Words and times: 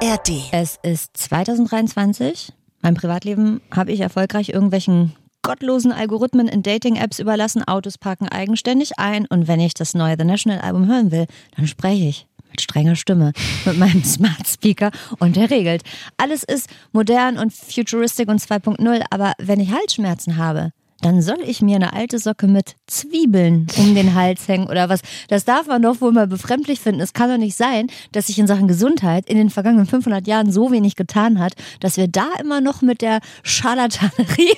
ARD. 0.00 0.30
Es 0.52 0.78
ist 0.84 1.16
2023. 1.16 2.52
Mein 2.82 2.94
Privatleben 2.94 3.60
habe 3.74 3.90
ich 3.90 4.00
erfolgreich 4.00 4.50
irgendwelchen 4.50 5.16
gottlosen 5.42 5.90
Algorithmen 5.90 6.46
in 6.46 6.62
Dating-Apps 6.62 7.18
überlassen. 7.18 7.66
Autos 7.66 7.98
parken 7.98 8.28
eigenständig 8.28 8.98
ein. 8.98 9.26
Und 9.26 9.48
wenn 9.48 9.58
ich 9.58 9.74
das 9.74 9.94
neue 9.94 10.14
The 10.16 10.24
National 10.24 10.60
Album 10.60 10.86
hören 10.86 11.10
will, 11.10 11.26
dann 11.56 11.66
spreche 11.66 12.04
ich 12.04 12.26
mit 12.48 12.60
strenger 12.60 12.94
Stimme 12.94 13.32
mit 13.64 13.76
meinem 13.76 14.04
Smart 14.04 14.46
Speaker 14.46 14.92
und 15.18 15.34
der 15.34 15.50
regelt. 15.50 15.82
Alles 16.16 16.44
ist 16.44 16.68
modern 16.92 17.36
und 17.36 17.52
futuristic 17.52 18.28
und 18.28 18.40
2.0. 18.40 19.04
Aber 19.10 19.32
wenn 19.38 19.58
ich 19.58 19.72
Halsschmerzen 19.72 20.36
habe, 20.36 20.72
dann 21.00 21.22
soll 21.22 21.38
ich 21.44 21.62
mir 21.62 21.76
eine 21.76 21.92
alte 21.92 22.18
Socke 22.18 22.48
mit 22.48 22.74
Zwiebeln 22.86 23.68
um 23.76 23.94
den 23.94 24.14
Hals 24.14 24.48
hängen 24.48 24.68
oder 24.68 24.88
was. 24.88 25.00
Das 25.28 25.44
darf 25.44 25.66
man 25.66 25.82
doch 25.82 26.00
wohl 26.00 26.12
mal 26.12 26.26
befremdlich 26.26 26.80
finden. 26.80 27.00
Es 27.00 27.12
kann 27.12 27.30
doch 27.30 27.38
nicht 27.38 27.56
sein, 27.56 27.88
dass 28.12 28.26
sich 28.26 28.38
in 28.38 28.46
Sachen 28.46 28.68
Gesundheit 28.68 29.26
in 29.28 29.36
den 29.36 29.50
vergangenen 29.50 29.86
500 29.86 30.26
Jahren 30.26 30.50
so 30.50 30.72
wenig 30.72 30.96
getan 30.96 31.38
hat, 31.38 31.52
dass 31.80 31.96
wir 31.96 32.08
da 32.08 32.26
immer 32.40 32.60
noch 32.60 32.82
mit 32.82 33.00
der 33.00 33.20
Scharlatanerie 33.44 34.56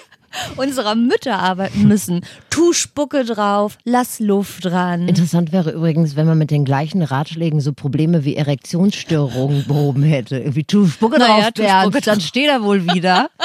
unserer 0.56 0.94
Mütter 0.94 1.38
arbeiten 1.38 1.86
müssen. 1.88 2.20
Tu 2.50 2.72
Spucke 2.72 3.24
drauf, 3.24 3.78
lass 3.84 4.20
Luft 4.20 4.64
dran. 4.64 5.08
Interessant 5.08 5.52
wäre 5.52 5.70
übrigens, 5.70 6.16
wenn 6.16 6.26
man 6.26 6.38
mit 6.38 6.50
den 6.50 6.64
gleichen 6.64 7.02
Ratschlägen 7.02 7.60
so 7.60 7.72
Probleme 7.72 8.24
wie 8.24 8.36
Erektionsstörungen 8.36 9.64
behoben 9.66 10.02
hätte. 10.02 10.38
Irgendwie 10.38 10.64
tu 10.64 10.86
Spucke 10.86 11.18
Naja, 11.18 11.42
drauf, 11.42 11.52
tu 11.54 11.62
Bernd, 11.62 11.82
Spucke 11.82 12.00
dann 12.04 12.20
steht 12.20 12.48
er 12.48 12.62
wohl 12.62 12.86
wieder. 12.92 13.28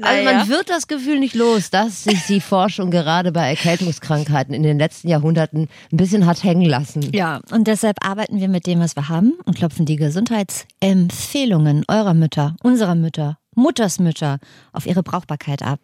Also 0.00 0.24
man 0.24 0.48
wird 0.48 0.70
das 0.70 0.88
Gefühl 0.88 1.20
nicht 1.20 1.34
los, 1.34 1.70
dass 1.70 2.04
sich 2.04 2.26
die 2.26 2.40
Forschung 2.40 2.90
gerade 2.90 3.30
bei 3.32 3.48
Erkältungskrankheiten 3.50 4.54
in 4.54 4.62
den 4.62 4.78
letzten 4.78 5.08
Jahrhunderten 5.08 5.68
ein 5.92 5.96
bisschen 5.96 6.26
hat 6.26 6.42
hängen 6.42 6.64
lassen. 6.64 7.12
Ja, 7.12 7.40
und 7.52 7.68
deshalb 7.68 8.04
arbeiten 8.04 8.40
wir 8.40 8.48
mit 8.48 8.66
dem, 8.66 8.80
was 8.80 8.96
wir 8.96 9.08
haben 9.08 9.34
und 9.44 9.56
klopfen 9.56 9.86
die 9.86 9.96
Gesundheitsempfehlungen 9.96 11.84
eurer 11.88 12.14
Mütter, 12.14 12.56
unserer 12.62 12.94
Mütter, 12.94 13.38
Muttersmütter 13.54 14.38
auf 14.72 14.86
ihre 14.86 15.02
Brauchbarkeit 15.02 15.62
ab. 15.62 15.80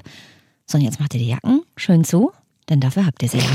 So, 0.67 0.79
und 0.79 0.85
jetzt 0.85 1.01
macht 1.01 1.15
ihr 1.15 1.21
die 1.21 1.29
Jacken 1.29 1.63
schön 1.77 2.05
zu, 2.05 2.33
denn 2.69 2.81
dafür 2.81 3.07
habt 3.07 3.23
ihr 3.23 3.29
sie 3.29 3.39
ja. 3.39 3.51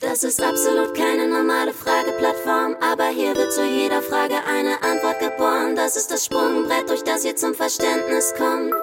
Das 0.00 0.22
ist 0.22 0.42
absolut 0.42 0.94
keine 0.94 1.28
normale 1.28 1.72
Frageplattform, 1.72 2.76
aber 2.80 3.08
hier 3.08 3.34
wird 3.34 3.52
zu 3.52 3.64
jeder 3.66 4.00
Frage 4.02 4.34
eine 4.48 4.82
Antwort 4.82 5.18
geboren. 5.20 5.76
Das 5.76 5.96
ist 5.96 6.10
das 6.10 6.24
Sprungbrett, 6.24 6.88
durch 6.88 7.02
das 7.02 7.24
ihr 7.24 7.36
zum 7.36 7.54
Verständnis 7.54 8.32
kommt. 8.36 8.74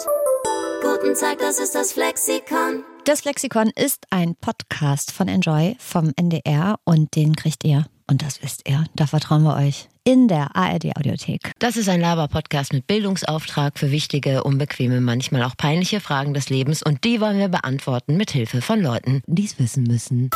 Guten 0.81 1.13
Tag, 1.15 1.39
das 1.39 1.59
ist 1.59 1.75
das 1.75 1.93
Flexikon. 1.93 2.83
Das 3.05 3.23
Lexikon 3.23 3.71
ist 3.75 4.05
ein 4.09 4.35
Podcast 4.35 5.11
von 5.11 5.27
Enjoy 5.27 5.75
vom 5.79 6.11
NDR 6.15 6.79
und 6.83 7.15
den 7.15 7.35
kriegt 7.35 7.63
ihr, 7.63 7.85
und 8.07 8.21
das 8.21 8.43
wisst 8.43 8.67
ihr, 8.69 8.85
da 8.95 9.07
vertrauen 9.07 9.43
wir 9.43 9.55
euch, 9.55 9.89
in 10.03 10.27
der 10.27 10.55
ARD 10.55 10.95
Audiothek. 10.97 11.51
Das 11.59 11.77
ist 11.77 11.87
ein 11.87 12.01
Laber-Podcast 12.01 12.73
mit 12.73 12.87
Bildungsauftrag 12.87 13.77
für 13.77 13.91
wichtige, 13.91 14.43
unbequeme, 14.43 14.99
manchmal 14.99 15.43
auch 15.43 15.55
peinliche 15.55 15.99
Fragen 15.99 16.33
des 16.33 16.49
Lebens 16.49 16.81
und 16.81 17.03
die 17.03 17.21
wollen 17.21 17.37
wir 17.37 17.49
beantworten 17.49 18.17
mit 18.17 18.31
Hilfe 18.31 18.61
von 18.61 18.81
Leuten, 18.81 19.21
die 19.27 19.45
es 19.45 19.59
wissen 19.59 19.83
müssen. 19.83 20.31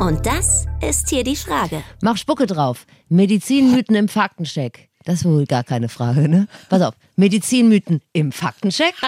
Und 0.00 0.24
das 0.26 0.66
ist 0.80 1.10
hier 1.10 1.24
die 1.24 1.36
Frage. 1.36 1.82
Mach 2.00 2.16
Spucke 2.16 2.46
drauf. 2.46 2.86
Medizinmythen 3.08 3.94
im 3.94 4.08
Faktencheck. 4.08 4.88
Das 5.04 5.16
ist 5.16 5.24
wohl 5.26 5.46
gar 5.46 5.64
keine 5.64 5.88
Frage, 5.88 6.28
ne? 6.28 6.48
Pass 6.68 6.80
auf. 6.82 6.94
Medizinmythen 7.16 8.00
im 8.12 8.32
Faktencheck. 8.32 8.94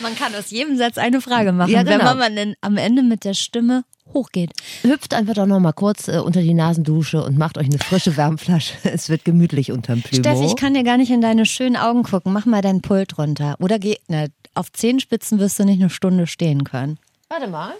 Man 0.00 0.16
kann 0.16 0.34
aus 0.34 0.50
jedem 0.50 0.76
Satz 0.76 0.98
eine 0.98 1.20
Frage 1.20 1.52
machen, 1.52 1.70
Ja, 1.70 1.82
genau. 1.84 2.10
wenn 2.10 2.18
man 2.18 2.34
dann 2.36 2.54
am 2.60 2.76
Ende 2.76 3.02
mit 3.02 3.24
der 3.24 3.34
Stimme 3.34 3.84
hochgeht. 4.14 4.50
Hüpft 4.82 5.14
einfach 5.14 5.34
doch 5.34 5.46
noch 5.46 5.60
mal 5.60 5.72
kurz 5.72 6.08
äh, 6.08 6.18
unter 6.18 6.40
die 6.42 6.54
Nasendusche 6.54 7.22
und 7.24 7.36
macht 7.38 7.58
euch 7.58 7.66
eine 7.66 7.78
frische 7.78 8.16
Wärmflasche. 8.16 8.74
Es 8.84 9.08
wird 9.08 9.24
gemütlich 9.24 9.72
unterm 9.72 10.02
Plümo. 10.02 10.22
Steffi, 10.22 10.44
ich 10.46 10.56
kann 10.56 10.74
dir 10.74 10.84
gar 10.84 10.96
nicht 10.96 11.10
in 11.10 11.20
deine 11.20 11.46
schönen 11.46 11.76
Augen 11.76 12.02
gucken. 12.02 12.32
Mach 12.32 12.46
mal 12.46 12.62
deinen 12.62 12.82
Pult 12.82 13.18
runter. 13.18 13.56
Oder 13.60 13.78
geh, 13.78 13.96
ne, 14.08 14.28
auf 14.54 14.70
Zehenspitzen 14.72 15.38
wirst 15.38 15.58
du 15.58 15.64
nicht 15.64 15.80
eine 15.80 15.90
Stunde 15.90 16.26
stehen 16.26 16.64
können. 16.64 16.98
Warte 17.28 17.48
mal. 17.48 17.72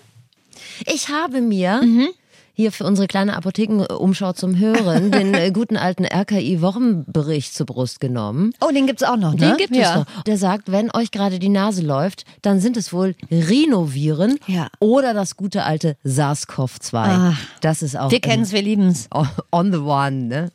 Ich 0.87 1.09
habe 1.09 1.41
mir 1.41 1.81
Mhm. 1.83 2.09
Hier 2.55 2.71
für 2.73 2.85
unsere 2.85 3.09
kleine 3.09 3.37
Apothekenumschau 3.37 4.33
zum 4.35 4.59
Hören 4.59 5.11
den 5.11 5.33
äh, 5.35 5.51
guten 5.53 5.77
alten 5.77 6.05
RKI-Wochenbericht 6.05 7.55
zur 7.55 7.67
Brust 7.67 8.01
genommen. 8.01 8.53
Oh, 8.61 8.71
den 8.73 8.87
gibt's 8.87 9.03
auch 9.03 9.17
noch, 9.17 9.33
ne? 9.33 9.39
Den 9.39 9.57
gibt 9.57 9.75
ja. 9.75 9.91
es 9.91 9.97
noch. 9.97 10.23
Der 10.25 10.37
sagt, 10.39 10.71
wenn 10.71 10.91
euch 10.95 11.11
gerade 11.11 11.39
die 11.39 11.49
Nase 11.49 11.83
läuft, 11.83 12.25
dann 12.43 12.61
sind 12.61 12.77
es 12.77 12.93
wohl 12.93 13.15
Rhinoviren 13.31 14.39
Ja. 14.47 14.69
oder 14.81 15.15
das 15.15 15.37
gute 15.37 15.65
alte 15.65 15.97
SARS-CoV-2. 16.05 16.95
Ah. 16.97 17.35
das 17.61 17.83
ist 17.83 17.97
auch 17.97 18.11
Wir 18.11 18.21
kennen's, 18.21 18.53
wir 18.53 18.63
lieben's. 18.63 19.09
on- 19.15 19.29
on 19.51 19.73
the 19.73 19.79
one. 19.79 20.25
Ne? 20.25 20.51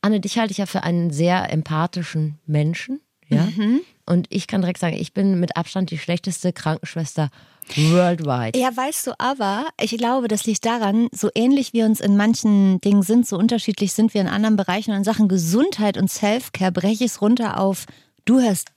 Anne, 0.00 0.20
dich 0.20 0.38
halte 0.38 0.52
ich 0.52 0.58
ja 0.58 0.66
für 0.66 0.82
einen 0.82 1.10
sehr 1.10 1.52
empathischen 1.52 2.38
Menschen. 2.46 3.00
Ja? 3.28 3.42
Mhm. 3.56 3.80
Und 4.06 4.26
ich 4.28 4.46
kann 4.46 4.60
direkt 4.60 4.78
sagen, 4.80 4.96
ich 4.98 5.14
bin 5.14 5.40
mit 5.40 5.56
Abstand 5.56 5.90
die 5.90 5.98
schlechteste 5.98 6.52
Krankenschwester 6.52 7.30
worldwide. 7.76 8.58
Ja, 8.58 8.76
weißt 8.76 9.06
du, 9.06 9.12
aber 9.18 9.66
ich 9.80 9.96
glaube, 9.96 10.28
das 10.28 10.44
liegt 10.44 10.64
daran, 10.64 11.08
so 11.12 11.30
ähnlich 11.34 11.72
wir 11.72 11.86
uns 11.86 12.00
in 12.00 12.16
manchen 12.16 12.80
Dingen 12.80 13.02
sind, 13.02 13.26
so 13.26 13.36
unterschiedlich 13.36 13.92
sind 13.92 14.14
wir 14.14 14.20
in 14.20 14.28
anderen 14.28 14.56
Bereichen. 14.56 14.90
Und 14.90 14.98
in 14.98 15.04
Sachen 15.04 15.28
Gesundheit 15.28 15.96
und 15.96 16.10
Selfcare 16.10 16.72
breche 16.72 17.04
ich 17.04 17.12
es 17.12 17.20
runter 17.20 17.58
auf, 17.58 17.86
du 18.24 18.40
hörst 18.40 18.73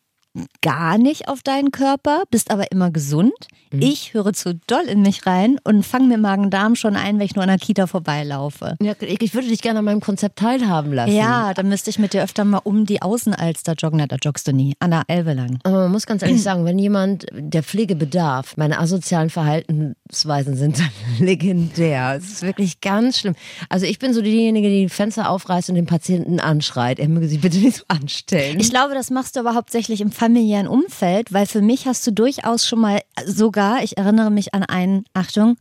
gar 0.62 0.98
nicht 0.98 1.28
auf 1.28 1.42
deinen 1.42 1.72
Körper, 1.72 2.24
bist 2.30 2.52
aber 2.52 2.72
immer 2.72 2.92
gesund. 2.92 3.34
Ich 3.72 4.14
höre 4.14 4.34
zu 4.34 4.56
doll 4.68 4.84
in 4.84 5.02
mich 5.02 5.26
rein 5.26 5.58
und 5.64 5.86
fange 5.86 6.08
mir 6.08 6.18
Magen-Darm 6.18 6.76
schon 6.76 6.96
ein, 6.96 7.20
wenn 7.20 7.26
ich 7.26 7.36
nur 7.36 7.44
an 7.44 7.50
der 7.50 7.58
Kita 7.58 7.86
vorbeilaufe. 7.86 8.76
Ja, 8.82 8.94
ich 9.02 9.34
würde 9.34 9.48
dich 9.50 9.62
gerne 9.62 9.80
an 9.80 9.86
meinem 9.86 10.00
Konzept 10.00 10.40
teilhaben 10.40 10.94
lassen. 10.94 11.14
Ja, 11.14 11.54
dann 11.54 11.68
müsste 11.68 11.90
ich 11.90 12.00
mit 12.00 12.14
dir 12.14 12.24
öfter 12.24 12.46
mal 12.46 12.62
um 12.64 12.86
die 12.86 13.02
Außenalster 13.02 13.74
joggen. 13.74 13.98
Na, 14.00 14.08
da 14.08 14.16
joggst 14.16 14.48
du 14.48 14.54
nie. 14.54 14.74
An 14.80 14.92
der 14.92 15.04
Elbe 15.08 15.34
lang. 15.34 15.60
Aber 15.64 15.82
man 15.82 15.92
muss 15.92 16.06
ganz 16.06 16.22
ehrlich 16.22 16.42
sagen, 16.42 16.64
wenn 16.66 16.80
jemand 16.80 17.26
der 17.34 17.64
Pflege 17.64 17.96
bedarf, 17.96 18.56
meine 18.56 18.80
asozialen 18.80 19.30
Verhaltensweisen 19.30 20.56
sind 20.56 20.80
dann 20.80 20.92
legendär. 21.20 22.16
Es 22.18 22.32
ist 22.32 22.42
wirklich 22.44 22.80
ganz 22.80 23.20
schlimm. 23.20 23.36
Also 23.70 23.86
ich 23.86 24.00
bin 24.00 24.14
so 24.14 24.22
diejenige, 24.22 24.70
die 24.70 24.84
die 24.84 24.90
Fenster 24.90 25.30
aufreißt 25.30 25.70
und 25.70 25.76
den 25.76 25.88
Patienten 25.88 26.40
anschreit. 26.40 27.00
Er 27.00 27.10
möge 27.10 27.28
sich 27.28 27.42
bitte 27.42 27.58
nicht 27.58 27.78
so 27.78 27.84
anstellen. 27.88 28.60
Ich 28.60 28.70
glaube, 28.70 28.94
das 28.94 29.10
machst 29.10 29.36
du 29.36 29.42
aber 29.42 29.56
hauptsächlich 29.56 30.02
im 30.02 30.12
familiären 30.28 30.68
Umfeld, 30.68 31.32
weil 31.32 31.46
für 31.46 31.62
mich 31.62 31.88
hast 31.88 32.06
du 32.06 32.12
durchaus 32.12 32.68
schon 32.68 32.82
mal 32.82 33.00
sogar, 33.26 33.82
ich 33.82 33.98
erinnere 33.98 34.30
mich 34.30 34.54
an 34.54 34.64
einen, 34.64 35.06
Achtung, 35.14 35.56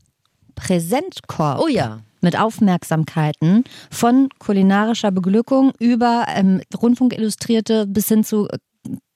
Präsentkorb. 0.57 1.61
oh 1.61 1.69
ja. 1.69 2.01
Mit 2.21 2.37
Aufmerksamkeiten 2.37 3.63
von 3.93 4.29
kulinarischer 4.41 5.13
Beglückung 5.13 5.71
über 5.79 6.25
ähm, 6.35 6.61
Rundfunkillustrierte 6.77 7.87
bis 7.87 8.09
hin 8.09 8.25
zu 8.25 8.49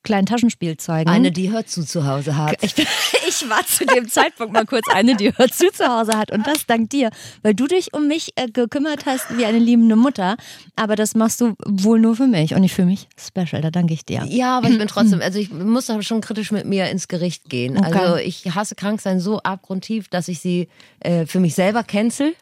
kleinen 0.02 0.26
Taschenspielzeugen. 0.26 1.12
Eine, 1.12 1.30
die 1.30 1.50
hört 1.50 1.68
zu 1.68 1.84
zu 1.84 2.06
Hause 2.06 2.36
hat. 2.36 2.56
ich, 2.62 2.74
ich 3.28 3.48
war 3.48 3.64
zu 3.66 3.84
dem 3.84 4.08
Zeitpunkt 4.08 4.52
mal 4.52 4.66
kurz 4.66 4.88
eine, 4.88 5.16
die 5.16 5.36
hört 5.36 5.54
zu 5.54 5.70
zu 5.72 5.86
Hause 5.86 6.16
hat. 6.16 6.30
Und 6.30 6.46
das 6.46 6.66
dank 6.66 6.90
dir, 6.90 7.10
weil 7.42 7.54
du 7.54 7.66
dich 7.66 7.92
um 7.92 8.08
mich 8.08 8.32
äh, 8.36 8.48
gekümmert 8.48 9.06
hast 9.06 9.36
wie 9.36 9.44
eine 9.44 9.58
liebende 9.58 9.96
Mutter. 9.96 10.36
Aber 10.76 10.96
das 10.96 11.14
machst 11.14 11.40
du 11.40 11.54
wohl 11.66 12.00
nur 12.00 12.16
für 12.16 12.26
mich 12.26 12.54
und 12.54 12.62
nicht 12.62 12.74
für 12.74 12.84
mich 12.84 13.08
special. 13.18 13.62
Da 13.62 13.70
danke 13.70 13.94
ich 13.94 14.04
dir. 14.04 14.24
Ja, 14.26 14.58
aber 14.58 14.68
ich 14.68 14.78
bin 14.78 14.88
trotzdem, 14.88 15.20
also 15.20 15.38
ich 15.38 15.50
muss 15.52 15.86
da 15.86 16.00
schon 16.02 16.20
kritisch 16.20 16.50
mit 16.50 16.66
mir 16.66 16.90
ins 16.90 17.08
Gericht 17.08 17.48
gehen. 17.48 17.76
Okay. 17.76 17.98
Also 17.98 18.16
ich 18.16 18.54
hasse 18.54 18.74
Kranksein 18.74 19.20
so 19.20 19.38
abgrundtief, 19.40 20.08
dass 20.08 20.28
ich 20.28 20.40
sie 20.40 20.68
äh, 21.00 21.26
für 21.26 21.40
mich 21.40 21.54
selber 21.54 21.82
cancel. 21.82 22.34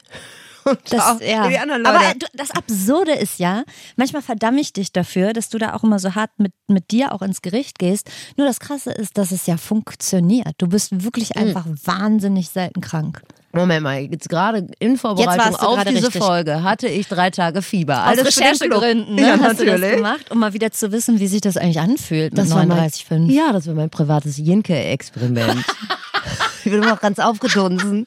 Und 0.70 0.78
Das, 0.90 1.00
auch 1.00 1.20
ja. 1.20 1.48
die 1.48 1.58
anderen 1.58 1.82
Leute. 1.82 1.96
Aber 1.96 2.14
du, 2.18 2.26
das 2.34 2.50
Absurde 2.50 3.12
ist 3.12 3.38
ja, 3.38 3.64
manchmal 3.96 4.22
verdamme 4.22 4.60
ich 4.60 4.72
dich 4.72 4.92
dafür, 4.92 5.32
dass 5.32 5.48
du 5.48 5.58
da 5.58 5.74
auch 5.74 5.82
immer 5.84 5.98
so 5.98 6.14
hart 6.14 6.30
mit, 6.38 6.52
mit 6.66 6.90
dir 6.90 7.12
auch 7.12 7.22
ins 7.22 7.42
Gericht 7.42 7.78
gehst. 7.78 8.10
Nur 8.36 8.46
das 8.46 8.60
Krasse 8.60 8.90
ist, 8.92 9.16
dass 9.18 9.30
es 9.32 9.46
ja 9.46 9.56
funktioniert. 9.56 10.54
Du 10.58 10.66
bist 10.68 11.02
wirklich 11.04 11.34
Mhm. 11.34 11.42
einfach 11.42 11.66
wahnsinnig 11.84 12.48
selten 12.50 12.80
krank. 12.80 13.22
Moment 13.52 13.82
mal, 13.82 13.98
jetzt 14.02 14.28
gerade 14.28 14.66
in 14.78 14.98
Vorbereitung 14.98 15.56
auf 15.56 15.82
diese 15.84 16.06
richtig. 16.08 16.22
Folge 16.22 16.62
hatte 16.62 16.86
ich 16.86 17.08
drei 17.08 17.30
Tage 17.30 17.62
Fieber. 17.62 18.02
Aus 18.02 18.18
Alles. 18.18 18.26
Recherchegründen 18.36 19.14
ne, 19.14 19.22
Ja, 19.22 19.28
hast 19.40 19.60
du 19.60 19.64
das 19.64 19.74
natürlich. 19.80 19.96
gemacht, 19.96 20.30
um 20.30 20.38
mal 20.38 20.52
wieder 20.52 20.70
zu 20.70 20.92
wissen, 20.92 21.18
wie 21.18 21.26
sich 21.28 21.40
das 21.40 21.56
eigentlich 21.56 21.80
anfühlt 21.80 22.32
mit 22.34 22.38
Das 22.38 22.50
war 22.50 22.66
mein, 22.66 22.78
39,5. 22.90 23.30
ja, 23.32 23.52
das 23.52 23.66
war 23.66 23.74
mein 23.74 23.88
privates 23.88 24.36
Jinke-Experiment. 24.36 25.64
ich 26.58 26.70
bin 26.70 26.74
immer 26.74 26.90
noch 26.90 27.00
ganz 27.00 27.18
aufgedunsen. 27.18 28.06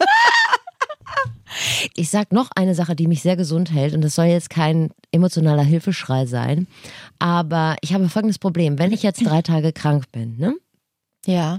Ich 1.94 2.10
sag 2.10 2.32
noch 2.32 2.50
eine 2.54 2.74
Sache, 2.74 2.94
die 2.96 3.06
mich 3.06 3.22
sehr 3.22 3.36
gesund 3.36 3.72
hält, 3.72 3.94
und 3.94 4.02
das 4.02 4.14
soll 4.14 4.26
jetzt 4.26 4.50
kein 4.50 4.90
emotionaler 5.12 5.62
Hilfeschrei 5.62 6.26
sein, 6.26 6.66
aber 7.18 7.76
ich 7.82 7.94
habe 7.94 8.08
folgendes 8.08 8.38
Problem. 8.38 8.78
Wenn 8.78 8.92
ich 8.92 9.02
jetzt 9.02 9.24
drei 9.24 9.42
Tage 9.42 9.72
krank 9.72 10.10
bin, 10.12 10.36
ne? 10.36 10.54
Ja. 11.26 11.58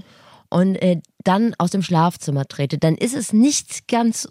und 0.50 0.74
äh, 0.76 1.00
dann 1.24 1.54
aus 1.58 1.70
dem 1.70 1.82
Schlafzimmer 1.82 2.46
trete, 2.46 2.78
dann 2.78 2.96
ist 2.96 3.14
es 3.14 3.32
nicht 3.32 3.86
ganz 3.88 4.28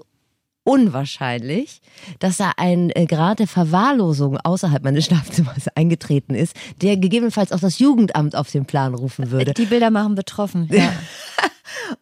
unwahrscheinlich, 0.64 1.82
dass 2.20 2.38
da 2.38 2.52
ein 2.58 2.92
äh, 2.92 3.06
Grad 3.06 3.40
der 3.40 3.48
Verwahrlosung 3.48 4.38
außerhalb 4.38 4.84
meines 4.84 5.06
Schlafzimmers 5.06 5.68
eingetreten 5.76 6.36
ist, 6.36 6.56
der 6.82 6.98
gegebenenfalls 6.98 7.52
auch 7.52 7.60
das 7.60 7.80
Jugendamt 7.80 8.36
auf 8.36 8.52
den 8.52 8.66
Plan 8.66 8.94
rufen 8.94 9.32
würde. 9.32 9.54
Die 9.54 9.66
Bilder 9.66 9.90
machen 9.90 10.16
betroffen. 10.16 10.70
Ja. 10.82 10.94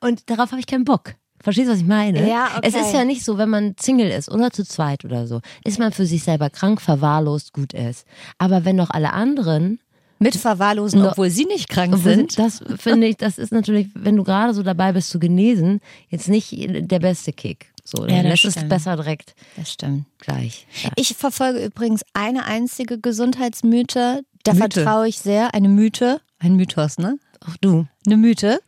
Und 0.01 0.29
darauf 0.29 0.51
habe 0.51 0.59
ich 0.59 0.67
keinen 0.67 0.83
Bock. 0.85 1.15
Verstehst 1.41 1.67
du, 1.69 1.73
was 1.73 1.79
ich 1.79 1.85
meine? 1.87 2.27
Ja, 2.29 2.49
okay. 2.57 2.67
Es 2.67 2.75
ist 2.75 2.93
ja 2.93 3.05
nicht 3.05 3.23
so, 3.23 3.37
wenn 3.37 3.49
man 3.49 3.75
Single 3.79 4.09
ist 4.09 4.29
oder 4.29 4.51
zu 4.51 4.65
zweit 4.65 5.05
oder 5.05 5.25
so, 5.27 5.39
ist 5.63 5.79
man 5.79 5.91
für 5.91 6.05
sich 6.05 6.23
selber 6.23 6.49
krank, 6.49 6.81
verwahrlost, 6.81 7.53
gut 7.53 7.73
ist. 7.73 8.05
Aber 8.37 8.65
wenn 8.65 8.75
noch 8.75 8.89
alle 8.89 9.13
anderen 9.13 9.79
Mit 10.21 10.35
verwahrlosen, 10.35 11.01
No. 11.01 11.11
obwohl 11.11 11.29
sie 11.29 11.45
nicht 11.45 11.69
krank 11.69 11.95
sind. 11.97 12.37
Das 12.37 12.61
finde 12.77 13.07
ich, 13.07 13.15
das 13.15 13.37
ist 13.37 13.53
natürlich, 13.53 13.87
wenn 13.93 14.17
du 14.17 14.23
gerade 14.25 14.53
so 14.53 14.63
dabei 14.63 14.91
bist 14.91 15.09
zu 15.11 15.17
genesen, 15.19 15.79
jetzt 16.09 16.27
nicht 16.27 16.53
der 16.57 16.99
beste 16.99 17.31
Kick. 17.31 17.71
So, 17.85 18.05
dann 18.05 18.17
Ja, 18.17 18.23
das 18.29 18.39
stimmt. 18.39 18.67
besser 18.67 18.97
direkt 18.97 19.33
Das 19.55 19.71
stimmt. 19.71 20.05
gleich. 20.19 20.67
Ja. 20.83 20.89
Ich 20.97 21.15
verfolge 21.15 21.63
übrigens 21.63 22.01
eine 22.13 22.43
einzige 22.45 22.99
Gesundheitsmythe. 22.99 24.21
Da 24.43 24.53
vertraue 24.53 25.07
ich 25.07 25.19
sehr. 25.19 25.53
Eine 25.53 25.69
Mythe. 25.69 26.21
Ein 26.39 26.55
Mythos, 26.55 26.97
ne? 26.97 27.17
Auch 27.47 27.55
du. 27.61 27.87
Eine 28.05 28.17
Mythe. 28.17 28.59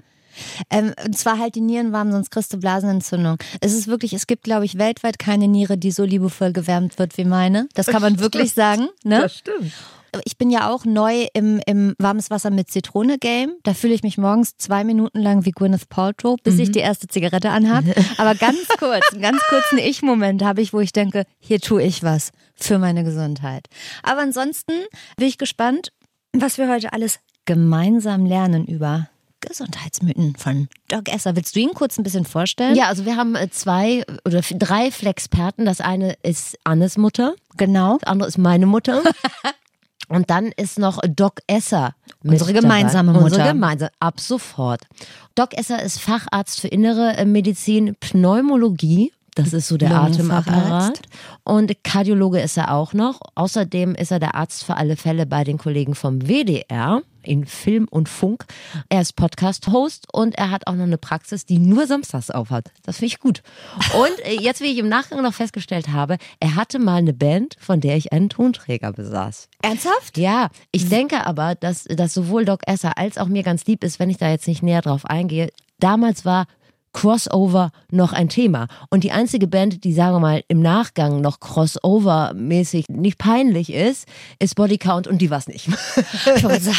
Ähm, 0.70 0.94
und 1.06 1.18
zwar 1.18 1.40
halt 1.40 1.56
die 1.56 1.62
Nieren 1.62 1.92
warm, 1.92 2.12
sonst 2.12 2.32
kriegst 2.32 2.54
du 2.54 2.58
Blasenentzündung. 2.58 3.38
Es 3.60 3.74
ist 3.74 3.88
wirklich, 3.88 4.14
es 4.14 4.28
gibt, 4.28 4.44
glaube 4.44 4.66
ich, 4.66 4.78
weltweit 4.78 5.20
keine 5.20 5.48
Niere, 5.48 5.78
die 5.78 5.92
so 5.92 6.04
liebevoll 6.04 6.54
gewärmt 6.54 7.00
wird 7.00 7.18
wie 7.18 7.26
meine. 7.26 7.68
Das 7.74 7.88
kann 7.88 8.02
man 8.02 8.20
wirklich 8.22 8.54
sagen. 8.54 8.90
Ne? 9.04 9.30
stimmt. 9.30 9.72
Ich 10.26 10.38
bin 10.38 10.50
ja 10.50 10.70
auch 10.70 10.84
neu 10.84 11.28
im, 11.34 11.62
im 11.66 11.96
warmes 11.98 12.30
Wasser 12.30 12.50
mit 12.50 12.70
Zitrone 12.70 13.18
Game. 13.18 13.54
Da 13.64 13.74
fühle 13.74 13.94
ich 13.94 14.04
mich 14.04 14.18
morgens 14.18 14.58
zwei 14.58 14.84
Minuten 14.84 15.20
lang 15.20 15.46
wie 15.46 15.52
Gwyneth 15.52 15.88
Paltrow, 15.88 16.38
bis 16.44 16.60
ich 16.60 16.72
die 16.72 16.80
erste 16.80 17.08
Zigarette 17.08 17.50
anhab. 17.50 17.86
Aber 18.18 18.36
ganz 18.36 18.68
kurz, 18.78 19.06
einen 19.14 19.22
ganz 19.22 19.42
kurzen 19.48 19.78
Ich-Moment 19.78 20.44
habe 20.44 20.62
ich, 20.62 20.74
wo 20.74 20.82
ich 20.82 20.92
denke, 20.92 21.24
hier 21.40 21.62
tue 21.62 21.82
ich 21.84 22.04
was 22.04 22.32
für 22.56 22.78
meine 22.78 23.06
Gesundheit. 23.06 23.68
Aber 24.04 24.20
ansonsten 24.20 24.74
bin 25.16 25.28
ich 25.28 25.38
gespannt, 25.38 25.94
was 26.34 26.58
wir 26.58 26.70
heute 26.70 26.92
alles 26.92 27.20
gemeinsam 27.46 28.26
lernen 28.26 28.66
über 28.66 29.10
Gesundheitsmythen 29.42 30.36
von 30.38 30.68
Doc 30.88 31.10
Esser. 31.14 31.36
Willst 31.36 31.56
du 31.56 31.60
ihn 31.60 31.74
kurz 31.74 31.98
ein 31.98 32.04
bisschen 32.04 32.26
vorstellen? 32.26 32.76
Ja, 32.76 32.88
also 32.88 33.06
wir 33.06 33.16
haben 33.18 33.36
äh, 33.36 33.50
zwei 33.50 34.04
oder 34.26 34.42
drei 34.42 34.92
Flexperten. 34.92 35.66
Das 35.66 35.82
eine 35.82 36.14
ist 36.24 36.58
Annes 36.64 36.98
Mutter, 36.98 37.34
Genau. 37.58 37.98
das 38.00 38.08
andere 38.10 38.30
ist 38.30 38.38
meine 38.38 38.66
Mutter. 38.66 39.02
Und 40.08 40.30
dann 40.30 40.48
ist 40.58 40.78
noch 40.78 41.00
Doc 41.08 41.40
Esser. 41.48 41.96
Unsere 42.24 42.52
gemeinsame 42.54 43.14
dabei. 43.14 43.24
Unsere 43.24 43.42
Mutter. 43.42 43.54
gemeinsame, 43.54 43.92
ab 44.00 44.20
sofort. 44.20 44.82
Doc 45.36 45.58
Esser 45.58 45.82
ist 45.82 46.00
Facharzt 46.00 46.60
für 46.60 46.68
innere 46.68 47.16
äh, 47.18 47.26
Medizin, 47.26 47.96
Pneumologie. 48.00 49.14
Das 49.36 49.54
ist 49.54 49.68
so 49.68 49.78
der. 49.78 49.92
Atemapparat. 49.92 51.00
Und 51.44 51.84
Kardiologe 51.84 52.40
ist 52.40 52.58
er 52.58 52.74
auch 52.74 52.94
noch. 52.94 53.22
Außerdem 53.36 53.96
ist 53.96 54.12
er 54.12 54.20
der 54.20 54.36
Arzt 54.36 54.64
für 54.64 54.76
alle 54.76 54.98
Fälle 54.98 55.26
bei 55.26 55.44
den 55.44 55.58
Kollegen 55.58 55.96
vom 55.96 56.28
WDR 56.28 57.02
in 57.24 57.46
Film 57.46 57.88
und 57.90 58.10
Funk. 58.10 58.46
Er 58.90 59.02
ist 59.02 59.16
Podcast-Host 59.16 60.08
und 60.12 60.36
er 60.36 60.50
hat 60.50 60.68
auch 60.68 60.74
noch 60.74 60.84
eine 60.84 60.98
Praxis, 60.98 61.46
die 61.46 61.60
nur 61.60 61.88
samstags 61.88 62.30
aufhat. 62.30 62.72
Das 62.84 62.98
finde 62.98 63.08
ich 63.08 63.20
gut. 63.20 63.44
Und 63.94 64.26
äh, 64.26 64.42
jetzt, 64.42 64.62
wie 64.62 64.72
ich 64.72 64.78
im 64.78 64.90
Nachgang 64.90 65.22
noch 65.22 65.34
festgestellt 65.34 65.90
habe, 65.90 66.18
er 66.40 66.56
hatte 66.56 66.80
mal 66.80 66.96
eine 66.96 67.14
Band, 67.14 67.56
von 67.60 67.80
der 67.80 67.96
ich 67.98 68.12
einen 68.12 68.30
Tonträger 68.30 68.92
besaß. 68.92 69.50
Ernsthaft? 69.62 70.18
Ja, 70.18 70.50
ich 70.72 70.90
denke 70.90 71.26
aber, 71.26 71.56
dass, 71.56 71.84
dass 71.84 72.14
sowohl 72.14 72.46
Doc 72.46 72.62
Esser 72.68 72.98
als 72.98 73.18
auch 73.18 73.28
mir 73.28 73.44
ganz 73.44 73.66
lieb 73.66 73.84
ist, 73.84 74.00
wenn 74.00 74.10
ich 74.10 74.18
da 74.18 74.30
jetzt 74.30 74.48
nicht 74.48 74.64
näher 74.64 74.82
drauf 74.82 75.06
eingehe. 75.06 75.50
Damals 75.80 76.26
war 76.26 76.46
Crossover 76.94 77.72
noch 77.90 78.14
ein 78.14 78.30
Thema. 78.30 78.68
Und 78.90 79.04
die 79.04 79.12
einzige 79.12 79.48
Band, 79.48 79.84
die, 79.84 79.94
sagen 79.94 80.16
wir 80.16 80.20
mal, 80.20 80.44
im 80.48 80.62
Nachgang 80.62 81.22
noch 81.22 81.40
Crossover-mäßig 81.40 82.86
nicht 82.90 83.18
peinlich 83.18 83.72
ist, 83.74 84.08
ist 84.40 84.56
Bodycount 84.56 85.08
und 85.08 85.20
die 85.20 85.30
war's 85.30 85.48
nicht. 85.48 85.68
Ich 86.36 86.44
wollte 86.44 86.62
sagen. 86.62 86.78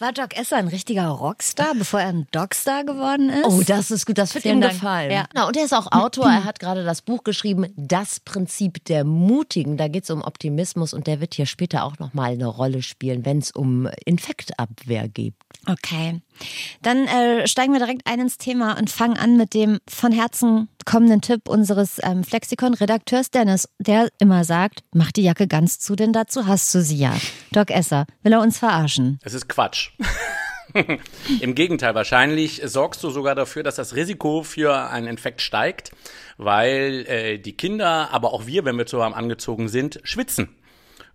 War 0.00 0.12
Doc 0.14 0.34
Esser 0.34 0.56
ein 0.56 0.68
richtiger 0.68 1.08
Rockstar, 1.08 1.74
bevor 1.74 2.00
er 2.00 2.08
ein 2.08 2.26
Dogstar 2.30 2.84
geworden 2.84 3.28
ist? 3.28 3.44
Oh, 3.44 3.60
das 3.66 3.90
ist 3.90 4.06
gut, 4.06 4.16
das 4.16 4.32
wird 4.32 4.42
Vielen 4.42 4.56
ihm 4.56 4.60
Dank. 4.62 4.72
gefallen. 4.72 5.10
Ja. 5.10 5.26
Na, 5.34 5.46
und 5.46 5.54
er 5.58 5.64
ist 5.66 5.74
auch 5.74 5.92
Autor, 5.92 6.24
er 6.24 6.44
hat 6.44 6.58
gerade 6.58 6.84
das 6.84 7.02
Buch 7.02 7.22
geschrieben, 7.22 7.66
Das 7.76 8.18
Prinzip 8.18 8.82
der 8.86 9.04
Mutigen. 9.04 9.76
Da 9.76 9.88
geht 9.88 10.04
es 10.04 10.10
um 10.10 10.22
Optimismus 10.22 10.94
und 10.94 11.06
der 11.06 11.20
wird 11.20 11.34
hier 11.34 11.44
später 11.44 11.84
auch 11.84 11.98
nochmal 11.98 12.32
eine 12.32 12.46
Rolle 12.46 12.80
spielen, 12.80 13.26
wenn 13.26 13.40
es 13.40 13.50
um 13.50 13.90
Infektabwehr 14.06 15.06
geht. 15.06 15.34
Okay. 15.66 16.22
Dann 16.80 17.06
äh, 17.06 17.46
steigen 17.46 17.74
wir 17.74 17.80
direkt 17.80 18.06
ein 18.06 18.20
ins 18.20 18.38
Thema 18.38 18.78
und 18.78 18.88
fangen 18.88 19.18
an 19.18 19.36
mit 19.36 19.52
dem 19.52 19.80
von 19.86 20.12
Herzen 20.12 20.70
kommenden 20.90 21.20
Tipp 21.20 21.48
unseres 21.48 22.00
ähm, 22.02 22.24
Flexikon-Redakteurs 22.24 23.30
Dennis, 23.30 23.68
der 23.78 24.08
immer 24.18 24.42
sagt, 24.42 24.80
mach 24.92 25.12
die 25.12 25.22
Jacke 25.22 25.46
ganz 25.46 25.78
zu, 25.78 25.94
denn 25.94 26.12
dazu 26.12 26.48
hast 26.48 26.74
du 26.74 26.82
sie 26.82 26.96
ja. 26.96 27.14
Doc 27.52 27.70
Esser, 27.70 28.06
will 28.24 28.32
er 28.32 28.40
uns 28.40 28.58
verarschen? 28.58 29.20
Es 29.22 29.32
ist 29.32 29.48
Quatsch. 29.48 29.92
Im 31.40 31.54
Gegenteil, 31.54 31.94
wahrscheinlich 31.94 32.62
sorgst 32.64 33.04
du 33.04 33.10
sogar 33.10 33.36
dafür, 33.36 33.62
dass 33.62 33.76
das 33.76 33.94
Risiko 33.94 34.42
für 34.42 34.90
einen 34.90 35.06
Infekt 35.06 35.42
steigt, 35.42 35.92
weil 36.38 37.06
äh, 37.06 37.38
die 37.38 37.56
Kinder, 37.56 38.08
aber 38.10 38.32
auch 38.32 38.46
wir, 38.46 38.64
wenn 38.64 38.76
wir 38.76 38.86
zu 38.86 38.98
warm 38.98 39.14
angezogen 39.14 39.68
sind, 39.68 40.00
schwitzen. 40.02 40.48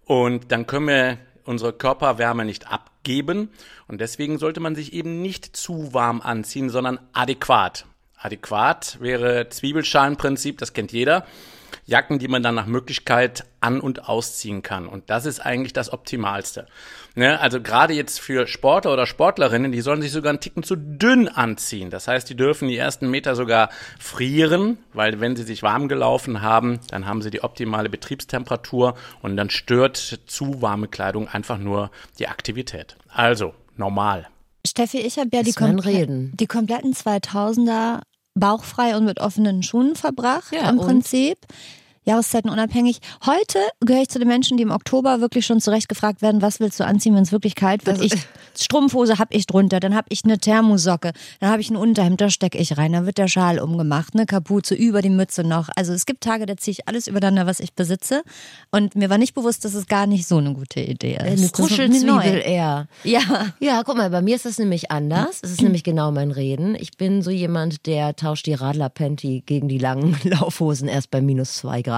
Und 0.06 0.54
dann 0.54 0.68
können 0.68 0.88
wir 0.88 1.18
unsere 1.44 1.74
Körperwärme 1.74 2.46
nicht 2.46 2.72
abgeben. 2.72 3.50
Und 3.90 4.00
deswegen 4.00 4.38
sollte 4.38 4.62
man 4.62 4.76
sich 4.76 4.94
eben 4.94 5.22
nicht 5.22 5.58
zu 5.58 5.94
warm 5.94 6.22
anziehen, 6.22 6.70
sondern 6.70 7.00
adäquat. 7.12 7.86
Adäquat 8.26 8.98
wäre 9.00 9.48
Zwiebelschalenprinzip, 9.50 10.58
das 10.58 10.74
kennt 10.74 10.92
jeder. 10.92 11.26
Jacken, 11.88 12.18
die 12.20 12.28
man 12.28 12.42
dann 12.42 12.56
nach 12.56 12.66
Möglichkeit 12.66 13.46
an- 13.60 13.80
und 13.80 14.08
ausziehen 14.10 14.64
kann. 14.64 14.88
Und 14.88 15.10
das 15.10 15.26
ist 15.28 15.40
eigentlich 15.40 15.74
das 15.74 15.92
Optimalste. 15.94 16.66
Ne? 17.16 17.40
Also 17.40 17.62
gerade 17.62 17.94
jetzt 17.94 18.20
für 18.20 18.48
Sportler 18.48 18.94
oder 18.94 19.06
Sportlerinnen, 19.06 19.72
die 19.72 19.82
sollen 19.82 20.02
sich 20.02 20.12
sogar 20.12 20.32
einen 20.32 20.40
Ticken 20.40 20.64
zu 20.64 20.76
dünn 20.78 21.28
anziehen. 21.28 21.90
Das 21.92 22.08
heißt, 22.08 22.28
die 22.30 22.36
dürfen 22.36 22.70
die 22.70 22.78
ersten 22.78 23.10
Meter 23.12 23.36
sogar 23.36 23.70
frieren, 24.00 24.78
weil 24.94 25.20
wenn 25.20 25.36
sie 25.36 25.44
sich 25.44 25.62
warm 25.62 25.88
gelaufen 25.88 26.42
haben, 26.42 26.80
dann 26.90 27.06
haben 27.06 27.22
sie 27.22 27.30
die 27.30 27.44
optimale 27.44 27.90
Betriebstemperatur 27.90 28.96
und 29.22 29.38
dann 29.38 29.50
stört 29.52 29.98
zu 30.26 30.62
warme 30.64 30.88
Kleidung 30.88 31.28
einfach 31.28 31.58
nur 31.58 31.92
die 32.18 32.28
Aktivität. 32.28 32.96
Also 33.10 33.54
normal. 33.76 34.28
Steffi, 34.66 35.00
ich 35.00 35.20
habe 35.20 35.30
ja 35.34 35.44
die, 35.44 35.54
komple- 35.54 35.86
Reden. 35.86 36.32
die 36.38 36.48
kompletten 36.48 36.94
2000er 36.94 38.02
bauchfrei 38.36 38.96
und 38.96 39.06
mit 39.06 39.20
offenen 39.20 39.64
Schuhen 39.64 39.96
verbracht 39.96 40.54
Ja, 40.54 40.70
im 40.70 40.78
und? 40.78 41.40
Jahreszeiten 42.06 42.50
unabhängig. 42.50 43.00
Heute 43.26 43.60
gehöre 43.82 44.04
ich 44.04 44.10
zu 44.10 44.20
den 44.20 44.28
Menschen, 44.28 44.58
die 44.58 44.64
im 44.64 44.72
Oktober 44.72 45.22
wirklich 45.22 45.46
schon 45.46 45.60
zurecht 45.60 45.90
gefragt 45.90 46.22
werden, 46.22 46.42
was 46.42 46.60
willst 46.60 46.80
du 46.80 46.86
anziehen, 46.86 47.16
wenn 47.16 47.24
es 47.24 47.32
wirklich 47.32 47.56
kalt 47.56 47.86
wird. 47.86 48.02
Ich, 48.02 48.14
Strumpfhose 48.56 49.18
habe 49.18 49.34
ich 49.36 49.48
drunter, 49.48 49.80
dann 49.80 49.96
habe 49.96 50.08
ich 50.10 50.24
eine 50.24 50.38
Thermosocke, 50.38 51.14
dann 51.40 51.50
habe 51.50 51.62
ich 51.62 51.70
ein 51.72 51.76
Unterhemd, 51.76 52.22
da 52.22 52.30
stecke 52.30 52.58
ich 52.60 52.78
rein, 52.78 52.94
dann 52.94 53.06
wird 53.06 53.18
der 53.18 53.28
Schal 53.28 53.60
umgemacht, 53.60 54.14
eine 54.14 54.26
Kapuze 54.26 54.76
über 54.76 55.02
die 55.02 55.10
Mütze 55.10 55.44
noch. 55.44 55.70
Also 55.76 55.94
es 55.94 56.06
gibt 56.06 56.24
Tage, 56.24 56.46
da 56.46 56.56
ziehe 56.58 56.74
ich 56.74 56.88
alles 56.88 57.08
übereinander, 57.08 57.48
was 57.48 57.60
ich 57.60 57.74
besitze. 57.74 58.24
Und 58.72 58.96
mir 58.96 59.10
war 59.10 59.18
nicht 59.18 59.34
bewusst, 59.34 59.66
dass 59.66 59.74
es 59.74 59.88
gar 59.88 60.06
nicht 60.06 60.28
so 60.28 60.38
eine 60.38 60.54
gute 60.54 60.82
Idee 60.82 61.16
ist. 61.16 61.22
Eine 61.22 61.50
Kuschelzwiebel 61.50 62.42
eher. 62.46 62.88
Ja. 63.04 63.22
Ja, 63.60 63.82
guck 63.84 63.98
mal, 63.98 64.10
bei 64.12 64.22
mir 64.22 64.36
ist 64.36 64.46
das 64.46 64.60
nämlich 64.60 64.92
anders. 64.92 65.40
Es 65.42 65.52
ist 65.52 65.62
nämlich 65.62 65.84
genau 65.84 66.12
mein 66.12 66.32
Reden. 66.32 66.76
Ich 66.76 66.98
bin 66.98 67.24
so 67.24 67.32
jemand, 67.32 67.88
der 67.88 68.16
tauscht 68.16 68.46
die 68.46 68.54
Radler-Panty 68.54 69.44
gegen 69.46 69.68
die 69.68 69.80
langen 69.80 70.18
Laufhosen 70.24 70.88
erst 70.88 71.10
bei 71.10 71.22
minus 71.22 71.56
zwei 71.56 71.82
Grad. 71.82 71.95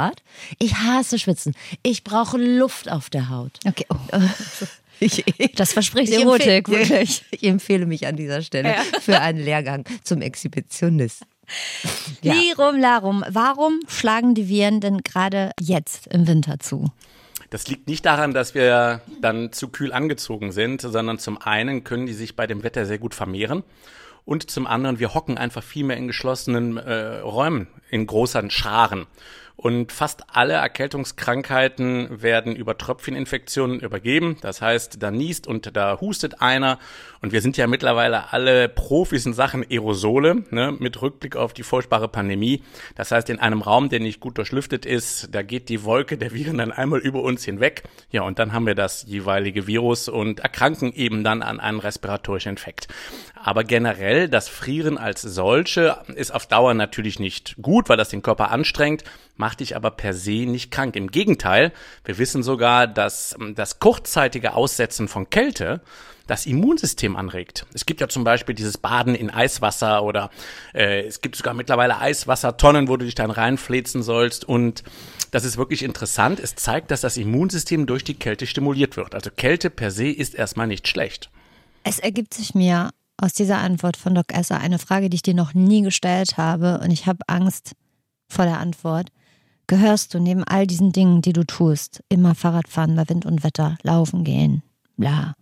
Ich 0.59 0.75
hasse 0.75 1.19
Schwitzen. 1.19 1.53
Ich 1.83 2.03
brauche 2.03 2.37
Luft 2.37 2.89
auf 2.91 3.09
der 3.09 3.29
Haut. 3.29 3.59
Okay. 3.65 3.85
Oh. 3.89 3.95
Ich, 4.99 5.23
Das 5.55 5.73
verspricht 5.73 6.11
ich 6.11 6.19
Erotik, 6.19 6.67
empfehle- 6.67 6.89
wirklich. 6.89 7.23
Ich 7.29 7.43
empfehle 7.43 7.85
mich 7.85 8.07
an 8.07 8.15
dieser 8.15 8.41
Stelle 8.41 8.73
für 8.99 9.19
einen 9.21 9.37
Lehrgang 9.37 9.85
zum 10.03 10.21
Exhibitionist. 10.23 11.21
Ja. 12.23 12.33
Lirum 12.33 12.79
Larum, 12.79 13.23
warum 13.29 13.79
schlagen 13.87 14.33
die 14.33 14.49
Viren 14.49 14.81
denn 14.81 15.01
gerade 15.03 15.51
jetzt 15.59 16.07
im 16.07 16.27
Winter 16.27 16.59
zu? 16.59 16.91
Das 17.51 17.67
liegt 17.67 17.87
nicht 17.87 18.05
daran, 18.07 18.33
dass 18.33 18.55
wir 18.55 19.01
dann 19.21 19.53
zu 19.53 19.69
kühl 19.69 19.93
angezogen 19.93 20.51
sind, 20.51 20.81
sondern 20.81 21.19
zum 21.19 21.37
einen 21.37 21.83
können 21.83 22.07
die 22.07 22.13
sich 22.13 22.35
bei 22.35 22.47
dem 22.47 22.63
Wetter 22.63 22.85
sehr 22.87 22.97
gut 22.97 23.13
vermehren 23.13 23.63
und 24.25 24.49
zum 24.51 24.67
anderen, 24.67 24.99
wir 24.99 25.13
hocken 25.13 25.37
einfach 25.37 25.63
viel 25.63 25.85
mehr 25.85 25.95
in 25.95 26.07
geschlossenen 26.07 26.75
äh, 26.77 27.19
Räumen, 27.19 27.67
in 27.89 28.05
großen 28.05 28.49
Scharen. 28.49 29.05
Und 29.57 29.91
fast 29.91 30.23
alle 30.31 30.53
Erkältungskrankheiten 30.53 32.21
werden 32.21 32.55
über 32.55 32.77
Tröpfcheninfektionen 32.77 33.79
übergeben. 33.79 34.37
Das 34.41 34.61
heißt, 34.61 35.01
da 35.01 35.09
niest 35.09 35.47
und 35.47 35.75
da 35.75 35.99
hustet 35.99 36.41
einer. 36.41 36.77
Und 37.23 37.31
wir 37.31 37.41
sind 37.41 37.57
ja 37.57 37.65
mittlerweile 37.65 38.31
alle 38.31 38.69
Profis 38.69 39.25
in 39.25 39.33
Sachen 39.33 39.65
Aerosole, 39.67 40.43
ne, 40.51 40.75
mit 40.77 41.01
Rückblick 41.01 41.35
auf 41.35 41.53
die 41.53 41.63
furchtbare 41.63 42.07
Pandemie. 42.07 42.61
Das 42.93 43.11
heißt, 43.11 43.31
in 43.31 43.39
einem 43.39 43.63
Raum, 43.63 43.89
der 43.89 43.99
nicht 43.99 44.19
gut 44.19 44.37
durchlüftet 44.37 44.85
ist, 44.85 45.33
da 45.33 45.41
geht 45.41 45.69
die 45.69 45.83
Wolke 45.83 46.19
der 46.19 46.33
Viren 46.33 46.59
dann 46.59 46.71
einmal 46.71 46.99
über 46.99 47.23
uns 47.23 47.43
hinweg. 47.43 47.81
Ja, 48.11 48.21
und 48.21 48.37
dann 48.37 48.53
haben 48.53 48.67
wir 48.67 48.75
das 48.75 49.05
jeweilige 49.07 49.65
Virus 49.65 50.07
und 50.07 50.39
erkranken 50.41 50.93
eben 50.93 51.23
dann 51.23 51.41
an 51.41 51.59
einem 51.59 51.79
respiratorischen 51.79 52.51
Infekt. 52.51 52.87
Aber 53.43 53.63
generell, 53.63 54.29
das 54.29 54.49
Frieren 54.49 54.97
als 54.97 55.21
solche 55.21 55.97
ist 56.15 56.33
auf 56.33 56.45
Dauer 56.45 56.73
natürlich 56.73 57.19
nicht 57.19 57.55
gut, 57.61 57.89
weil 57.89 57.97
das 57.97 58.09
den 58.09 58.21
Körper 58.21 58.51
anstrengt. 58.51 59.03
macht 59.35 59.59
dich 59.59 59.75
aber 59.75 59.91
per 59.91 60.13
se 60.13 60.45
nicht 60.45 60.71
krank. 60.71 60.95
Im 60.95 61.11
Gegenteil, 61.11 61.71
wir 62.05 62.17
wissen 62.17 62.43
sogar, 62.43 62.87
dass 62.87 63.35
ähm, 63.39 63.55
das 63.55 63.79
kurzzeitige 63.79 64.53
Aussetzen 64.53 65.07
von 65.07 65.29
Kälte 65.29 65.81
das 66.27 66.45
Immunsystem 66.45 67.15
anregt. 67.15 67.65
Es 67.73 67.85
gibt 67.85 68.01
ja 68.01 68.09
zum 68.09 68.23
Beispiel 68.23 68.53
dieses 68.53 68.77
Baden 68.77 69.15
in 69.15 69.29
Eiswasser 69.29 70.03
oder 70.03 70.29
äh, 70.73 71.05
es 71.05 71.21
gibt 71.21 71.35
sogar 71.37 71.53
mittlerweile 71.53 71.99
Eiswassertonnen, 71.99 72.89
wo 72.89 72.97
du 72.97 73.05
dich 73.05 73.15
dann 73.15 73.31
reinfläzen 73.31 74.03
sollst. 74.03 74.43
Und 74.43 74.83
das 75.31 75.45
ist 75.45 75.57
wirklich 75.57 75.83
interessant. 75.83 76.39
Es 76.39 76.55
zeigt, 76.55 76.91
dass 76.91 77.01
das 77.01 77.17
Immunsystem 77.17 77.85
durch 77.85 78.03
die 78.03 78.15
Kälte 78.15 78.45
stimuliert 78.45 78.97
wird. 78.97 79.15
Also 79.15 79.31
Kälte 79.35 79.69
per 79.69 79.89
se 79.89 80.09
ist 80.09 80.35
erstmal 80.35 80.67
nicht 80.67 80.87
schlecht. 80.87 81.29
Es 81.83 81.99
ergibt 81.99 82.33
sich 82.33 82.53
mir 82.53 82.89
aus 83.17 83.33
dieser 83.33 83.57
Antwort 83.57 83.97
von 83.97 84.15
Doc 84.15 84.33
Esser 84.33 84.59
eine 84.59 84.79
Frage, 84.79 85.09
die 85.09 85.15
ich 85.15 85.21
dir 85.21 85.33
noch 85.33 85.53
nie 85.53 85.81
gestellt 85.81 86.37
habe 86.37 86.79
und 86.83 86.91
ich 86.91 87.07
habe 87.07 87.19
Angst 87.27 87.73
vor 88.27 88.45
der 88.45 88.59
Antwort. 88.59 89.09
Gehörst 89.67 90.13
du 90.13 90.19
neben 90.19 90.43
all 90.43 90.65
diesen 90.65 90.93
Dingen, 90.93 91.21
die 91.21 91.33
du 91.33 91.43
tust, 91.43 92.03
immer 92.07 92.35
Fahrrad 92.35 92.69
fahren 92.69 92.95
bei 92.95 93.09
Wind 93.09 93.25
und 93.25 93.43
Wetter, 93.43 93.77
laufen 93.83 94.23
gehen, 94.23 94.63
bla, 94.95 95.33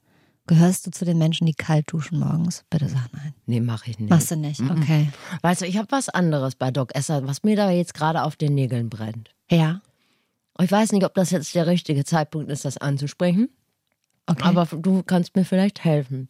gehörst 0.48 0.88
du 0.88 0.92
zu 0.92 1.06
den 1.06 1.18
Menschen, 1.18 1.46
die 1.46 1.54
kalt 1.54 1.92
duschen 1.92 2.20
morgens? 2.20 2.64
Bitte 2.70 2.90
sag 2.90 3.08
nein. 3.14 3.34
Nee, 3.46 3.60
mache 3.60 3.92
ich 3.92 4.00
nicht. 4.00 4.10
Machst 4.10 4.32
du 4.32 4.36
nicht? 4.36 4.62
Okay. 4.62 5.10
Weißt 5.42 5.62
du, 5.62 5.66
ich 5.66 5.78
habe 5.78 5.92
was 5.92 6.10
anderes 6.10 6.56
bei 6.56 6.72
Doc 6.72 6.96
Esser, 6.96 7.28
was 7.28 7.44
mir 7.44 7.56
da 7.56 7.70
jetzt 7.70 7.94
gerade 7.94 8.24
auf 8.24 8.36
den 8.36 8.56
Nägeln 8.56 8.90
brennt. 8.90 9.36
Ja. 9.50 9.82
Ich 10.60 10.72
weiß 10.72 10.92
nicht, 10.94 11.04
ob 11.04 11.14
das 11.14 11.32
jetzt 11.32 11.54
der 11.54 11.68
richtige 11.68 12.06
Zeitpunkt 12.06 12.50
ist, 12.50 12.66
das 12.66 12.78
anzusprechen. 12.78 13.50
Okay. 14.28 14.44
Aber 14.44 14.66
du 14.66 15.04
kannst 15.04 15.36
mir 15.36 15.46
vielleicht 15.46 15.84
helfen. 15.84 16.30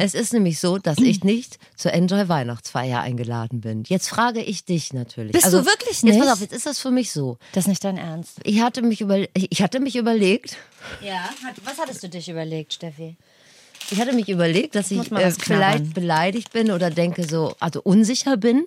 Es 0.00 0.12
ist 0.12 0.34
nämlich 0.34 0.60
so, 0.60 0.76
dass 0.76 0.98
ich 0.98 1.24
nicht 1.24 1.58
zur 1.74 1.94
Enjoy 1.94 2.28
Weihnachtsfeier 2.28 3.00
eingeladen 3.00 3.62
bin. 3.62 3.84
Jetzt 3.86 4.08
frage 4.10 4.42
ich 4.42 4.66
dich 4.66 4.92
natürlich. 4.92 5.32
Bist 5.32 5.46
du 5.46 5.64
wirklich 5.64 6.02
nicht? 6.02 6.14
Jetzt 6.16 6.24
pass 6.24 6.32
auf, 6.34 6.40
jetzt 6.42 6.52
ist 6.52 6.66
das 6.66 6.78
für 6.78 6.90
mich 6.90 7.10
so. 7.10 7.38
das 7.52 7.64
ist 7.64 7.68
nicht 7.68 7.84
dein 7.84 7.96
Ernst. 7.96 8.38
Ich 8.44 8.60
hatte 8.60 8.82
mich, 8.82 9.00
über, 9.00 9.18
ich 9.34 9.62
hatte 9.62 9.80
mich 9.80 9.96
überlegt, 9.96 10.56
Ja. 11.02 11.30
Was 11.64 11.78
hattest 11.78 12.02
du 12.02 12.08
dich 12.10 12.28
überlegt, 12.28 12.74
Steffi? 12.74 13.16
ich 13.90 13.98
hatte 13.98 14.12
mich 14.12 14.28
überlegt, 14.28 14.74
dass 14.74 14.90
ich 14.90 15.10
äh, 15.10 15.30
vielleicht 15.30 15.94
beleidigt 15.94 16.52
bin 16.52 16.70
oder 16.70 16.90
denke 16.90 17.26
so, 17.26 17.54
also 17.58 17.80
unsicher 17.82 18.36
bin. 18.36 18.66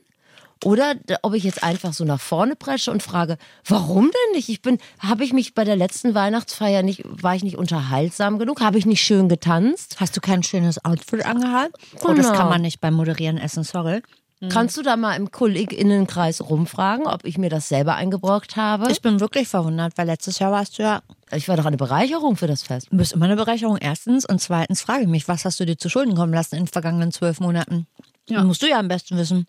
Oder 0.64 0.94
ob 1.24 1.34
ich 1.34 1.44
jetzt 1.44 1.64
einfach 1.64 1.92
so 1.94 2.06
nach 2.06 2.22
vorne 2.22 2.56
presche 2.56 2.92
und 2.92 3.02
frage, 3.02 3.38
warum 3.66 4.06
denn 4.06 4.36
nicht? 4.36 4.50
Ich 4.50 4.62
bin, 4.62 4.78
habe 5.00 5.24
ich 5.24 5.34
mich 5.34 5.54
bei 5.56 5.64
der 5.64 5.76
letzten 5.76 6.14
Weihnachtsfeier 6.14 6.84
nicht, 6.84 7.04
war 7.06 7.36
ich 7.36 7.44
nicht 7.44 7.58
unterhaltsam 7.58 8.38
genug? 8.38 8.62
Habe 8.62 8.78
ich 8.78 8.86
nicht 8.86 9.02
schön 9.02 9.28
getanzt? 9.28 9.96
Hast 10.00 10.16
du 10.16 10.22
kein 10.22 10.44
schönes 10.44 10.84
Outfit 10.86 11.26
angehabt? 11.26 11.72
Oh, 12.04 12.14
das 12.14 12.28
Genau. 12.28 12.38
kann 12.38 12.50
man 12.50 12.62
nicht 12.62 12.80
beim 12.80 12.94
Moderieren 12.94 13.38
essen, 13.38 13.64
sorry. 13.64 14.02
Kannst 14.50 14.76
du 14.76 14.82
da 14.82 14.98
mal 14.98 15.14
im 15.18 15.30
KollegInnenkreis 15.30 16.42
rumfragen, 16.42 17.06
ob 17.06 17.26
ich 17.26 17.38
mir 17.38 17.52
das 17.52 17.70
selber 17.70 17.94
eingebrockt 17.94 18.56
habe? 18.56 18.92
Ich 18.92 19.02
bin 19.04 19.20
wirklich 19.20 19.48
verwundert, 19.48 19.94
weil 19.98 20.08
letztes 20.08 20.40
Jahr 20.40 20.52
warst 20.52 20.80
du 20.80 20.84
ja, 20.84 21.02
Ich 21.32 21.48
war 21.48 21.58
doch 21.58 21.66
eine 21.66 21.78
Bereicherung 21.78 22.36
für 22.38 22.48
das 22.48 22.64
Fest. 22.64 22.88
du 22.92 22.98
bist 22.98 23.14
immer 23.14 23.26
eine 23.26 23.36
Bereicherung 23.36 23.78
erstens 23.78 24.26
und 24.26 24.42
zweitens 24.42 24.82
frage 24.82 25.04
ich 25.04 25.08
mich, 25.08 25.28
was 25.28 25.46
hast 25.46 25.60
du 25.60 25.66
dir 25.66 25.78
zu 25.78 25.90
Schulden 25.90 26.16
kommen 26.16 26.34
lassen 26.34 26.56
in 26.56 26.64
den 26.66 26.72
vergangenen 26.72 27.12
zwölf 27.12 27.40
Monaten? 27.40 27.86
Ja. 28.30 28.44
Musst 28.44 28.64
du 28.64 28.68
ja 28.68 28.80
am 28.80 28.88
besten 28.88 29.16
wissen. 29.18 29.46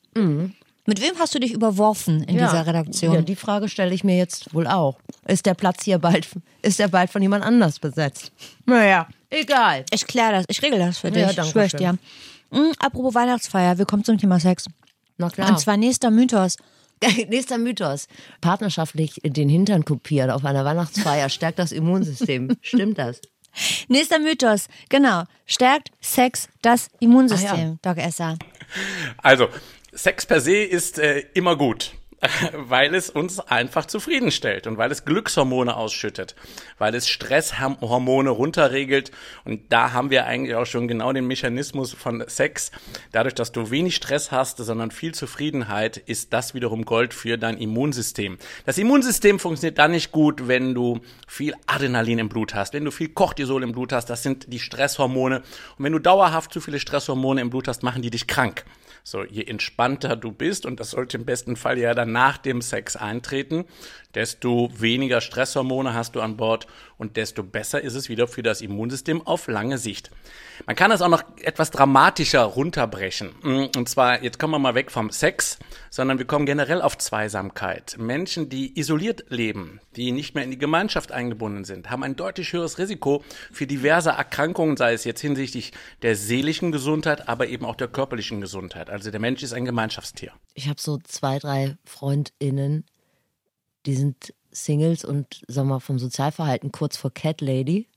Mit 0.85 1.01
wem 1.01 1.17
hast 1.19 1.35
du 1.35 1.39
dich 1.39 1.53
überworfen 1.53 2.25
in 2.25 2.39
dieser 2.39 2.67
Redaktion? 2.67 3.15
Ja, 3.15 3.23
die 3.23 3.37
Frage 3.37 3.69
stelle 3.69 3.95
ich 3.95 4.03
mir 4.03 4.17
jetzt 4.17 4.53
wohl 4.53 4.67
auch. 4.67 4.99
Ist 5.27 5.47
der 5.47 5.55
Platz 5.55 5.85
hier 5.85 5.99
bald, 5.99 6.29
ist 6.63 6.79
der 6.81 6.89
bald 6.89 7.11
von 7.11 7.23
jemand 7.23 7.45
anders 7.45 7.79
besetzt? 7.79 8.33
Naja, 8.67 9.07
egal. 9.31 9.85
Ich 9.93 10.07
kläre 10.07 10.33
das, 10.33 10.45
ich 10.49 10.61
regel 10.61 10.81
das 10.81 10.99
für 10.99 11.11
dich, 11.13 11.23
Ja, 11.23 11.33
danke 11.33 11.53
schwör 11.53 11.65
ich 11.67 11.73
dir. 11.75 11.97
Hm, 12.51 12.73
apropos 12.79 13.15
Weihnachtsfeier, 13.15 13.79
wir 13.79 13.87
kommen 13.87 14.05
zum 14.05 14.19
Thema 14.19 14.41
Sex. 14.41 14.67
Na 15.19 15.31
klar. 15.31 15.51
Und 15.51 15.61
zwar 15.61 15.77
nächster 15.77 16.11
Mythos. 16.11 16.57
Nächster 17.29 17.59
Mythos. 17.59 18.07
Partnerschaftlich 18.41 19.21
den 19.25 19.49
Hintern 19.49 19.85
kopieren 19.85 20.31
auf 20.31 20.45
einer 20.45 20.65
Weihnachtsfeier 20.65 21.29
stärkt 21.29 21.59
das 21.59 21.73
Immunsystem. 21.73 22.57
Stimmt 22.61 22.97
das? 22.99 23.21
Nächster 23.89 24.19
Mythos, 24.21 24.69
genau. 24.89 25.25
Stärkt 25.45 25.91
Sex 26.01 26.49
das 26.63 26.89
Immunsystem, 27.01 27.79
Ah, 27.83 27.89
Doc 27.95 27.99
Esser. 27.99 28.39
Also, 29.19 29.49
Sex 29.95 30.25
per 30.25 30.41
se 30.41 30.57
ist 30.57 30.99
äh, 30.99 31.23
immer 31.35 31.55
gut, 31.55 31.93
weil 32.55 32.95
es 32.95 33.11
uns 33.11 33.41
einfach 33.41 33.85
zufriedenstellt 33.85 34.67
und 34.67 34.79
weil 34.79 34.91
es 34.91 35.05
Glückshormone 35.05 35.77
ausschüttet, 35.77 36.35
weil 36.79 36.95
es 36.95 37.11
Stresshormone 37.11 38.31
runterregelt 38.31 39.11
und 39.45 39.71
da 39.71 39.93
haben 39.93 40.09
wir 40.09 40.25
eigentlich 40.25 40.55
auch 40.55 40.65
schon 40.65 40.89
genau 40.89 41.13
den 41.13 41.27
Mechanismus 41.27 41.93
von 41.93 42.25
Sex. 42.27 42.71
Dadurch, 43.13 43.35
dass 43.35 43.53
du 43.53 43.71
wenig 43.71 43.95
Stress 43.95 44.31
hast, 44.31 44.57
sondern 44.57 44.93
viel 44.93 45.13
Zufriedenheit, 45.13 45.99
ist 45.99 46.33
das 46.33 46.55
wiederum 46.55 46.87
Gold 46.87 47.13
für 47.13 47.37
dein 47.37 47.59
Immunsystem. 47.59 48.39
Das 48.65 48.79
Immunsystem 48.79 49.39
funktioniert 49.39 49.77
dann 49.77 49.91
nicht 49.91 50.11
gut, 50.11 50.49
wenn 50.49 50.73
du 50.73 51.01
viel 51.29 51.53
Adrenalin 51.67 52.19
im 52.19 52.29
Blut 52.31 52.55
hast, 52.55 52.73
wenn 52.73 52.87
du 52.87 52.91
viel 52.91 53.11
Cortisol 53.11 53.63
im 53.63 53.73
Blut 53.73 53.93
hast, 53.93 54.07
das 54.07 54.23
sind 54.23 54.51
die 54.51 54.59
Stresshormone 54.59 55.43
und 55.77 55.85
wenn 55.85 55.93
du 55.93 55.99
dauerhaft 55.99 56.51
zu 56.51 56.63
viele 56.63 56.81
Stresshormone 56.81 57.43
im 57.43 57.51
Blut 57.51 57.69
hast, 57.69 57.83
machen 57.83 58.01
die 58.01 58.11
dich 58.11 58.27
krank. 58.27 58.65
So, 59.05 59.25
je 59.25 59.45
entspannter 59.45 60.17
du 60.17 60.33
bist, 60.33 60.65
und 60.65 60.79
das 60.81 60.91
sollte 60.91 61.17
im 61.17 61.25
besten 61.25 61.57
Fall 61.57 61.79
ja 61.79 61.95
dann 61.95 62.13
nach 62.13 62.39
dem 62.39 62.63
Sex 62.63 62.97
eintreten, 62.97 63.65
desto 64.15 64.71
weniger 64.79 65.21
Stresshormone 65.21 65.95
hast 65.95 66.15
du 66.15 66.21
an 66.21 66.37
Bord 66.37 66.67
und 66.99 67.17
desto 67.17 67.43
besser 67.43 67.81
ist 67.81 67.95
es 67.95 68.09
wieder 68.09 68.29
für 68.29 68.43
das 68.43 68.61
Immunsystem 68.61 69.27
auf 69.27 69.49
lange 69.49 69.79
Sicht. 69.79 70.11
Man 70.67 70.77
kann 70.77 70.91
das 70.91 71.03
auch 71.03 71.09
noch 71.09 71.25
etwas 71.43 71.71
dramatischer 71.71 72.43
runterbrechen. 72.43 73.35
Mm, 73.43 73.65
Und 73.77 73.89
zwar, 73.89 74.23
jetzt 74.23 74.39
kommen 74.39 74.53
wir 74.53 74.59
mal 74.59 74.75
weg 74.75 74.91
vom 74.91 75.11
Sex, 75.11 75.59
sondern 75.91 76.19
wir 76.19 76.27
kommen 76.27 76.47
generell 76.47 76.81
auf 76.81 76.97
Zweisamkeit. 76.99 77.97
Menschen, 77.99 78.49
die 78.49 78.79
isoliert 78.79 79.25
leben, 79.29 79.81
die 79.97 80.13
nicht 80.13 80.35
mehr 80.35 80.45
in 80.45 80.51
die 80.51 80.59
Gemeinschaft 80.59 81.11
eingebunden 81.11 81.65
sind, 81.65 81.91
haben 81.91 82.05
ein 82.05 82.17
deutlich 82.17 82.53
höheres 82.53 82.79
Risiko 82.79 83.25
für 83.51 83.67
diverse 83.67 84.11
Erkrankungen, 84.11 84.77
sei 84.77 84.93
es 84.93 85.05
jetzt 85.05 85.21
hinsichtlich 85.21 85.73
der 86.03 86.15
seelischen 86.15 86.71
Gesundheit, 86.71 87.29
aber 87.29 87.49
eben 87.49 87.65
auch 87.65 87.77
der 87.77 87.89
körperlichen 87.89 88.41
Gesundheit. 88.41 88.91
Also 88.91 89.11
der 89.11 89.21
Mensch 89.21 89.43
ist 89.43 89.53
ein 89.53 89.65
Gemeinschaftstier. 89.65 90.33
Ich 90.55 90.69
habe 90.69 90.81
so 90.81 90.99
zwei, 90.99 91.39
drei 91.39 91.77
FreundInnen, 91.85 92.85
die 93.87 93.95
sind 93.95 94.33
Singles 94.51 95.05
und, 95.05 95.43
sag 95.49 95.65
mal, 95.67 95.81
vom 95.81 95.99
Sozialverhalten 95.99 96.73
kurz 96.73 96.97
vor 96.97 97.13
Cat 97.13 97.41
Lady. 97.41 97.89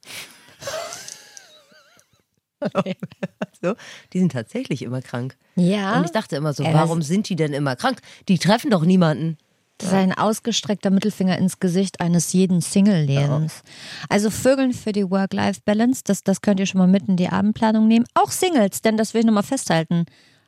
so, 3.62 3.76
die 4.14 4.20
sind 4.20 4.32
tatsächlich 4.32 4.82
immer 4.82 5.02
krank. 5.02 5.36
Ja. 5.56 5.98
Und 5.98 6.06
ich 6.06 6.12
dachte 6.12 6.36
immer 6.36 6.54
so, 6.54 6.64
das- 6.64 6.74
warum 6.74 7.02
sind 7.02 7.30
die 7.30 7.36
denn 7.36 7.54
immer 7.54 7.76
krank? 7.76 8.00
Die 8.28 8.40
treffen 8.40 8.72
doch 8.72 8.84
niemanden. 8.84 9.38
Das 9.78 9.90
ist 9.90 9.94
ein 9.96 10.14
ausgestreckter 10.18 10.90
Mittelfinger 10.90 11.38
ins 11.38 11.60
Gesicht 11.60 12.00
eines 12.00 12.32
jeden 12.32 12.62
Single-Lebens. 12.62 13.62
Also 14.08 14.30
Vögeln 14.30 14.72
für 14.72 14.94
die 14.94 15.10
Work-Life-Balance, 15.10 16.02
das, 16.06 16.24
das 16.24 16.40
könnt 16.40 16.62
ihr 16.62 16.66
schon 16.66 16.80
mal 16.80 16.88
mit 16.88 17.10
in 17.10 17.18
die 17.18 17.28
Abendplanung 17.28 17.86
nehmen. 17.86 18.06
Auch 18.14 18.32
Singles, 18.32 18.82
denn 18.82 18.96
das 18.96 19.14
will 19.14 19.20
ich 19.20 19.26
nochmal 19.28 19.44
festhalten. 19.44 20.06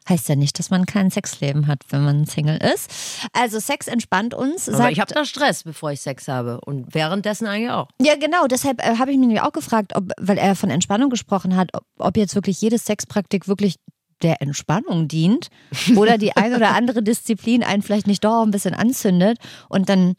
Heißt 0.10 0.30
ja 0.30 0.36
nicht, 0.36 0.58
dass 0.60 0.70
man 0.70 0.86
kein 0.86 1.10
Sexleben 1.12 1.68
hat, 1.68 1.82
wenn 1.90 2.04
man 2.04 2.26
Single 2.26 2.58
ist. 2.58 2.90
Also 3.34 3.60
Sex 3.60 3.88
entspannt 3.88 4.34
uns. 4.34 4.68
Aber 4.70 4.78
sagt- 4.78 4.92
ich 4.94 5.00
habe 5.00 5.14
da 5.14 5.26
Stress, 5.26 5.64
bevor 5.64 5.92
ich 5.92 6.02
Sex 6.02 6.28
habe. 6.28 6.62
Und 6.62 6.94
währenddessen 6.94 7.46
eigentlich 7.48 7.72
auch. 7.72 7.88
Ja, 8.02 8.16
genau. 8.16 8.48
Deshalb 8.48 8.82
äh, 8.82 8.98
habe 8.98 9.12
ich 9.12 9.18
mich 9.18 9.28
nämlich 9.28 9.42
auch 9.42 9.52
gefragt, 9.52 9.94
ob, 9.96 10.12
weil 10.20 10.38
er 10.38 10.56
von 10.56 10.70
Entspannung 10.70 11.10
gesprochen 11.10 11.56
hat, 11.58 11.70
ob, 11.74 11.84
ob 11.98 12.16
jetzt 12.18 12.36
wirklich 12.36 12.62
jede 12.62 12.78
Sexpraktik 12.78 13.48
wirklich 13.48 13.76
der 14.24 14.42
Entspannung 14.42 15.08
dient 15.08 15.50
oder 15.96 16.18
die 16.18 16.36
ein 16.36 16.56
oder 16.56 16.74
andere 16.74 17.04
Disziplin 17.04 17.64
einen 17.64 17.82
vielleicht 17.84 18.08
nicht 18.08 18.24
doch 18.24 18.42
auch 18.42 18.44
ein 18.44 18.52
bisschen 18.52 18.74
anzündet 18.74 19.38
und 19.70 19.90
dann 19.90 20.16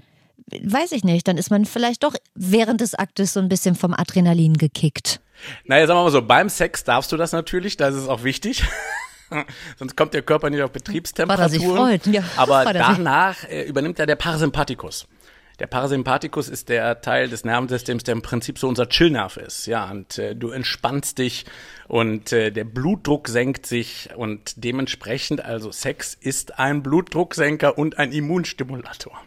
weiß 0.62 0.92
ich 0.92 1.02
nicht, 1.04 1.26
dann 1.28 1.36
ist 1.36 1.50
man 1.50 1.64
vielleicht 1.64 2.04
doch 2.04 2.14
während 2.34 2.80
des 2.80 2.94
Aktes 2.94 3.32
so 3.32 3.40
ein 3.40 3.48
bisschen 3.48 3.74
vom 3.74 3.92
Adrenalin 3.92 4.54
gekickt. 4.54 5.20
Naja, 5.64 5.86
sagen 5.86 5.98
wir 5.98 6.04
mal 6.04 6.10
so, 6.10 6.22
beim 6.22 6.48
Sex 6.48 6.84
darfst 6.84 7.10
du 7.12 7.16
das 7.16 7.32
natürlich, 7.32 7.76
das 7.76 7.94
ist 7.94 8.08
auch 8.08 8.22
wichtig. 8.24 8.64
Sonst 9.78 9.96
kommt 9.96 10.14
der 10.14 10.22
Körper 10.22 10.50
nicht 10.50 10.62
auf 10.62 10.70
Betriebstemperatur. 10.70 11.44
Er 11.44 11.48
sich 11.48 11.66
freut. 11.66 12.06
Ja, 12.06 12.22
Aber 12.36 12.64
er 12.64 12.72
danach 12.72 13.44
äh, 13.44 13.62
übernimmt 13.62 13.98
er 13.98 14.06
der 14.06 14.16
Parasympathikus. 14.16 15.06
Der 15.58 15.66
Parasympathikus 15.66 16.48
ist 16.48 16.68
der 16.68 17.00
Teil 17.00 17.28
des 17.28 17.44
Nervensystems, 17.44 18.04
der 18.04 18.12
im 18.12 18.22
Prinzip 18.22 18.60
so 18.60 18.68
unser 18.68 18.88
Chillnerv 18.88 19.36
ist. 19.38 19.66
Ja, 19.66 19.90
und 19.90 20.16
äh, 20.16 20.36
du 20.36 20.50
entspannst 20.50 21.18
dich 21.18 21.46
und 21.88 22.32
äh, 22.32 22.52
der 22.52 22.64
Blutdruck 22.64 23.26
senkt 23.26 23.66
sich 23.66 24.10
und 24.14 24.62
dementsprechend, 24.62 25.44
also 25.44 25.72
Sex 25.72 26.14
ist 26.14 26.60
ein 26.60 26.84
Blutdrucksenker 26.84 27.76
und 27.76 27.98
ein 27.98 28.12
Immunstimulator. 28.12 29.20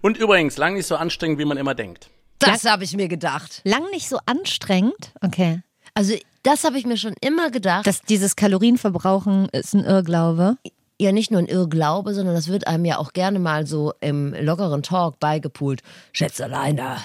Und 0.00 0.16
übrigens, 0.16 0.56
lang 0.56 0.72
nicht 0.72 0.86
so 0.86 0.96
anstrengend, 0.96 1.38
wie 1.38 1.44
man 1.44 1.58
immer 1.58 1.74
denkt. 1.74 2.08
Das 2.38 2.64
habe 2.64 2.84
ich 2.84 2.96
mir 2.96 3.08
gedacht. 3.08 3.60
Lang 3.64 3.84
nicht 3.90 4.08
so 4.08 4.18
anstrengend. 4.24 5.12
Okay. 5.20 5.60
Also, 5.94 6.14
das 6.42 6.64
habe 6.64 6.78
ich 6.78 6.86
mir 6.86 6.96
schon 6.96 7.14
immer 7.20 7.50
gedacht. 7.50 7.86
Dass 7.86 8.02
dieses 8.02 8.36
Kalorienverbrauchen 8.36 9.48
ist 9.50 9.74
ein 9.74 9.84
Irrglaube. 9.84 10.56
ja 11.00 11.12
nicht 11.12 11.30
nur 11.30 11.40
ein 11.40 11.46
Irrglaube, 11.46 12.14
sondern 12.14 12.34
das 12.34 12.48
wird 12.48 12.66
einem 12.66 12.84
ja 12.84 12.98
auch 12.98 13.12
gerne 13.12 13.38
mal 13.38 13.66
so 13.66 13.94
im 14.00 14.34
lockeren 14.34 14.82
Talk 14.82 15.18
beigepult. 15.20 15.82
Schätzelein, 16.12 16.76
da, 16.76 16.98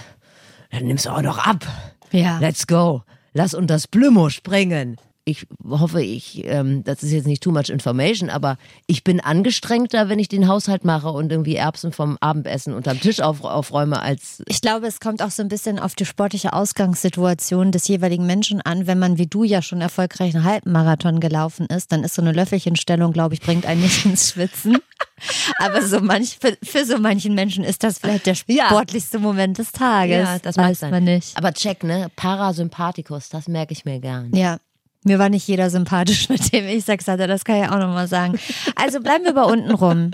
dann 0.71 0.85
nimmst 0.85 1.05
du 1.05 1.11
auch 1.11 1.21
noch 1.21 1.37
ab. 1.37 1.65
Ja. 2.11 2.39
Let's 2.39 2.67
go. 2.67 3.03
Lass 3.33 3.53
unter 3.53 3.75
das 3.75 3.87
Blümo 3.87 4.29
springen. 4.29 4.97
Ich 5.25 5.45
hoffe, 5.67 6.01
ich, 6.01 6.43
ähm, 6.45 6.83
das 6.83 7.03
ist 7.03 7.11
jetzt 7.11 7.27
nicht 7.27 7.43
too 7.43 7.51
much 7.51 7.69
information, 7.69 8.29
aber 8.29 8.57
ich 8.87 9.03
bin 9.03 9.19
angestrengter, 9.19 10.09
wenn 10.09 10.17
ich 10.17 10.27
den 10.27 10.47
Haushalt 10.47 10.85
mache 10.85 11.09
und 11.09 11.31
irgendwie 11.31 11.55
Erbsen 11.55 11.91
vom 11.91 12.17
Abendessen 12.19 12.73
unterm 12.73 12.99
Tisch 12.99 13.19
auf, 13.21 13.43
aufräume, 13.43 14.01
als 14.01 14.41
Ich 14.47 14.61
glaube, 14.61 14.87
es 14.87 14.99
kommt 14.99 15.21
auch 15.21 15.29
so 15.31 15.43
ein 15.43 15.47
bisschen 15.49 15.77
auf 15.77 15.93
die 15.93 16.05
sportliche 16.05 16.53
Ausgangssituation 16.53 17.71
des 17.71 17.87
jeweiligen 17.87 18.25
Menschen 18.25 18.61
an. 18.61 18.87
Wenn 18.87 18.97
man 18.99 19.17
wie 19.17 19.27
du 19.27 19.43
ja 19.43 19.61
schon 19.61 19.81
erfolgreich 19.81 20.33
einen 20.35 20.43
Halbmarathon 20.45 21.19
gelaufen 21.19 21.67
ist, 21.67 21.91
dann 21.91 22.03
ist 22.03 22.15
so 22.15 22.21
eine 22.21 22.31
Löffelchenstellung, 22.31 23.13
glaube 23.13 23.35
ich, 23.35 23.41
bringt 23.41 23.65
einen 23.65 23.81
nicht 23.81 24.05
ins 24.05 24.31
Schwitzen. 24.31 24.77
Aber 25.59 25.81
so 25.85 25.99
manch, 25.99 26.37
für, 26.39 26.57
für 26.63 26.85
so 26.85 26.97
manchen 26.97 27.35
Menschen 27.35 27.63
ist 27.63 27.83
das 27.83 27.99
vielleicht 27.99 28.25
der 28.25 28.35
Ja. 28.47 28.67
sportlichste 28.67 29.19
Moment 29.19 29.57
des 29.57 29.71
Tages. 29.71 30.27
Ja, 30.27 30.39
das 30.39 30.57
weiß 30.57 30.81
man 30.81 31.03
nicht. 31.03 31.37
Aber 31.37 31.53
check, 31.53 31.83
ne? 31.83 32.09
Parasympathikus, 32.15 33.29
das 33.29 33.47
merke 33.47 33.73
ich 33.73 33.85
mir 33.85 33.99
gern. 33.99 34.33
Ja. 34.35 34.57
Mir 35.05 35.17
war 35.17 35.29
nicht 35.29 35.47
jeder 35.47 35.69
sympathisch, 35.69 36.29
mit 36.29 36.51
dem 36.51 36.67
ich 36.67 36.85
Sex 36.85 37.07
hatte, 37.07 37.27
das 37.27 37.45
kann 37.45 37.63
ich 37.63 37.69
auch 37.69 37.79
nochmal 37.79 38.07
sagen. 38.07 38.39
Also 38.75 38.99
bleiben 38.99 39.23
wir 39.23 39.33
bei 39.33 39.43
unten 39.43 39.71
rum, 39.71 40.11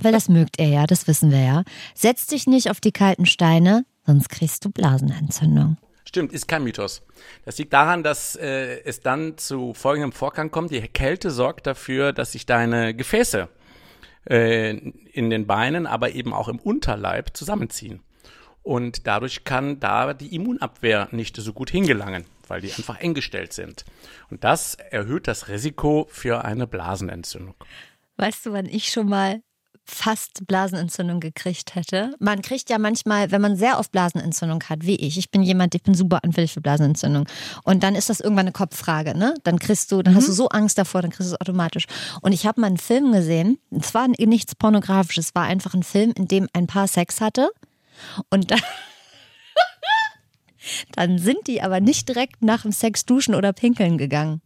weil 0.00 0.12
das 0.12 0.28
mögt 0.28 0.58
er 0.58 0.68
ja, 0.68 0.86
das 0.86 1.06
wissen 1.06 1.30
wir 1.30 1.40
ja. 1.40 1.64
Setz 1.94 2.26
dich 2.26 2.46
nicht 2.46 2.70
auf 2.70 2.80
die 2.80 2.92
kalten 2.92 3.26
Steine, 3.26 3.84
sonst 4.06 4.28
kriegst 4.28 4.64
du 4.64 4.70
Blasenentzündung. 4.70 5.78
Stimmt, 6.04 6.32
ist 6.32 6.48
kein 6.48 6.64
Mythos. 6.64 7.02
Das 7.44 7.58
liegt 7.58 7.74
daran, 7.74 8.02
dass 8.02 8.34
äh, 8.34 8.80
es 8.84 9.00
dann 9.00 9.36
zu 9.36 9.74
folgendem 9.74 10.12
Vorgang 10.12 10.50
kommt. 10.50 10.70
Die 10.70 10.80
Kälte 10.80 11.30
sorgt 11.30 11.66
dafür, 11.66 12.14
dass 12.14 12.32
sich 12.32 12.46
deine 12.46 12.94
Gefäße 12.94 13.48
äh, 14.24 14.70
in 14.70 15.28
den 15.28 15.46
Beinen, 15.46 15.86
aber 15.86 16.12
eben 16.12 16.32
auch 16.32 16.48
im 16.48 16.58
Unterleib 16.58 17.36
zusammenziehen. 17.36 18.00
Und 18.62 19.06
dadurch 19.06 19.44
kann 19.44 19.80
da 19.80 20.14
die 20.14 20.34
Immunabwehr 20.34 21.08
nicht 21.10 21.36
so 21.36 21.52
gut 21.52 21.70
hingelangen, 21.70 22.24
weil 22.48 22.60
die 22.60 22.72
einfach 22.72 22.98
eng 23.00 23.14
gestellt 23.14 23.52
sind. 23.52 23.84
Und 24.30 24.44
das 24.44 24.74
erhöht 24.74 25.28
das 25.28 25.48
Risiko 25.48 26.06
für 26.10 26.44
eine 26.44 26.66
Blasenentzündung. 26.66 27.54
Weißt 28.16 28.46
du, 28.46 28.52
wann 28.52 28.66
ich 28.66 28.90
schon 28.90 29.08
mal 29.08 29.42
fast 29.90 30.46
Blasenentzündung 30.46 31.18
gekriegt 31.18 31.74
hätte? 31.74 32.14
Man 32.18 32.42
kriegt 32.42 32.68
ja 32.68 32.78
manchmal, 32.78 33.30
wenn 33.30 33.40
man 33.40 33.56
sehr 33.56 33.78
oft 33.78 33.90
Blasenentzündung 33.90 34.62
hat, 34.64 34.84
wie 34.84 34.96
ich. 34.96 35.16
Ich 35.16 35.30
bin 35.30 35.42
jemand, 35.42 35.74
ich 35.74 35.82
bin 35.82 35.94
super 35.94 36.22
anfällig 36.22 36.52
für 36.52 36.60
Blasenentzündung. 36.60 37.26
Und 37.64 37.82
dann 37.82 37.94
ist 37.94 38.10
das 38.10 38.20
irgendwann 38.20 38.46
eine 38.46 38.52
Kopffrage, 38.52 39.16
ne? 39.16 39.34
Dann 39.44 39.58
kriegst 39.58 39.90
du, 39.90 40.02
dann 40.02 40.14
hast 40.14 40.28
du 40.28 40.32
so 40.32 40.48
Angst 40.50 40.76
davor, 40.78 41.02
dann 41.02 41.10
kriegst 41.10 41.30
du 41.30 41.34
es 41.34 41.40
automatisch. 41.40 41.86
Und 42.20 42.32
ich 42.32 42.46
habe 42.46 42.60
mal 42.60 42.66
einen 42.66 42.76
Film 42.76 43.12
gesehen, 43.12 43.58
es 43.70 43.94
war 43.94 44.08
nichts 44.08 44.54
pornografisches, 44.54 45.28
es 45.28 45.34
war 45.34 45.44
einfach 45.44 45.74
ein 45.74 45.82
Film, 45.82 46.12
in 46.16 46.28
dem 46.28 46.48
ein 46.52 46.66
Paar 46.66 46.86
Sex 46.86 47.20
hatte. 47.20 47.48
Und 48.30 48.50
dann, 48.50 48.60
dann 50.92 51.18
sind 51.18 51.46
die 51.46 51.62
aber 51.62 51.80
nicht 51.80 52.08
direkt 52.08 52.42
nach 52.42 52.62
dem 52.62 52.72
Sex 52.72 53.04
duschen 53.04 53.34
oder 53.34 53.52
pinkeln 53.52 53.98
gegangen. 53.98 54.40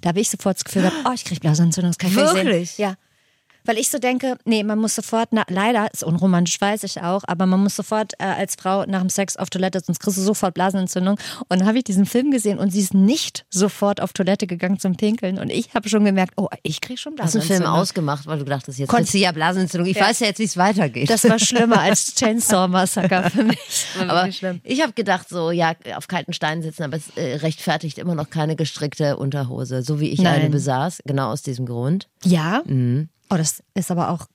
Da 0.00 0.10
habe 0.10 0.20
ich 0.20 0.30
sofort 0.30 0.56
das 0.56 0.64
Gefühl 0.64 0.82
gehabt, 0.82 0.96
oh, 1.06 1.12
ich 1.14 1.24
krieg 1.24 1.40
Blasenentzündung, 1.40 1.90
das 1.90 1.98
kann 1.98 2.10
ich 2.10 2.16
nicht 2.16 2.28
sehen. 2.28 2.46
Wirklich? 2.46 2.78
Ja. 2.78 2.94
Weil 3.66 3.78
ich 3.78 3.88
so 3.88 3.98
denke, 3.98 4.36
nee, 4.44 4.62
man 4.62 4.78
muss 4.78 4.94
sofort, 4.94 5.28
na, 5.32 5.44
leider, 5.48 5.88
ist 5.92 6.04
unromantisch, 6.04 6.60
weiß 6.60 6.84
ich 6.84 7.00
auch, 7.02 7.22
aber 7.26 7.46
man 7.46 7.60
muss 7.62 7.76
sofort 7.76 8.12
äh, 8.18 8.24
als 8.24 8.56
Frau 8.60 8.84
nach 8.86 9.00
dem 9.00 9.08
Sex 9.08 9.36
auf 9.36 9.48
Toilette, 9.50 9.80
sonst 9.84 10.00
kriegst 10.00 10.18
du 10.18 10.22
sofort 10.22 10.54
Blasenentzündung. 10.54 11.18
Und 11.48 11.60
dann 11.60 11.66
habe 11.66 11.78
ich 11.78 11.84
diesen 11.84 12.04
Film 12.06 12.30
gesehen 12.30 12.58
und 12.58 12.70
sie 12.70 12.80
ist 12.80 12.92
nicht 12.94 13.46
sofort 13.50 14.00
auf 14.02 14.12
Toilette 14.12 14.46
gegangen 14.46 14.78
zum 14.78 14.96
Pinkeln. 14.96 15.38
Und 15.38 15.50
ich 15.50 15.74
habe 15.74 15.88
schon 15.88 16.04
gemerkt, 16.04 16.34
oh, 16.36 16.48
ich 16.62 16.80
krieg 16.80 16.98
schon 16.98 17.12
Hast 17.18 17.34
du 17.34 17.38
einen 17.38 17.46
Blasenentzündung. 17.48 17.72
Film 17.72 17.80
ausgemacht, 17.82 18.26
weil 18.26 18.38
du 18.38 18.44
gedacht 18.44 18.68
hast, 18.68 18.78
jetzt 18.78 18.88
Konnt- 18.88 19.12
du 19.12 19.18
ja 19.18 19.32
Blasenentzündung. 19.32 19.88
Ich 19.88 19.96
Ja. 19.96 20.06
weiß 20.08 20.20
ja 20.20 20.26
jetzt, 20.26 20.38
wie 20.40 20.44
es 20.44 20.56
weitergeht. 20.56 21.08
Das 21.08 21.24
war 21.24 21.38
schlimmer 21.38 21.80
als 21.80 22.14
Chainsaw 22.16 22.68
Massacre 22.68 23.30
für 23.30 23.44
mich. 23.44 23.86
Aber 23.98 24.30
schlimm. 24.30 24.60
ich 24.64 24.82
habe 24.82 24.92
gedacht, 24.92 25.28
so, 25.28 25.50
ja, 25.50 25.72
auf 25.96 26.06
kalten 26.08 26.32
Steinen 26.34 26.62
sitzen, 26.62 26.82
aber 26.82 26.96
es 26.98 27.08
äh, 27.16 27.36
rechtfertigt 27.36 27.98
immer 27.98 28.14
noch 28.14 28.28
keine 28.28 28.56
gestrickte 28.56 29.16
Unterhose, 29.16 29.82
so 29.82 30.00
wie 30.00 30.10
ich 30.10 30.20
Nein. 30.20 30.40
eine 30.40 30.50
besaß, 30.50 31.00
genau 31.06 31.30
aus 31.30 31.42
diesem 31.42 31.64
Grund. 31.64 32.08
Ja? 32.24 32.62
Mhm. 32.66 33.08
Oh, 33.34 33.36
das 33.36 33.64
ist 33.74 33.90
aber 33.90 34.10
auch 34.10 34.26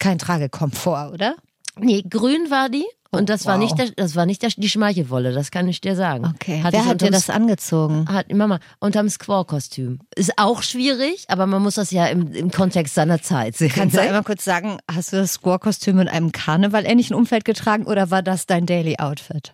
kein 0.00 0.18
Tragekomfort, 0.18 1.12
oder? 1.12 1.36
Nee, 1.78 2.02
grün 2.02 2.50
war 2.50 2.68
die. 2.68 2.84
Und 3.12 3.28
das 3.28 3.46
war 3.46 3.54
wow. 3.54 3.62
nicht, 3.62 3.78
der, 3.78 3.90
das 3.92 4.16
war 4.16 4.26
nicht 4.26 4.42
der, 4.42 4.50
die 4.56 4.68
Schmeichelwolle, 4.68 5.32
das 5.32 5.52
kann 5.52 5.68
ich 5.68 5.80
dir 5.80 5.94
sagen. 5.94 6.26
Okay. 6.34 6.60
Hatte 6.60 6.76
Wer 6.76 6.86
hat 6.86 7.00
dir 7.02 7.12
das 7.12 7.30
angezogen? 7.30 8.06
Hat 8.08 8.32
Mama 8.32 8.58
unterm 8.80 9.08
Squaw-Kostüm. 9.08 10.00
Ist 10.16 10.32
auch 10.38 10.64
schwierig, 10.64 11.26
aber 11.28 11.46
man 11.46 11.62
muss 11.62 11.76
das 11.76 11.92
ja 11.92 12.06
im, 12.06 12.32
im 12.32 12.50
Kontext 12.50 12.94
seiner 12.94 13.22
Zeit 13.22 13.56
sehen. 13.56 13.70
Kannst 13.72 13.96
du 13.96 14.00
einmal 14.00 14.24
kurz 14.24 14.44
sagen, 14.44 14.78
hast 14.92 15.12
du 15.12 15.18
das 15.18 15.34
Score-Kostüm 15.34 16.00
in 16.00 16.08
einem 16.08 16.32
Karneval-ähnlichen 16.32 17.14
Umfeld 17.14 17.44
getragen 17.44 17.86
oder 17.86 18.10
war 18.10 18.22
das 18.22 18.46
dein 18.46 18.66
Daily-Outfit? 18.66 19.52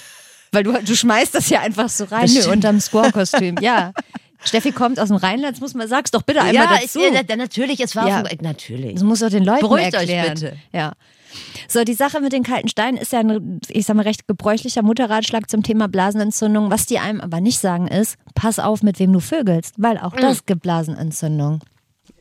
Weil 0.52 0.62
du, 0.62 0.72
du 0.72 0.96
schmeißt 0.96 1.34
das 1.34 1.50
ja 1.50 1.60
einfach 1.60 1.90
so 1.90 2.04
rein, 2.04 2.22
Das 2.22 2.46
nö, 2.46 2.52
unterm 2.52 2.80
Score-Kostüm. 2.80 3.56
Ja. 3.60 3.92
Steffi 4.44 4.72
kommt 4.72 5.00
aus 5.00 5.08
dem 5.08 5.16
Rheinland, 5.16 5.54
das 5.56 5.60
muss 5.60 5.74
man 5.74 5.88
sag's 5.88 6.10
doch 6.10 6.22
bitte 6.22 6.40
einmal 6.40 6.54
ja, 6.54 6.78
dazu. 6.80 7.00
ich, 7.00 7.28
ja, 7.28 7.36
natürlich, 7.36 7.80
es 7.80 7.96
war 7.96 8.08
Ja. 8.08 8.22
auf 8.22 8.28
dem- 8.28 8.38
natürlich. 8.42 8.94
Das 8.94 9.02
muss 9.02 9.20
doch 9.20 9.30
den 9.30 9.44
Leuten 9.44 9.60
Beruhigt 9.60 9.94
euch 9.94 10.00
erklären. 10.10 10.34
bitte. 10.34 10.56
Ja. 10.72 10.92
So, 11.68 11.82
die 11.82 11.94
Sache 11.94 12.20
mit 12.20 12.32
den 12.32 12.44
kalten 12.44 12.68
Steinen 12.68 12.96
ist 12.96 13.12
ja 13.12 13.20
ein, 13.20 13.60
ich 13.68 13.86
sag 13.86 13.96
mal, 13.96 14.02
recht 14.02 14.28
gebräuchlicher 14.28 14.82
Mutterratschlag 14.82 15.50
zum 15.50 15.62
Thema 15.64 15.88
Blasenentzündung. 15.88 16.70
Was 16.70 16.86
die 16.86 16.98
einem 17.00 17.20
aber 17.20 17.40
nicht 17.40 17.58
sagen 17.58 17.88
ist, 17.88 18.16
pass 18.36 18.58
auf, 18.60 18.82
mit 18.82 18.98
wem 19.00 19.12
du 19.12 19.18
vögelst, 19.20 19.74
weil 19.78 19.98
auch 19.98 20.14
das 20.14 20.46
gibt 20.46 20.62
Blasenentzündung. 20.62 21.60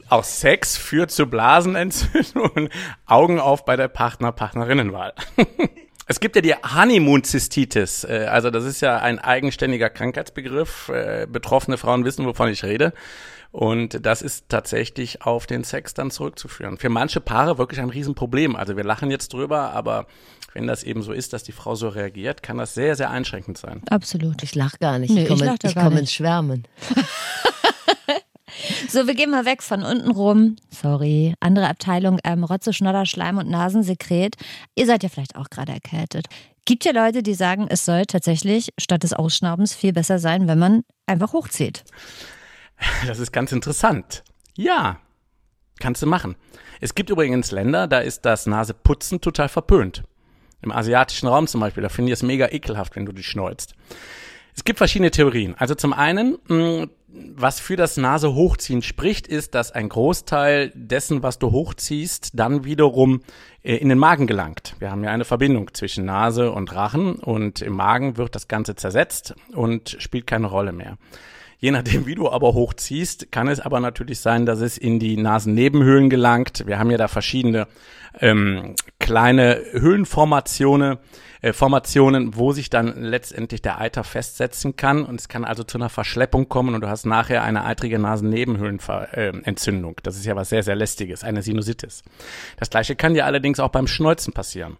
Auch 0.09 0.23
Sex 0.23 0.77
führt 0.77 1.11
zu 1.11 1.27
Blasenentzündungen. 1.27 2.69
Augen 3.05 3.39
auf 3.39 3.65
bei 3.65 3.75
der 3.75 3.87
Partner-Partnerinnenwahl. 3.87 5.13
Es 6.07 6.19
gibt 6.19 6.35
ja 6.35 6.41
die 6.41 6.53
Honeymoon-Zystitis. 6.53 8.03
Äh, 8.03 8.27
Also 8.29 8.49
das 8.49 8.65
ist 8.65 8.81
ja 8.81 8.97
ein 8.97 9.19
eigenständiger 9.19 9.89
Krankheitsbegriff. 9.89 10.89
Äh, 10.89 11.27
Betroffene 11.29 11.77
Frauen 11.77 12.03
wissen, 12.05 12.25
wovon 12.25 12.49
ich 12.49 12.63
rede. 12.63 12.93
Und 13.51 14.05
das 14.05 14.21
ist 14.23 14.45
tatsächlich 14.49 15.21
auf 15.21 15.45
den 15.45 15.63
Sex 15.63 15.93
dann 15.93 16.09
zurückzuführen. 16.11 16.77
Für 16.77 16.89
manche 16.89 17.21
Paare 17.21 17.57
wirklich 17.59 17.79
ein 17.79 17.89
Riesenproblem. 17.89 18.55
Also 18.55 18.75
wir 18.75 18.83
lachen 18.83 19.11
jetzt 19.11 19.31
drüber, 19.31 19.71
aber 19.73 20.07
wenn 20.53 20.65
das 20.67 20.83
eben 20.83 21.03
so 21.03 21.13
ist, 21.13 21.33
dass 21.33 21.43
die 21.43 21.51
Frau 21.51 21.75
so 21.75 21.87
reagiert, 21.89 22.41
kann 22.43 22.57
das 22.57 22.73
sehr, 22.73 22.95
sehr 22.95 23.11
einschränkend 23.11 23.57
sein. 23.59 23.81
Absolut. 23.89 24.41
Ich 24.43 24.55
lach 24.55 24.79
gar 24.79 24.97
nicht. 24.99 25.13
Nee, 25.13 25.23
ich 25.23 25.27
komme 25.27 25.41
ich 25.41 25.45
lach 25.45 25.57
da 25.59 25.67
ich 25.69 25.75
gar 25.75 25.83
komm 25.85 25.93
nicht. 25.93 26.01
ins 26.01 26.13
Schwärmen. 26.13 26.63
So, 28.87 29.07
wir 29.07 29.15
gehen 29.15 29.31
mal 29.31 29.45
weg 29.45 29.63
von 29.63 29.83
unten 29.83 30.11
rum. 30.11 30.55
Sorry. 30.69 31.33
Andere 31.39 31.67
Abteilung, 31.69 32.19
ähm, 32.23 32.43
Rotze, 32.43 32.73
Schnodder, 32.73 33.05
Schleim 33.05 33.37
und 33.37 33.49
Nasensekret. 33.49 34.35
Ihr 34.75 34.85
seid 34.85 35.03
ja 35.03 35.09
vielleicht 35.09 35.35
auch 35.35 35.49
gerade 35.49 35.71
erkältet. 35.71 36.27
Gibt 36.65 36.85
ja 36.85 36.93
Leute, 36.93 37.23
die 37.23 37.33
sagen, 37.33 37.67
es 37.69 37.83
soll 37.83 38.05
tatsächlich 38.05 38.69
statt 38.79 39.03
des 39.03 39.13
Ausschnaubens 39.13 39.73
viel 39.73 39.91
besser 39.91 40.19
sein, 40.19 40.47
wenn 40.47 40.59
man 40.59 40.83
einfach 41.07 41.33
hochzieht. 41.33 41.83
Das 43.05 43.19
ist 43.19 43.31
ganz 43.31 43.51
interessant. 43.51 44.23
Ja, 44.55 44.99
kannst 45.79 46.01
du 46.01 46.07
machen. 46.07 46.35
Es 46.79 46.95
gibt 46.95 47.09
übrigens 47.09 47.51
Länder, 47.51 47.87
da 47.87 47.99
ist 47.99 48.21
das 48.25 48.45
Naseputzen 48.45 49.21
total 49.21 49.49
verpönt. 49.49 50.03
Im 50.61 50.71
asiatischen 50.71 51.27
Raum 51.27 51.47
zum 51.47 51.59
Beispiel, 51.59 51.83
da 51.83 51.89
finde 51.89 52.11
ich 52.11 52.19
es 52.19 52.23
mega 52.23 52.49
ekelhaft, 52.49 52.95
wenn 52.95 53.05
du 53.05 53.11
dich 53.11 53.27
schneuzt. 53.27 53.75
Es 54.55 54.63
gibt 54.63 54.77
verschiedene 54.77 55.11
Theorien. 55.11 55.55
Also 55.57 55.75
zum 55.75 55.93
einen, 55.93 56.37
mh, 56.47 56.87
was 57.13 57.59
für 57.59 57.75
das 57.75 57.97
Nase 57.97 58.33
hochziehen 58.33 58.81
spricht, 58.81 59.27
ist, 59.27 59.53
dass 59.55 59.71
ein 59.71 59.89
Großteil 59.89 60.71
dessen, 60.73 61.21
was 61.21 61.37
du 61.37 61.51
hochziehst, 61.51 62.31
dann 62.33 62.63
wiederum 62.63 63.21
äh, 63.61 63.75
in 63.75 63.89
den 63.89 63.99
Magen 63.99 64.25
gelangt. 64.27 64.75
Wir 64.79 64.91
haben 64.91 65.03
ja 65.03 65.11
eine 65.11 65.25
Verbindung 65.25 65.73
zwischen 65.73 66.05
Nase 66.05 66.51
und 66.51 66.73
Rachen 66.73 67.15
und 67.15 67.61
im 67.61 67.73
Magen 67.73 68.17
wird 68.17 68.35
das 68.35 68.47
Ganze 68.47 68.75
zersetzt 68.75 69.35
und 69.53 69.95
spielt 69.99 70.27
keine 70.27 70.47
Rolle 70.47 70.71
mehr. 70.71 70.97
Je 71.63 71.71
nachdem, 71.71 72.05
wie 72.05 72.15
du 72.15 72.29
aber 72.29 72.53
hochziehst, 72.53 73.31
kann 73.31 73.47
es 73.47 73.61
aber 73.61 73.79
natürlich 73.79 74.19
sein, 74.19 74.45
dass 74.45 74.59
es 74.59 74.77
in 74.77 74.99
die 74.99 75.15
Nasennebenhöhlen 75.15 76.09
gelangt. 76.09 76.67
Wir 76.67 76.77
haben 76.77 76.91
ja 76.91 76.97
da 76.97 77.07
verschiedene 77.07 77.67
ähm, 78.19 78.75
kleine 78.99 79.61
Höhlenformationen, 79.71 80.97
äh, 81.41 81.53
Formationen, 81.53 82.35
wo 82.35 82.51
sich 82.51 82.69
dann 82.69 83.01
letztendlich 83.01 83.61
der 83.61 83.79
Eiter 83.79 84.03
festsetzen 84.03 84.75
kann. 84.75 85.05
Und 85.05 85.21
es 85.21 85.29
kann 85.29 85.45
also 85.45 85.63
zu 85.63 85.77
einer 85.77 85.87
Verschleppung 85.87 86.49
kommen 86.49 86.75
und 86.75 86.81
du 86.81 86.89
hast 86.89 87.05
nachher 87.05 87.43
eine 87.43 87.63
eitrige 87.63 87.97
Nasennebenhöhlenentzündung. 87.97 89.95
Das 90.03 90.17
ist 90.17 90.25
ja 90.25 90.35
was 90.35 90.49
sehr, 90.49 90.63
sehr 90.63 90.75
lästiges, 90.75 91.23
eine 91.23 91.43
Sinusitis. 91.43 92.03
Das 92.57 92.71
gleiche 92.71 92.97
kann 92.97 93.13
dir 93.13 93.25
allerdings 93.25 93.61
auch 93.61 93.69
beim 93.69 93.87
Schneuzen 93.87 94.33
passieren. 94.33 94.75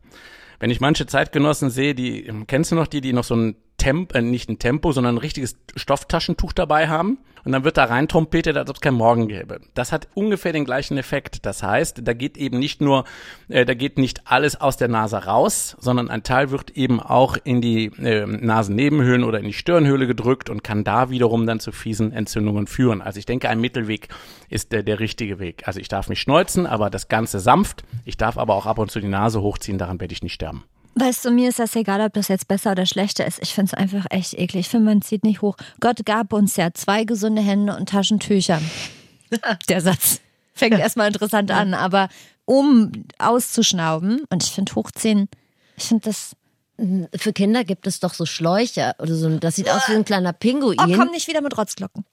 Wenn 0.59 0.69
ich 0.69 0.81
manche 0.81 1.05
Zeitgenossen 1.05 1.69
sehe, 1.69 1.95
die, 1.95 2.29
kennst 2.47 2.73
du 2.73 2.75
noch 2.75 2.87
die, 2.87 2.99
die 2.99 3.13
noch 3.13 3.23
so 3.23 3.37
ein 3.37 3.55
Temp, 3.77 4.15
äh, 4.15 4.21
nicht 4.21 4.49
ein 4.49 4.59
Tempo, 4.59 4.91
sondern 4.91 5.15
ein 5.15 5.19
richtiges 5.19 5.57
Stofftaschentuch 5.75 6.53
dabei 6.53 6.87
haben 6.87 7.17
und 7.43 7.51
dann 7.51 7.63
wird 7.63 7.77
da 7.77 7.85
rein 7.85 8.07
trompetet, 8.07 8.55
als 8.55 8.69
ob 8.69 8.77
es 8.77 8.81
kein 8.81 8.93
Morgen 8.93 9.27
gäbe. 9.27 9.59
Das 9.73 9.91
hat 9.91 10.07
ungefähr 10.13 10.53
den 10.53 10.65
gleichen 10.65 10.97
Effekt. 10.97 11.45
Das 11.45 11.61
heißt, 11.61 12.01
da 12.03 12.13
geht 12.13 12.37
eben 12.37 12.57
nicht 12.57 12.81
nur, 12.81 13.03
äh, 13.49 13.65
da 13.65 13.73
geht 13.73 13.97
nicht 13.97 14.21
alles 14.25 14.59
aus 14.59 14.77
der 14.77 14.87
Nase 14.87 15.25
raus, 15.25 15.75
sondern 15.79 16.09
ein 16.09 16.23
Teil 16.23 16.51
wird 16.51 16.71
eben 16.71 16.99
auch 17.01 17.37
in 17.43 17.61
die 17.61 17.87
äh, 18.01 18.25
Nasennebenhöhlen 18.25 19.23
oder 19.23 19.39
in 19.39 19.45
die 19.45 19.53
Stirnhöhle 19.53 20.07
gedrückt 20.07 20.49
und 20.49 20.63
kann 20.63 20.83
da 20.83 21.09
wiederum 21.09 21.45
dann 21.45 21.59
zu 21.59 21.71
fiesen 21.71 22.13
Entzündungen 22.13 22.67
führen. 22.67 23.01
Also 23.01 23.19
ich 23.19 23.25
denke, 23.25 23.49
ein 23.49 23.59
Mittelweg 23.59 24.07
ist 24.49 24.71
der, 24.71 24.83
der 24.83 24.99
richtige 24.99 25.39
Weg. 25.39 25.63
Also 25.67 25.79
ich 25.79 25.89
darf 25.89 26.07
mich 26.07 26.21
schneuzen, 26.21 26.65
aber 26.65 26.89
das 26.89 27.09
Ganze 27.09 27.39
sanft. 27.39 27.83
Ich 28.05 28.17
darf 28.17 28.37
aber 28.37 28.55
auch 28.55 28.65
ab 28.65 28.79
und 28.79 28.91
zu 28.91 28.99
die 28.99 29.07
Nase 29.07 29.41
hochziehen, 29.41 29.77
daran 29.77 29.99
werde 29.99 30.13
ich 30.13 30.23
nicht 30.23 30.33
sterben. 30.33 30.63
Weißt 30.95 31.25
du, 31.25 31.31
mir 31.31 31.49
ist 31.49 31.59
das 31.59 31.75
egal, 31.75 32.01
ob 32.01 32.13
das 32.13 32.27
jetzt 32.27 32.47
besser 32.47 32.71
oder 32.71 32.85
schlechter 32.85 33.25
ist. 33.25 33.39
Ich 33.41 33.53
finde 33.53 33.71
es 33.71 33.73
einfach 33.73 34.05
echt 34.09 34.33
eklig. 34.35 34.61
Ich 34.61 34.69
finde, 34.69 34.85
man 34.85 35.01
zieht 35.01 35.23
nicht 35.23 35.41
hoch. 35.41 35.55
Gott 35.79 36.05
gab 36.05 36.33
uns 36.33 36.55
ja 36.55 36.73
zwei 36.73 37.03
gesunde 37.03 37.41
Hände 37.41 37.75
und 37.75 37.89
Taschentücher. 37.89 38.61
Der 39.69 39.81
Satz 39.81 40.19
fängt 40.53 40.77
erstmal 40.77 41.07
interessant 41.07 41.49
an, 41.51 41.73
aber 41.73 42.09
um 42.45 42.91
auszuschnauben, 43.17 44.21
und 44.29 44.43
ich 44.43 44.51
finde 44.51 44.75
hochziehen, 44.75 45.29
ich 45.77 45.85
finde 45.85 46.05
das. 46.05 46.35
Für 47.15 47.33
Kinder 47.33 47.63
gibt 47.63 47.85
es 47.85 47.99
doch 47.99 48.15
so 48.15 48.25
Schläuche 48.25 48.95
oder 48.97 49.13
so. 49.13 49.29
Das 49.37 49.55
sieht 49.55 49.69
aus 49.69 49.87
wie 49.87 49.93
ein 49.93 50.05
kleiner 50.05 50.33
Pinguin. 50.33 50.79
Oh, 50.79 50.95
komm 50.95 51.11
nicht 51.11 51.27
wieder 51.27 51.41
mit 51.41 51.55
Rotzglocken. 51.55 52.03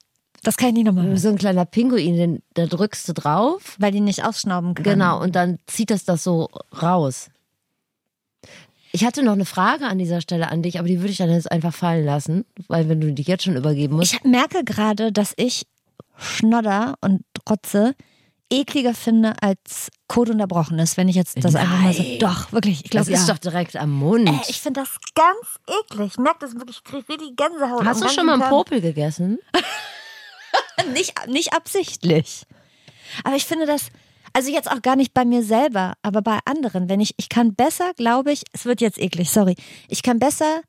Das 0.43 0.55
kann 0.55 0.69
ich 0.69 0.75
nicht 0.75 0.85
nochmal 0.85 1.17
so 1.17 1.29
ein 1.29 1.37
kleiner 1.37 1.65
Pinguin, 1.65 2.15
den, 2.15 2.43
da 2.53 2.67
drückst 2.67 3.09
du 3.09 3.13
drauf. 3.13 3.75
Weil 3.79 3.91
die 3.91 4.01
nicht 4.01 4.23
ausschnauben 4.23 4.75
kann. 4.75 4.83
Genau, 4.83 5.19
und 5.19 5.35
dann 5.35 5.57
zieht 5.65 5.89
das 5.89 6.05
das 6.05 6.23
so 6.23 6.49
raus. 6.79 7.29
Ich 8.91 9.05
hatte 9.05 9.23
noch 9.23 9.33
eine 9.33 9.45
Frage 9.45 9.85
an 9.85 9.97
dieser 9.97 10.21
Stelle 10.21 10.49
an 10.49 10.61
dich, 10.61 10.79
aber 10.79 10.87
die 10.87 10.99
würde 10.99 11.11
ich 11.11 11.17
dann 11.17 11.31
jetzt 11.31 11.51
einfach 11.51 11.73
fallen 11.73 12.05
lassen, 12.05 12.45
weil 12.67 12.89
wenn 12.89 12.99
du 12.99 13.13
dich 13.13 13.27
jetzt 13.27 13.43
schon 13.43 13.55
übergeben 13.55 13.95
musst. 13.95 14.13
Ich 14.13 14.23
merke 14.23 14.63
gerade, 14.63 15.11
dass 15.11 15.33
ich 15.37 15.65
Schnodder 16.17 16.95
und 17.01 17.23
Rotze 17.49 17.95
ekliger 18.51 18.93
finde 18.93 19.33
als 19.41 19.89
Kot 20.07 20.29
unterbrochenes, 20.29 20.97
wenn 20.97 21.07
ich 21.07 21.15
jetzt 21.15 21.41
das 21.43 21.55
einfach 21.55 21.79
mal 21.79 21.93
so. 21.93 22.03
Nein. 22.03 22.19
Doch, 22.19 22.51
wirklich. 22.51 22.83
Ich 22.83 22.89
das 22.89 23.07
glaube, 23.07 23.17
ist 23.19 23.27
ja. 23.27 23.33
doch 23.33 23.39
direkt 23.39 23.77
am 23.77 23.91
Mund. 23.91 24.27
Äh, 24.27 24.49
ich 24.49 24.61
finde 24.61 24.81
das 24.81 24.89
ganz 25.15 25.79
eklig. 25.83 26.11
Ich 26.11 26.17
merke 26.17 26.39
das 26.41 26.53
wirklich, 26.55 26.77
ich 26.77 26.83
kriege 26.83 27.07
richtig 27.07 27.37
Gänsehaut. 27.37 27.85
Hast 27.85 28.03
du 28.03 28.09
schon 28.09 28.25
mal 28.25 28.41
einen 28.41 28.49
Popel 28.49 28.81
gegessen? 28.81 29.39
Nicht, 30.93 31.27
nicht 31.27 31.53
absichtlich. 31.53 32.43
Aber 33.23 33.35
ich 33.35 33.45
finde 33.45 33.65
das, 33.65 33.87
also 34.33 34.51
jetzt 34.51 34.69
auch 34.69 34.81
gar 34.81 34.95
nicht 34.95 35.13
bei 35.13 35.25
mir 35.25 35.43
selber, 35.43 35.93
aber 36.01 36.21
bei 36.21 36.39
anderen. 36.45 36.89
Wenn 36.89 36.99
ich, 36.99 37.13
ich 37.17 37.29
kann 37.29 37.55
besser, 37.55 37.93
glaube 37.95 38.31
ich, 38.31 38.43
es 38.53 38.65
wird 38.65 38.81
jetzt 38.81 38.99
eklig, 38.99 39.29
sorry. 39.29 39.55
Ich 39.87 40.03
kann 40.03 40.19
besser 40.19 40.61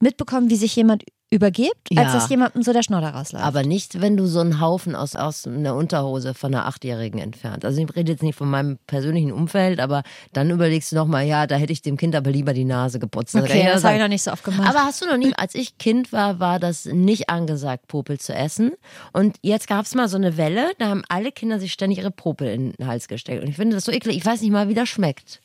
mitbekommen, 0.00 0.50
wie 0.50 0.56
sich 0.56 0.76
jemand 0.76 1.04
übergibt, 1.30 1.90
als 1.96 2.06
Ja. 2.06 2.12
dass 2.12 2.28
jemandem 2.28 2.62
so 2.62 2.72
der 2.72 2.82
Schnodder 2.84 3.10
rausläuft. 3.10 3.44
Aber 3.44 3.64
nicht, 3.64 4.00
wenn 4.00 4.16
du 4.16 4.26
so 4.26 4.38
einen 4.40 4.60
Haufen 4.60 4.94
aus, 4.94 5.16
aus 5.16 5.46
einer 5.46 5.74
Unterhose 5.74 6.34
von 6.34 6.54
einer 6.54 6.66
Achtjährigen 6.66 7.18
entfernt. 7.20 7.64
Also 7.64 7.82
ich 7.82 7.96
rede 7.96 8.12
jetzt 8.12 8.22
nicht 8.22 8.36
von 8.36 8.48
meinem 8.48 8.78
persönlichen 8.86 9.32
Umfeld, 9.32 9.80
aber 9.80 10.04
dann 10.32 10.50
überlegst 10.50 10.92
du 10.92 10.96
nochmal, 10.96 11.26
ja, 11.26 11.46
da 11.48 11.56
hätte 11.56 11.72
ich 11.72 11.82
dem 11.82 11.96
Kind 11.96 12.14
aber 12.14 12.30
lieber 12.30 12.52
die 12.52 12.64
Nase 12.64 13.00
geputzt. 13.00 13.34
okay, 13.34 13.68
das 13.72 13.82
habe 13.82 13.96
ich 13.96 14.00
noch 14.00 14.08
nicht 14.08 14.22
so 14.22 14.30
oft 14.30 14.44
gemacht. 14.44 14.68
Aber 14.68 14.84
hast 14.84 15.02
du 15.02 15.06
noch 15.06 15.16
nie, 15.16 15.32
als 15.36 15.56
ich 15.56 15.78
Kind 15.78 16.12
war, 16.12 16.38
war 16.38 16.60
das 16.60 16.84
nicht 16.84 17.28
angesagt, 17.28 17.88
Popel 17.88 18.20
zu 18.20 18.32
essen. 18.32 18.72
Und 19.12 19.36
jetzt 19.42 19.66
gab 19.66 19.84
es 19.84 19.94
mal 19.96 20.08
so 20.08 20.16
eine 20.16 20.36
Welle, 20.36 20.70
da 20.78 20.88
haben 20.88 21.02
alle 21.08 21.32
Kinder 21.32 21.58
sich 21.58 21.72
ständig 21.72 21.98
ihre 21.98 22.12
Popel 22.12 22.46
in 22.48 22.72
den 22.72 22.86
Hals 22.86 23.08
gesteckt. 23.08 23.42
Und 23.42 23.48
ich 23.48 23.56
finde 23.56 23.74
das 23.76 23.84
so 23.84 23.90
eklig. 23.90 24.16
Ich 24.16 24.24
weiß 24.24 24.42
nicht 24.42 24.52
mal, 24.52 24.68
wie 24.68 24.74
das 24.74 24.88
schmeckt. 24.88 25.40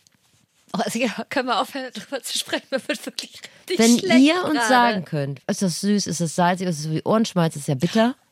Oh, 0.74 0.80
also, 0.84 1.00
ja, 1.00 1.10
können 1.30 1.48
wir 1.48 1.60
aufhören, 1.60 1.92
darüber 1.94 2.22
zu 2.24 2.38
sprechen? 2.38 2.66
Wird 2.72 3.06
wirklich 3.06 3.42
richtig 3.70 3.80
Wenn 3.80 4.00
schlecht 4.00 4.20
ihr 4.22 4.44
uns 4.46 4.54
gerade. 4.54 4.68
sagen 4.70 5.06
könnt, 5.06 5.42
ist 5.48 5.62
das 5.62 5.82
süß, 5.82 6.08
ist 6.08 6.22
das 6.22 6.36
salzig, 6.36 6.68
ist 6.68 6.86
das 6.86 6.92
wie 6.92 7.02
Ohrenschmalz, 7.04 7.56
ist 7.56 7.68
ja 7.68 7.76
bitter. 7.76 8.16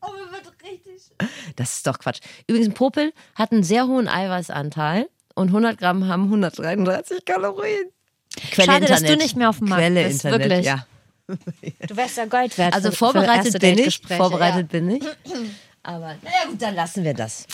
Oh, 0.00 0.10
mir 0.12 0.30
wird 0.32 0.52
richtig. 0.62 1.10
Das 1.56 1.74
ist 1.76 1.86
doch 1.86 1.98
Quatsch. 1.98 2.20
Übrigens, 2.46 2.68
ein 2.68 2.74
Popel 2.74 3.12
hat 3.34 3.52
einen 3.52 3.64
sehr 3.64 3.86
hohen 3.86 4.08
Eiweißanteil 4.08 5.08
und 5.34 5.48
100 5.48 5.76
Gramm 5.76 6.06
haben 6.06 6.24
133 6.24 7.24
Kalorien. 7.24 7.90
Quelle 8.52 8.66
Schade, 8.72 8.86
dass 8.86 9.00
Internet. 9.00 9.20
du 9.20 9.24
nicht 9.24 9.36
mehr 9.36 9.50
auf 9.50 9.58
dem 9.58 9.68
Markt 9.68 9.82
Quelle 9.82 10.04
bist, 10.04 10.24
Internet, 10.24 10.48
wirklich. 10.50 10.66
ja. 10.66 10.86
Du 11.88 11.96
wärst 11.96 12.16
ja 12.16 12.24
Gold 12.26 12.56
wert. 12.56 12.74
Also 12.74 12.90
für, 12.90 12.96
für 13.10 13.18
erste 13.18 13.50
vorbereitet 13.52 13.60
bin 13.60 13.78
ich. 13.78 14.00
Vorbereitet 14.16 14.68
bin 14.68 14.90
ich. 14.90 15.04
Aber 15.82 16.14
naja 16.22 16.46
gut, 16.48 16.62
dann 16.62 16.74
lassen 16.74 17.04
wir 17.04 17.14
das. 17.14 17.46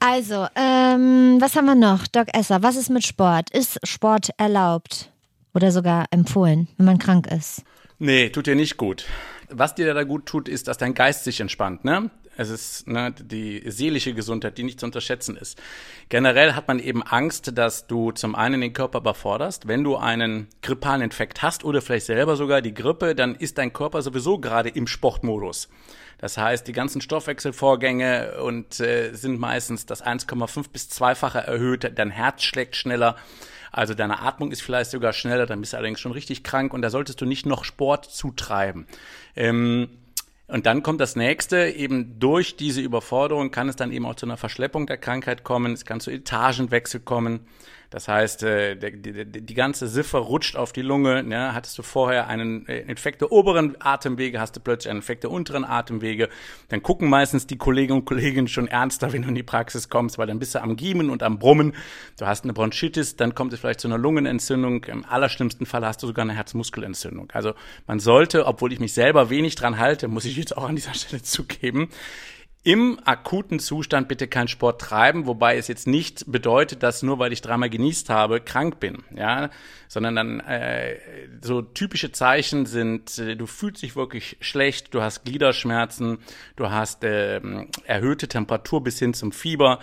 Also, 0.00 0.46
ähm, 0.56 1.36
was 1.40 1.54
haben 1.56 1.66
wir 1.66 1.74
noch? 1.74 2.06
Doc 2.06 2.28
Esser, 2.32 2.62
was 2.62 2.76
ist 2.76 2.88
mit 2.88 3.04
Sport? 3.04 3.50
Ist 3.50 3.78
Sport 3.86 4.30
erlaubt? 4.38 5.10
Oder 5.52 5.72
sogar 5.72 6.06
empfohlen, 6.10 6.68
wenn 6.78 6.86
man 6.86 6.98
krank 6.98 7.26
ist? 7.26 7.62
Nee, 7.98 8.30
tut 8.30 8.46
dir 8.46 8.54
nicht 8.54 8.78
gut. 8.78 9.04
Was 9.52 9.74
dir 9.74 9.92
da 9.92 10.04
gut 10.04 10.26
tut, 10.26 10.48
ist, 10.48 10.68
dass 10.68 10.78
dein 10.78 10.94
Geist 10.94 11.24
sich 11.24 11.40
entspannt, 11.40 11.84
ne? 11.84 12.10
Es 12.36 12.48
ist 12.48 12.88
ne, 12.88 13.12
die 13.12 13.62
seelische 13.66 14.14
Gesundheit, 14.14 14.56
die 14.56 14.62
nicht 14.62 14.80
zu 14.80 14.86
unterschätzen 14.86 15.36
ist. 15.36 15.60
Generell 16.08 16.54
hat 16.54 16.68
man 16.68 16.78
eben 16.78 17.02
Angst, 17.02 17.58
dass 17.58 17.86
du 17.86 18.12
zum 18.12 18.34
einen 18.34 18.62
den 18.62 18.72
Körper 18.72 19.00
überforderst. 19.00 19.68
Wenn 19.68 19.84
du 19.84 19.96
einen 19.96 20.48
grippalen 20.62 21.02
Infekt 21.02 21.42
hast 21.42 21.64
oder 21.64 21.82
vielleicht 21.82 22.06
selber 22.06 22.36
sogar 22.36 22.62
die 22.62 22.72
Grippe, 22.72 23.14
dann 23.14 23.34
ist 23.34 23.58
dein 23.58 23.72
Körper 23.74 24.00
sowieso 24.00 24.38
gerade 24.38 24.70
im 24.70 24.86
Sportmodus. 24.86 25.68
Das 26.16 26.38
heißt, 26.38 26.66
die 26.66 26.72
ganzen 26.72 27.00
Stoffwechselvorgänge 27.00 28.40
und 28.42 28.78
äh, 28.80 29.12
sind 29.12 29.38
meistens 29.40 29.84
das 29.86 30.02
1,5 30.04 30.70
bis 30.72 30.88
2-fache 30.88 31.40
erhöht. 31.40 31.92
Dein 31.98 32.10
Herz 32.10 32.42
schlägt 32.42 32.76
schneller. 32.76 33.16
Also 33.72 33.94
deine 33.94 34.20
Atmung 34.20 34.50
ist 34.50 34.62
vielleicht 34.62 34.90
sogar 34.90 35.12
schneller, 35.12 35.46
dann 35.46 35.60
bist 35.60 35.72
du 35.72 35.76
allerdings 35.76 36.00
schon 36.00 36.12
richtig 36.12 36.42
krank 36.42 36.72
und 36.72 36.82
da 36.82 36.90
solltest 36.90 37.20
du 37.20 37.26
nicht 37.26 37.46
noch 37.46 37.64
Sport 37.64 38.06
zutreiben. 38.06 38.86
Ähm, 39.36 39.88
und 40.48 40.66
dann 40.66 40.82
kommt 40.82 41.00
das 41.00 41.14
nächste, 41.14 41.68
eben 41.68 42.18
durch 42.18 42.56
diese 42.56 42.80
Überforderung 42.80 43.52
kann 43.52 43.68
es 43.68 43.76
dann 43.76 43.92
eben 43.92 44.04
auch 44.04 44.16
zu 44.16 44.26
einer 44.26 44.36
Verschleppung 44.36 44.86
der 44.86 44.98
Krankheit 44.98 45.44
kommen, 45.44 45.72
es 45.72 45.84
kann 45.84 46.00
zu 46.00 46.10
Etagenwechsel 46.10 47.00
kommen. 47.00 47.46
Das 47.90 48.06
heißt, 48.06 48.44
äh, 48.44 48.76
die, 48.76 49.02
die, 49.02 49.42
die 49.42 49.54
ganze 49.54 49.88
Siffer 49.88 50.20
rutscht 50.20 50.54
auf 50.54 50.72
die 50.72 50.82
Lunge. 50.82 51.24
Ne? 51.24 51.54
Hattest 51.54 51.76
du 51.76 51.82
vorher 51.82 52.28
einen 52.28 52.66
äh, 52.68 52.82
Infekt 52.82 53.20
der 53.20 53.32
oberen 53.32 53.76
Atemwege, 53.80 54.40
hast 54.40 54.54
du 54.54 54.60
plötzlich 54.60 54.90
einen 54.90 55.00
Infekt 55.00 55.24
der 55.24 55.32
unteren 55.32 55.64
Atemwege. 55.64 56.28
Dann 56.68 56.84
gucken 56.84 57.10
meistens 57.10 57.48
die 57.48 57.58
Kollegen 57.58 57.92
und 57.94 58.04
Kolleginnen 58.04 58.46
schon 58.46 58.68
ernster, 58.68 59.12
wenn 59.12 59.22
du 59.22 59.28
in 59.28 59.34
die 59.34 59.42
Praxis 59.42 59.88
kommst, 59.88 60.18
weil 60.18 60.28
dann 60.28 60.38
bist 60.38 60.54
du 60.54 60.62
am 60.62 60.76
Giemen 60.76 61.10
und 61.10 61.24
am 61.24 61.40
Brummen. 61.40 61.74
Du 62.16 62.26
hast 62.26 62.44
eine 62.44 62.52
Bronchitis, 62.52 63.16
dann 63.16 63.34
kommt 63.34 63.52
es 63.52 63.58
vielleicht 63.58 63.80
zu 63.80 63.88
einer 63.88 63.98
Lungenentzündung. 63.98 64.84
Im 64.84 65.04
allerschlimmsten 65.04 65.66
Fall 65.66 65.84
hast 65.84 66.00
du 66.04 66.06
sogar 66.06 66.22
eine 66.22 66.34
Herzmuskelentzündung. 66.34 67.32
Also 67.32 67.54
man 67.88 67.98
sollte, 67.98 68.46
obwohl 68.46 68.72
ich 68.72 68.78
mich 68.78 68.94
selber 68.94 69.30
wenig 69.30 69.56
dran 69.56 69.78
halte, 69.78 70.06
muss 70.06 70.24
ich 70.24 70.36
jetzt 70.36 70.56
auch 70.56 70.68
an 70.68 70.76
dieser 70.76 70.94
Stelle 70.94 71.22
zugeben, 71.22 71.88
im 72.62 73.00
akuten 73.04 73.58
Zustand 73.58 74.08
bitte 74.08 74.28
keinen 74.28 74.48
Sport 74.48 74.80
treiben, 74.82 75.26
wobei 75.26 75.56
es 75.56 75.66
jetzt 75.66 75.86
nicht 75.86 76.30
bedeutet, 76.30 76.82
dass 76.82 77.02
nur 77.02 77.18
weil 77.18 77.32
ich 77.32 77.40
dreimal 77.40 77.70
genießt 77.70 78.10
habe, 78.10 78.40
krank 78.40 78.80
bin, 78.80 78.98
ja, 79.16 79.48
sondern 79.88 80.16
dann 80.16 80.40
äh, 80.40 80.98
so 81.40 81.62
typische 81.62 82.12
Zeichen 82.12 82.66
sind, 82.66 83.18
äh, 83.18 83.34
du 83.34 83.46
fühlst 83.46 83.82
dich 83.82 83.96
wirklich 83.96 84.36
schlecht, 84.40 84.92
du 84.92 85.00
hast 85.00 85.24
Gliederschmerzen, 85.24 86.18
du 86.56 86.68
hast 86.68 87.02
äh, 87.02 87.40
erhöhte 87.84 88.28
Temperatur 88.28 88.84
bis 88.84 88.98
hin 88.98 89.14
zum 89.14 89.32
Fieber. 89.32 89.78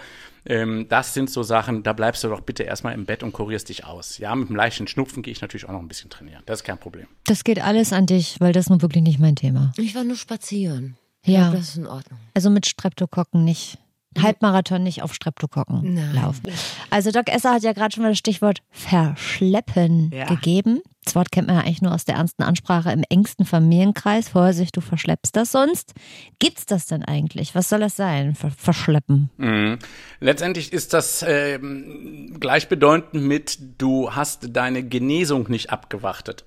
Ähm, 0.46 0.86
das 0.88 1.16
sind 1.16 1.32
so 1.32 1.42
Sachen, 1.42 1.82
da 1.82 1.94
bleibst 1.94 2.24
du 2.24 2.28
doch 2.28 2.42
bitte 2.42 2.62
erstmal 2.62 2.94
im 2.94 3.06
Bett 3.06 3.24
und 3.24 3.34
kurierst 3.34 3.70
dich 3.70 3.86
aus. 3.86 4.20
Ja, 4.20 4.36
mit 4.36 4.50
einem 4.50 4.56
leichten 4.56 4.88
Schnupfen 4.88 5.24
gehe 5.24 5.32
ich 5.32 5.42
natürlich 5.42 5.66
auch 5.66 5.74
noch 5.74 5.82
ein 5.82 5.88
bisschen 5.88 6.12
trainieren. 6.12 6.44
Das 6.46 6.60
ist 6.60 6.63
kein 6.63 6.78
Problem. 6.78 7.08
Das 7.26 7.44
geht 7.44 7.60
alles 7.60 7.92
an 7.92 8.06
dich, 8.06 8.36
weil 8.40 8.54
das 8.54 8.70
nun 8.70 8.84
wirklich 8.84 9.04
nicht 9.04 9.20
mein 9.20 9.36
Thema. 9.36 9.74
Ich 9.78 9.96
war 9.96 10.04
nur 10.04 10.16
spazieren. 10.16 10.96
Ja. 11.28 11.50
glaub, 11.50 11.56
das 11.60 11.70
ist 11.70 11.78
in 11.78 11.88
Ordnung. 11.88 12.20
Also 12.34 12.50
mit 12.50 12.66
Streptokokken 12.66 13.44
nicht. 13.44 13.78
Halbmarathon 14.20 14.82
nicht 14.82 15.04
auf 15.04 15.13
Streptokokken 15.13 15.94
Nein. 15.94 16.16
laufen. 16.16 16.42
Also 16.90 17.12
Doc 17.12 17.28
Esser 17.28 17.54
hat 17.54 17.62
ja 17.62 17.74
gerade 17.74 17.94
schon 17.94 18.02
mal 18.04 18.10
das 18.10 18.18
Stichwort 18.18 18.63
verschleppen 18.72 20.12
Ja. 20.12 20.26
gegeben. 20.26 20.82
Das 21.06 21.13
Wort 21.16 21.32
kennt 21.32 21.48
man 21.48 21.56
ja 21.58 21.62
eigentlich 21.63 21.82
nur 21.82 21.94
aus 21.94 22.04
der 22.04 22.16
ernsten 22.16 22.44
Ansprache 22.44 22.92
im 22.92 23.04
engsten 23.10 23.46
Familienkreis. 23.46 24.28
Vorsicht, 24.30 24.76
du 24.76 24.82
verschleppst 24.82 25.36
das 25.36 25.52
sonst. 25.52 25.94
Gibt's 26.40 26.66
das 26.66 26.86
denn 26.88 27.06
eigentlich? 27.06 27.54
Was 27.56 27.70
soll 27.70 27.80
das 27.80 27.96
sein? 27.96 28.34
Ver 28.36 28.52
verschleppen. 28.52 29.30
Mhm. 29.38 29.78
Letztendlich 30.20 30.74
ist 30.74 30.94
das 30.94 31.24
ähm, 31.28 32.36
gleichbedeutend 32.40 33.24
mit, 33.24 33.58
du 33.78 34.12
hast 34.16 34.48
deine 34.56 34.84
Genesung 34.84 35.50
nicht 35.50 35.70
abgewartet. 35.70 36.44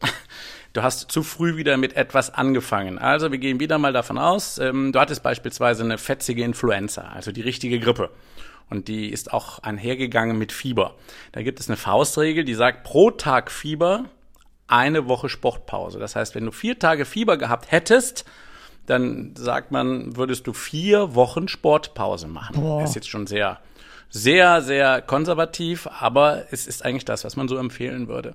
Du 0.72 0.82
hast 0.82 1.10
zu 1.10 1.22
früh 1.22 1.56
wieder 1.56 1.76
mit 1.76 1.96
etwas 1.96 2.32
angefangen. 2.32 2.98
Also 2.98 3.32
wir 3.32 3.38
gehen 3.38 3.58
wieder 3.58 3.78
mal 3.78 3.92
davon 3.92 4.18
aus, 4.18 4.58
ähm, 4.58 4.92
du 4.92 5.00
hattest 5.00 5.22
beispielsweise 5.22 5.82
eine 5.82 5.98
fetzige 5.98 6.44
Influenza, 6.44 7.02
also 7.02 7.32
die 7.32 7.40
richtige 7.40 7.80
Grippe. 7.80 8.10
Und 8.68 8.86
die 8.86 9.08
ist 9.08 9.32
auch 9.32 9.58
einhergegangen 9.60 10.38
mit 10.38 10.52
Fieber. 10.52 10.94
Da 11.32 11.42
gibt 11.42 11.58
es 11.58 11.68
eine 11.68 11.76
Faustregel, 11.76 12.44
die 12.44 12.54
sagt, 12.54 12.84
pro 12.84 13.10
Tag 13.10 13.50
Fieber 13.50 14.04
eine 14.68 15.08
Woche 15.08 15.28
Sportpause. 15.28 15.98
Das 15.98 16.14
heißt, 16.14 16.36
wenn 16.36 16.44
du 16.44 16.52
vier 16.52 16.78
Tage 16.78 17.04
Fieber 17.04 17.36
gehabt 17.36 17.72
hättest, 17.72 18.24
dann 18.86 19.34
sagt 19.36 19.72
man, 19.72 20.16
würdest 20.16 20.46
du 20.46 20.52
vier 20.52 21.16
Wochen 21.16 21.48
Sportpause 21.48 22.28
machen. 22.28 22.62
Ist 22.84 22.94
jetzt 22.94 23.08
schon 23.08 23.26
sehr, 23.26 23.58
sehr, 24.08 24.62
sehr 24.62 25.02
konservativ, 25.02 25.88
aber 25.98 26.44
es 26.52 26.68
ist 26.68 26.84
eigentlich 26.84 27.04
das, 27.04 27.24
was 27.24 27.34
man 27.34 27.48
so 27.48 27.56
empfehlen 27.56 28.06
würde. 28.06 28.34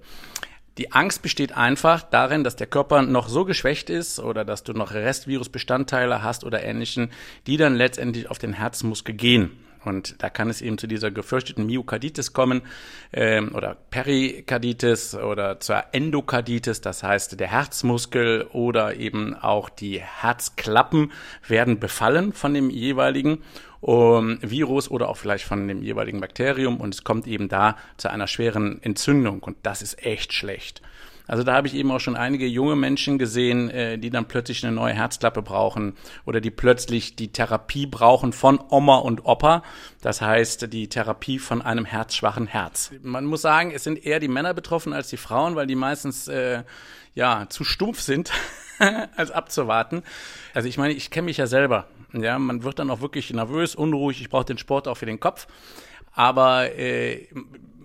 Die 0.77 0.91
Angst 0.91 1.21
besteht 1.21 1.55
einfach 1.55 2.01
darin, 2.01 2.43
dass 2.43 2.57
der 2.57 2.67
Körper 2.67 3.01
noch 3.01 3.29
so 3.29 3.45
geschwächt 3.45 3.89
ist 3.89 4.19
oder 4.19 4.43
dass 4.43 4.63
du 4.63 4.73
noch 4.73 4.93
Restvirusbestandteile 4.93 6.21
hast 6.21 6.43
oder 6.43 6.63
ähnlichen, 6.63 7.11
die 7.47 7.55
dann 7.55 7.75
letztendlich 7.75 8.29
auf 8.29 8.39
den 8.39 8.53
Herzmuskel 8.53 9.15
gehen. 9.15 9.51
Und 9.85 10.21
da 10.21 10.29
kann 10.29 10.49
es 10.49 10.61
eben 10.61 10.77
zu 10.77 10.87
dieser 10.87 11.11
gefürchteten 11.11 11.67
Myokarditis 11.67 12.33
kommen 12.33 12.63
ähm, 13.13 13.53
oder 13.53 13.77
Perikarditis 13.91 15.15
oder 15.15 15.59
zur 15.59 15.83
Endokarditis, 15.91 16.81
das 16.81 17.03
heißt 17.03 17.39
der 17.39 17.47
Herzmuskel 17.47 18.47
oder 18.51 18.95
eben 18.95 19.35
auch 19.35 19.69
die 19.69 20.01
Herzklappen 20.01 21.11
werden 21.47 21.79
befallen 21.79 22.33
von 22.33 22.53
dem 22.53 22.69
jeweiligen 22.69 23.43
um, 23.85 24.39
Virus 24.41 24.89
oder 24.89 25.09
auch 25.09 25.17
vielleicht 25.17 25.45
von 25.45 25.67
dem 25.67 25.83
jeweiligen 25.83 26.19
Bakterium 26.19 26.77
und 26.77 26.95
es 26.95 27.03
kommt 27.03 27.27
eben 27.27 27.49
da 27.49 27.77
zu 27.97 28.09
einer 28.09 28.25
schweren 28.25 28.81
Entzündung 28.81 29.43
und 29.43 29.57
das 29.61 29.83
ist 29.83 30.03
echt 30.03 30.33
schlecht. 30.33 30.81
Also 31.27 31.43
da 31.43 31.53
habe 31.53 31.67
ich 31.67 31.75
eben 31.75 31.91
auch 31.91 31.99
schon 31.99 32.15
einige 32.15 32.47
junge 32.47 32.75
Menschen 32.75 33.19
gesehen, 33.19 33.69
äh, 33.69 33.99
die 33.99 34.09
dann 34.09 34.25
plötzlich 34.25 34.63
eine 34.65 34.75
neue 34.75 34.93
Herzklappe 34.93 35.43
brauchen 35.43 35.95
oder 36.25 36.41
die 36.41 36.49
plötzlich 36.49 37.15
die 37.15 37.31
Therapie 37.31 37.85
brauchen 37.85 38.33
von 38.33 38.59
Oma 38.69 38.97
und 38.97 39.25
Opa. 39.25 39.61
Das 40.01 40.19
heißt, 40.19 40.73
die 40.73 40.87
Therapie 40.87 41.37
von 41.37 41.61
einem 41.61 41.85
herzschwachen 41.85 42.47
Herz. 42.47 42.91
Man 43.03 43.25
muss 43.25 43.41
sagen, 43.41 43.71
es 43.71 43.83
sind 43.83 44.03
eher 44.03 44.19
die 44.19 44.27
Männer 44.27 44.55
betroffen 44.55 44.93
als 44.93 45.09
die 45.09 45.17
Frauen, 45.17 45.55
weil 45.55 45.67
die 45.67 45.75
meistens 45.75 46.27
äh, 46.27 46.63
ja 47.13 47.45
zu 47.49 47.63
stumpf 47.63 48.01
sind, 48.01 48.31
als 49.15 49.29
abzuwarten. 49.29 50.01
Also 50.55 50.67
ich 50.67 50.77
meine, 50.77 50.93
ich 50.93 51.11
kenne 51.11 51.25
mich 51.25 51.37
ja 51.37 51.47
selber. 51.47 51.87
Ja, 52.21 52.39
man 52.39 52.63
wird 52.63 52.79
dann 52.79 52.89
auch 52.89 53.01
wirklich 53.01 53.31
nervös, 53.33 53.75
unruhig. 53.75 54.21
Ich 54.21 54.29
brauche 54.29 54.45
den 54.45 54.57
Sport 54.57 54.87
auch 54.87 54.95
für 54.95 55.05
den 55.05 55.19
Kopf. 55.19 55.47
Aber 56.13 56.73
äh, 56.77 57.27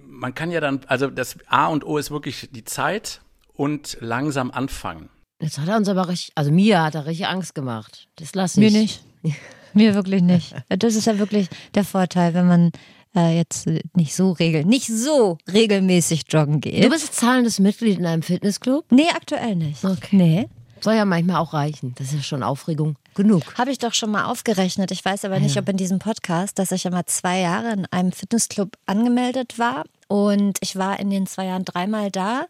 man 0.06 0.34
kann 0.34 0.50
ja 0.50 0.60
dann, 0.60 0.80
also 0.86 1.08
das 1.08 1.36
A 1.48 1.66
und 1.66 1.84
O 1.84 1.98
ist 1.98 2.10
wirklich 2.10 2.48
die 2.52 2.64
Zeit 2.64 3.20
und 3.54 3.96
langsam 4.00 4.50
anfangen. 4.50 5.08
Jetzt 5.40 5.58
hat 5.58 5.68
er 5.68 5.76
uns 5.76 5.88
aber 5.88 6.08
richtig, 6.08 6.32
also 6.34 6.50
mir 6.50 6.82
hat 6.82 6.94
er 6.94 7.06
richtig 7.06 7.26
Angst 7.26 7.54
gemacht. 7.54 8.08
Das 8.16 8.34
lasse 8.34 8.62
ich. 8.62 8.72
Mir 8.72 8.80
nicht. 8.80 9.02
Mir 9.74 9.94
wirklich 9.94 10.22
nicht. 10.22 10.54
Das 10.68 10.96
ist 10.96 11.06
ja 11.06 11.18
wirklich 11.18 11.48
der 11.74 11.84
Vorteil, 11.84 12.34
wenn 12.34 12.48
man 12.48 12.72
äh, 13.14 13.36
jetzt 13.36 13.68
nicht 13.94 14.14
so 14.14 14.32
regel, 14.32 14.64
nicht 14.64 14.88
so 14.88 15.38
regelmäßig 15.52 16.24
joggen 16.28 16.60
geht. 16.60 16.84
Du 16.84 16.88
bist 16.88 17.14
zahlendes 17.14 17.58
Mitglied 17.58 17.98
in 17.98 18.06
einem 18.06 18.22
Fitnessclub? 18.22 18.90
Nee, 18.90 19.08
aktuell 19.14 19.56
nicht. 19.56 19.84
Okay. 19.84 20.16
Nee. 20.16 20.48
Soll 20.82 20.94
ja 20.94 21.04
manchmal 21.04 21.36
auch 21.36 21.52
reichen. 21.52 21.94
Das 21.98 22.08
ist 22.08 22.14
ja 22.14 22.22
schon 22.22 22.42
Aufregung 22.42 22.96
genug. 23.14 23.42
Habe 23.58 23.70
ich 23.70 23.78
doch 23.78 23.92
schon 23.94 24.10
mal 24.10 24.24
aufgerechnet. 24.24 24.90
Ich 24.90 25.04
weiß 25.04 25.24
aber 25.24 25.38
nicht, 25.40 25.54
Ja. 25.56 25.62
ob 25.62 25.68
in 25.68 25.76
diesem 25.76 25.98
Podcast, 25.98 26.58
dass 26.58 26.72
ich 26.72 26.84
ja 26.84 26.90
mal 26.90 27.04
zwei 27.06 27.40
Jahre 27.40 27.72
in 27.72 27.86
einem 27.90 28.12
Fitnessclub 28.12 28.76
angemeldet 28.86 29.58
war. 29.58 29.84
Und 30.08 30.58
ich 30.60 30.74
war 30.76 30.98
in 30.98 31.08
den 31.10 31.26
zwei 31.26 31.46
Jahren 31.46 31.64
dreimal 31.64 32.10
da. 32.10 32.46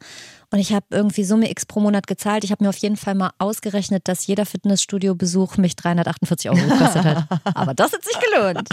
Und 0.51 0.59
ich 0.61 0.73
habe 0.73 0.87
irgendwie 0.91 1.25
Summe 1.25 1.51
X 1.51 1.67
pro 1.67 1.81
Monat 1.81 2.07
gezahlt. 2.07 2.43
Ich 2.45 2.51
habe 2.53 2.65
mir 2.65 2.71
auf 2.71 2.77
jeden 2.79 2.97
Fall 2.97 3.15
mal 3.15 3.33
ausgerechnet, 3.39 4.09
dass 4.09 4.27
jeder 4.27 4.47
Fitnessstudio-Besuch 4.47 5.59
mich 5.59 5.77
348 5.77 6.51
Euro 6.51 6.61
gekostet 6.61 7.05
hat. 7.05 7.25
Aber 7.55 7.75
das 7.75 7.93
hat 7.93 8.03
sich 8.03 8.17
gelohnt. 8.19 8.69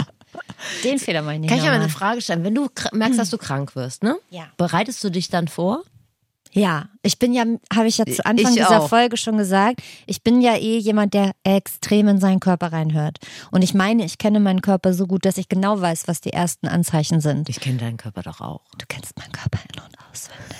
Den 0.84 0.98
Fehler 0.98 1.22
meine 1.22 1.44
ich 1.44 1.50
Kann 1.50 1.58
ich 1.60 1.64
aber 1.66 1.74
eine 1.76 1.88
Frage 1.88 2.20
stellen? 2.20 2.44
Wenn 2.44 2.54
du 2.54 2.68
merkst, 2.92 3.18
dass 3.18 3.30
du 3.30 3.38
krank 3.38 3.76
wirst, 3.76 4.02
ne? 4.02 4.16
Ja. 4.30 4.44
Bereitest 4.56 5.02
du 5.04 5.10
dich 5.10 5.28
dann 5.28 5.48
vor? 5.48 5.82
Ja, 6.52 6.88
ich 7.02 7.18
bin 7.18 7.32
ja, 7.32 7.44
habe 7.74 7.88
ich 7.88 7.98
ja 7.98 8.06
zu 8.06 8.24
Anfang 8.24 8.52
Ich 8.52 8.58
dieser 8.58 8.82
auch. 8.82 8.88
Folge 8.88 9.16
schon 9.16 9.36
gesagt, 9.38 9.80
ich 10.06 10.22
bin 10.22 10.40
ja 10.40 10.56
eh 10.56 10.78
jemand, 10.78 11.14
der 11.14 11.32
extrem 11.44 12.08
in 12.08 12.18
seinen 12.20 12.40
Körper 12.40 12.72
reinhört. 12.72 13.18
Und 13.50 13.62
ich 13.62 13.74
meine, 13.74 14.04
ich 14.04 14.18
kenne 14.18 14.40
meinen 14.40 14.62
Körper 14.62 14.94
so 14.94 15.06
gut, 15.06 15.24
dass 15.24 15.38
ich 15.38 15.48
genau 15.48 15.80
weiß, 15.80 16.08
was 16.08 16.20
die 16.20 16.32
ersten 16.32 16.68
Anzeichen 16.68 17.20
sind. 17.20 17.48
Ich 17.48 17.60
kenne 17.60 17.78
deinen 17.78 17.96
Körper 17.96 18.22
doch 18.22 18.40
auch. 18.40 18.62
Du 18.78 18.86
kennst 18.88 19.16
meinen 19.18 19.32
Körper 19.32 19.58
in- 19.72 19.80
und 19.82 19.96
auswendig. 20.10 20.56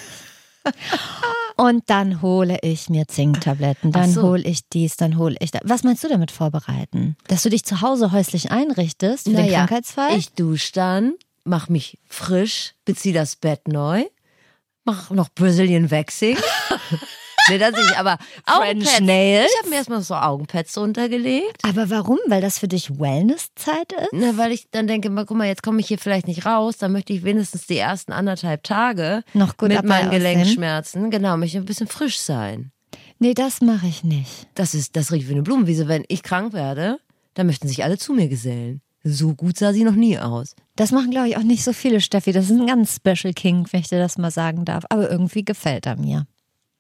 Und 1.57 1.85
dann 1.89 2.21
hole 2.23 2.59
ich 2.63 2.89
mir 2.91 3.09
Zinktabletten, 3.09 3.91
dann 3.91 4.13
so. 4.13 4.23
hole 4.23 4.43
ich 4.43 4.69
dies, 4.69 4.97
dann 4.97 5.17
hole 5.17 5.35
ich 5.41 5.51
das. 5.51 5.63
Was 5.65 5.83
meinst 5.83 6.05
du 6.05 6.09
damit 6.09 6.31
vorbereiten? 6.31 7.17
Dass 7.27 7.43
du 7.43 7.51
dich 7.51 7.65
zu 7.65 7.81
Hause 7.81 8.13
häuslich 8.13 8.51
einrichtest 8.51 9.25
für 9.25 9.31
den 9.31 9.47
Naja, 9.47 9.67
Krankheitsfall? 9.67 10.17
Ich 10.17 10.33
dusche 10.35 10.73
dann, 10.75 11.15
mach 11.45 11.69
mich 11.69 11.99
frisch, 12.07 12.75
beziehe 12.85 13.15
das 13.15 13.37
Bett 13.37 13.67
neu, 13.67 14.05
mach 14.89 15.11
noch 15.11 15.29
Brazilian 15.29 15.91
Waxing. 15.91 16.39
nee, 17.51 17.59
das 17.59 17.73
nicht, 17.73 17.99
aber 17.99 18.17
French. 18.47 19.01
Nails? 19.01 19.51
Ich 19.53 19.59
habe 19.59 19.69
mir 19.69 19.77
erstmal 19.77 20.01
so 20.01 20.15
Augenpads 20.15 20.79
runtergelegt. 20.79 21.63
Aber 21.63 21.91
warum? 21.91 22.19
Weil 22.27 22.41
das 22.41 22.59
für 22.59 22.69
dich 22.69 22.99
Wellnesszeit 22.99 23.93
ist? 23.93 24.09
Na, 24.13 24.39
weil 24.39 24.53
ich 24.53 24.71
dann 24.71 24.87
denke, 24.87 25.11
mal, 25.11 25.27
guck 25.27 25.37
mal, 25.37 25.47
jetzt 25.47 25.63
komme 25.63 25.81
ich 25.81 25.89
hier 25.89 25.99
vielleicht 25.99 26.27
nicht 26.27 26.47
raus, 26.47 26.79
dann 26.79 26.93
möchte 26.93 27.13
ich 27.13 27.23
wenigstens 27.23 27.67
die 27.67 27.77
ersten 27.77 28.13
anderthalb 28.13 28.63
Tage 28.63 29.25
Noch 29.35 29.59
gut 29.59 29.69
mit 29.69 29.85
meinen 29.85 30.09
aussehen. 30.09 30.23
Gelenkschmerzen, 30.23 31.11
genau, 31.11 31.37
möchte 31.37 31.59
ein 31.59 31.67
bisschen 31.67 31.89
frisch 31.89 32.19
sein. 32.19 32.73
Nee, 33.19 33.35
das 33.35 33.61
mache 33.61 33.87
ich 33.87 34.05
nicht. 34.05 34.49
Das 34.55 34.75
ist, 34.75 34.97
das 34.97 35.13
riecht 35.13 35.29
wie 35.29 35.33
eine 35.33 35.43
Blumenwiese. 35.43 35.89
Wenn 35.89 36.05
ich 36.09 36.23
krank 36.23 36.53
werde, 36.55 36.99
dann 37.35 37.47
möchten 37.47 37.69
sich 37.69 37.85
alle 37.85 37.99
zu 37.99 38.15
mir 38.15 38.29
gesellen. 38.29 38.81
So 39.05 39.35
gut 39.35 39.59
sah 39.59 39.73
sie 39.73 39.85
noch 39.85 39.95
nie 39.95 40.19
aus. 40.19 40.55
Das 40.79 40.93
machen, 40.93 41.11
glaube 41.11 41.29
ich, 41.29 41.37
auch 41.37 41.43
nicht 41.43 41.65
so 41.65 41.73
viele, 41.73 42.01
Steffi. 42.01 42.31
Das 42.31 42.45
ist 42.45 42.53
ein 42.53 42.69
ganz 42.69 42.95
Special 42.95 43.35
King, 43.35 43.67
wenn 43.73 43.81
ich 43.81 43.89
dir 43.89 43.99
das 43.99 44.17
mal 44.17 44.31
sagen 44.31 44.65
darf. 44.65 44.85
Aber 44.91 45.11
irgendwie 45.11 45.45
gefällt 45.45 45.87
er 45.87 45.97
mir. 45.97 46.25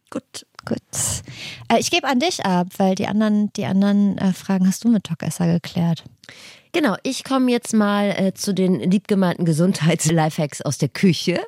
Gut. 0.08 0.46
Gut. 0.64 0.78
Äh, 1.68 1.80
ich 1.80 1.90
gebe 1.90 2.06
an 2.06 2.20
dich 2.20 2.46
ab, 2.46 2.68
weil 2.76 2.94
die 2.94 3.08
anderen, 3.08 3.52
die 3.54 3.64
anderen 3.64 4.16
äh, 4.18 4.32
Fragen 4.32 4.68
hast 4.68 4.84
du 4.84 4.88
mit 4.88 5.10
Doc-Esser 5.10 5.52
geklärt. 5.52 6.04
Genau, 6.70 6.94
ich 7.02 7.24
komme 7.24 7.50
jetzt 7.50 7.74
mal 7.74 8.10
äh, 8.10 8.34
zu 8.34 8.54
den 8.54 8.78
liebgemeinten 8.78 9.44
Gesundheits-Lifehacks 9.44 10.62
aus 10.62 10.78
der 10.78 10.90
Küche. 10.90 11.40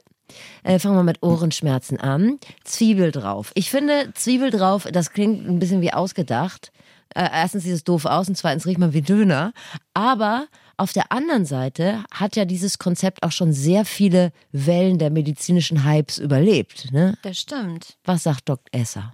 Äh, 0.64 0.80
fangen 0.80 0.96
wir 0.96 1.04
mit 1.04 1.22
Ohrenschmerzen 1.22 2.00
an. 2.00 2.40
Zwiebel 2.64 3.12
drauf. 3.12 3.52
Ich 3.54 3.70
finde, 3.70 4.12
Zwiebel 4.14 4.50
drauf, 4.50 4.88
das 4.90 5.12
klingt 5.12 5.46
ein 5.46 5.60
bisschen 5.60 5.82
wie 5.82 5.92
ausgedacht. 5.92 6.72
Äh, 7.14 7.28
erstens 7.32 7.62
sieht 7.62 7.74
es 7.74 7.84
doof 7.84 8.06
aus 8.06 8.28
und 8.28 8.36
zweitens 8.36 8.66
riecht 8.66 8.80
man 8.80 8.92
wie 8.92 9.02
Döner. 9.02 9.52
Aber 9.94 10.46
auf 10.80 10.94
der 10.94 11.12
anderen 11.12 11.44
Seite 11.44 12.04
hat 12.10 12.36
ja 12.36 12.46
dieses 12.46 12.78
Konzept 12.78 13.22
auch 13.22 13.32
schon 13.32 13.52
sehr 13.52 13.84
viele 13.84 14.32
Wellen 14.50 14.98
der 14.98 15.10
medizinischen 15.10 15.84
Hypes 15.84 16.16
überlebt. 16.16 16.90
Ne? 16.90 17.18
Das 17.22 17.38
stimmt. 17.38 17.98
Was 18.04 18.22
sagt 18.22 18.48
Dr. 18.48 18.64
Esser? 18.72 19.12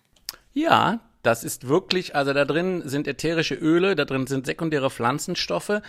Ja, 0.55 1.01
das 1.23 1.43
ist 1.43 1.67
wirklich, 1.67 2.15
also 2.15 2.33
da 2.33 2.45
drin 2.45 2.83
sind 2.85 3.09
ätherische 3.09 3.57
Öle, 3.57 3.97
da 3.97 4.05
drin 4.05 4.29
sind 4.29 4.47
sekundäre 4.47 4.91
Pflanzenstoffe, 4.91 5.83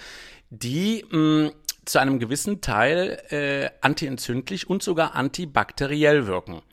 die 0.49 1.05
mh, 1.11 1.51
zu 1.85 1.99
einem 1.99 2.17
gewissen 2.17 2.59
Teil 2.61 3.21
äh, 3.29 3.69
antientzündlich 3.81 4.67
und 4.67 4.81
sogar 4.81 5.13
antibakteriell 5.13 6.25
wirken. 6.25 6.63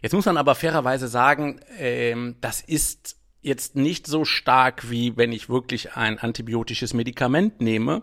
Jetzt 0.00 0.14
muss 0.14 0.24
man 0.24 0.38
aber 0.38 0.54
fairerweise 0.54 1.08
sagen, 1.08 1.60
ähm, 1.78 2.36
das 2.40 2.62
ist 2.62 3.18
jetzt 3.42 3.76
nicht 3.76 4.06
so 4.06 4.24
stark, 4.24 4.90
wie 4.90 5.18
wenn 5.18 5.30
ich 5.30 5.50
wirklich 5.50 5.96
ein 5.96 6.18
antibiotisches 6.18 6.94
Medikament 6.94 7.60
nehme. 7.60 8.02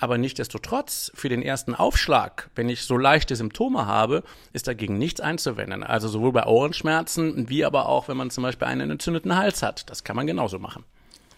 Aber 0.00 0.16
nichtdestotrotz, 0.16 1.10
für 1.14 1.28
den 1.28 1.42
ersten 1.42 1.74
Aufschlag, 1.74 2.50
wenn 2.54 2.68
ich 2.68 2.82
so 2.84 2.96
leichte 2.96 3.34
Symptome 3.34 3.86
habe, 3.86 4.22
ist 4.52 4.68
dagegen 4.68 4.96
nichts 4.96 5.20
einzuwenden. 5.20 5.82
Also 5.82 6.08
sowohl 6.08 6.32
bei 6.32 6.46
Ohrenschmerzen, 6.46 7.48
wie 7.48 7.64
aber 7.64 7.88
auch, 7.88 8.06
wenn 8.06 8.16
man 8.16 8.30
zum 8.30 8.42
Beispiel 8.42 8.68
einen 8.68 8.90
entzündeten 8.90 9.34
Hals 9.36 9.62
hat. 9.62 9.90
Das 9.90 10.04
kann 10.04 10.14
man 10.14 10.28
genauso 10.28 10.60
machen. 10.60 10.84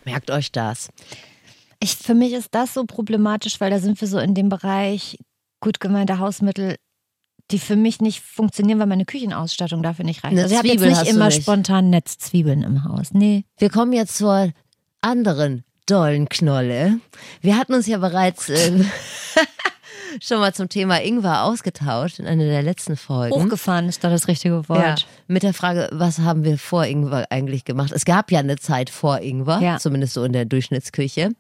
Merkt 0.05 0.31
euch 0.31 0.53
das. 0.53 0.91
Ich, 1.81 1.97
für 1.97 2.15
mich 2.15 2.35
ist 2.35 2.55
das 2.55 2.75
so 2.75 2.85
problematisch, 2.85 3.61
weil 3.61 3.71
da 3.71 3.79
sind 3.79 3.99
wir 3.99 4.09
so 4.09 4.19
in 4.19 4.35
dem 4.35 4.51
Bereich 4.51 5.19
gut 5.61 5.81
gemeinte 5.81 6.19
Hausmittel, 6.19 6.77
die 7.51 7.59
für 7.59 7.77
mich 7.77 8.01
nicht 8.01 8.21
funktionieren, 8.21 8.79
weil 8.79 8.87
meine 8.87 9.07
Küchenausstattung 9.07 9.83
dafür 9.83 10.05
nicht 10.05 10.23
reicht. 10.23 10.33
Eine 10.33 10.43
Also 10.43 10.53
ich 10.55 10.59
habe 10.59 10.69
jetzt 10.69 10.85
nicht 10.85 11.07
immer 11.11 11.27
nicht. 11.27 11.43
spontan 11.43 11.89
Netzzwiebeln 11.89 12.63
im 12.63 12.85
Haus. 12.85 13.13
Nee. 13.13 13.45
Wir 13.57 13.71
kommen 13.71 13.95
jetzt 13.95 14.17
zur 14.19 14.53
anderen 15.01 15.65
dollen 15.91 16.29
Knolle. 16.29 17.01
Wir 17.41 17.57
hatten 17.57 17.75
uns 17.75 17.87
ja 17.87 17.99
bereits 17.99 18.49
äh, 18.49 18.85
schon 20.21 20.39
mal 20.39 20.55
zum 20.55 20.69
Thema 20.69 21.03
Ingwer 21.03 21.45
ausgetauscht 21.45 22.19
in 22.19 22.27
einer 22.27 22.45
der 22.45 22.63
letzten 22.63 22.97
Folgen. 22.97 23.35
Hochgefahren 23.35 23.89
ist 23.89 24.05
da 24.05 24.11
das 24.11 24.29
richtige 24.29 24.69
Wort. 24.69 24.81
Ja, 24.81 24.95
mit 25.27 25.43
der 25.43 25.55
Frage, 25.55 25.89
was 25.93 26.19
haben 26.21 26.45
wir 26.45 26.59
vor 26.59 26.85
Ingwer 26.85 27.27
eigentlich 27.31 27.65
gemacht? 27.65 27.93
Es 27.93 28.05
gab 28.05 28.31
ja 28.31 28.41
eine 28.41 28.57
Zeit 28.57 28.91
vor 28.91 29.21
Ingwer, 29.21 29.61
Ja. 29.61 29.79
zumindest 29.79 30.15
so 30.15 30.25
in 30.25 30.33
der 30.33 30.45
Durchschnittsküche. 30.45 31.31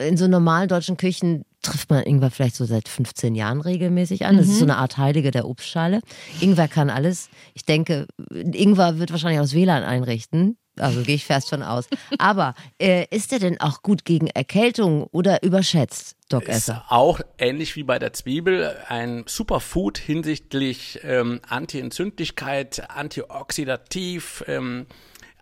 In 0.00 0.16
so 0.16 0.28
normalen 0.28 0.68
deutschen 0.68 0.96
Küchen 0.96 1.44
trifft 1.62 1.90
man 1.90 2.04
Ingwer 2.04 2.30
vielleicht 2.30 2.56
so 2.56 2.64
seit 2.64 2.88
15 2.88 3.34
Jahren 3.34 3.60
regelmäßig 3.60 4.26
an. 4.26 4.36
Das 4.36 4.46
ist 4.46 4.58
so 4.58 4.64
eine 4.64 4.76
Art 4.76 4.96
Heilige 4.96 5.30
der 5.32 5.48
Obstschale. 5.48 6.00
Ingwer 6.40 6.68
kann 6.68 6.88
alles. 6.88 7.28
Ich 7.54 7.64
denke, 7.64 8.06
Ingwer 8.30 8.98
wird 8.98 9.10
wahrscheinlich 9.10 9.40
aus 9.40 9.54
WLAN 9.54 9.82
einrichten. 9.82 10.56
Also 10.80 11.02
gehe 11.02 11.14
ich 11.14 11.24
fest 11.26 11.48
von 11.50 11.62
aus. 11.62 11.88
Aber 12.18 12.54
äh, 12.80 13.06
ist 13.10 13.32
der 13.32 13.38
denn 13.38 13.60
auch 13.60 13.82
gut 13.82 14.04
gegen 14.04 14.26
Erkältung 14.28 15.04
oder 15.12 15.42
überschätzt, 15.42 16.16
Doc 16.28 16.42
Ist 16.44 16.56
Esser? 16.56 16.84
auch 16.88 17.20
ähnlich 17.38 17.76
wie 17.76 17.84
bei 17.84 17.98
der 17.98 18.12
Zwiebel 18.12 18.76
ein 18.88 19.24
Superfood 19.26 19.98
hinsichtlich 19.98 21.00
ähm, 21.02 21.40
Anti-Entzündlichkeit, 21.48 22.90
antioxidativ, 22.90 24.44
ähm, 24.46 24.86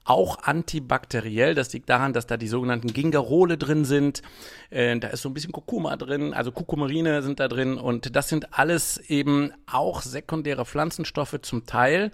auch 0.07 0.38
antibakteriell. 0.45 1.55
Das 1.55 1.73
liegt 1.73 1.90
daran, 1.90 2.12
dass 2.12 2.27
da 2.27 2.37
die 2.37 2.49
sogenannten 2.49 2.92
Gingerole 2.92 3.59
drin 3.59 3.85
sind. 3.85 4.23
Äh, 4.71 4.99
da 4.99 5.09
ist 5.09 5.23
so 5.23 5.29
ein 5.29 5.35
bisschen 5.35 5.53
Kurkuma 5.53 5.97
drin, 5.97 6.33
also 6.33 6.53
Kurkumarine 6.53 7.23
sind 7.23 7.40
da 7.40 7.49
drin. 7.49 7.77
Und 7.77 8.16
das 8.16 8.29
sind 8.29 8.59
alles 8.59 8.99
eben 8.99 9.53
auch 9.66 10.03
sekundäre 10.03 10.64
Pflanzenstoffe 10.64 11.38
zum 11.42 11.66
Teil, 11.66 12.12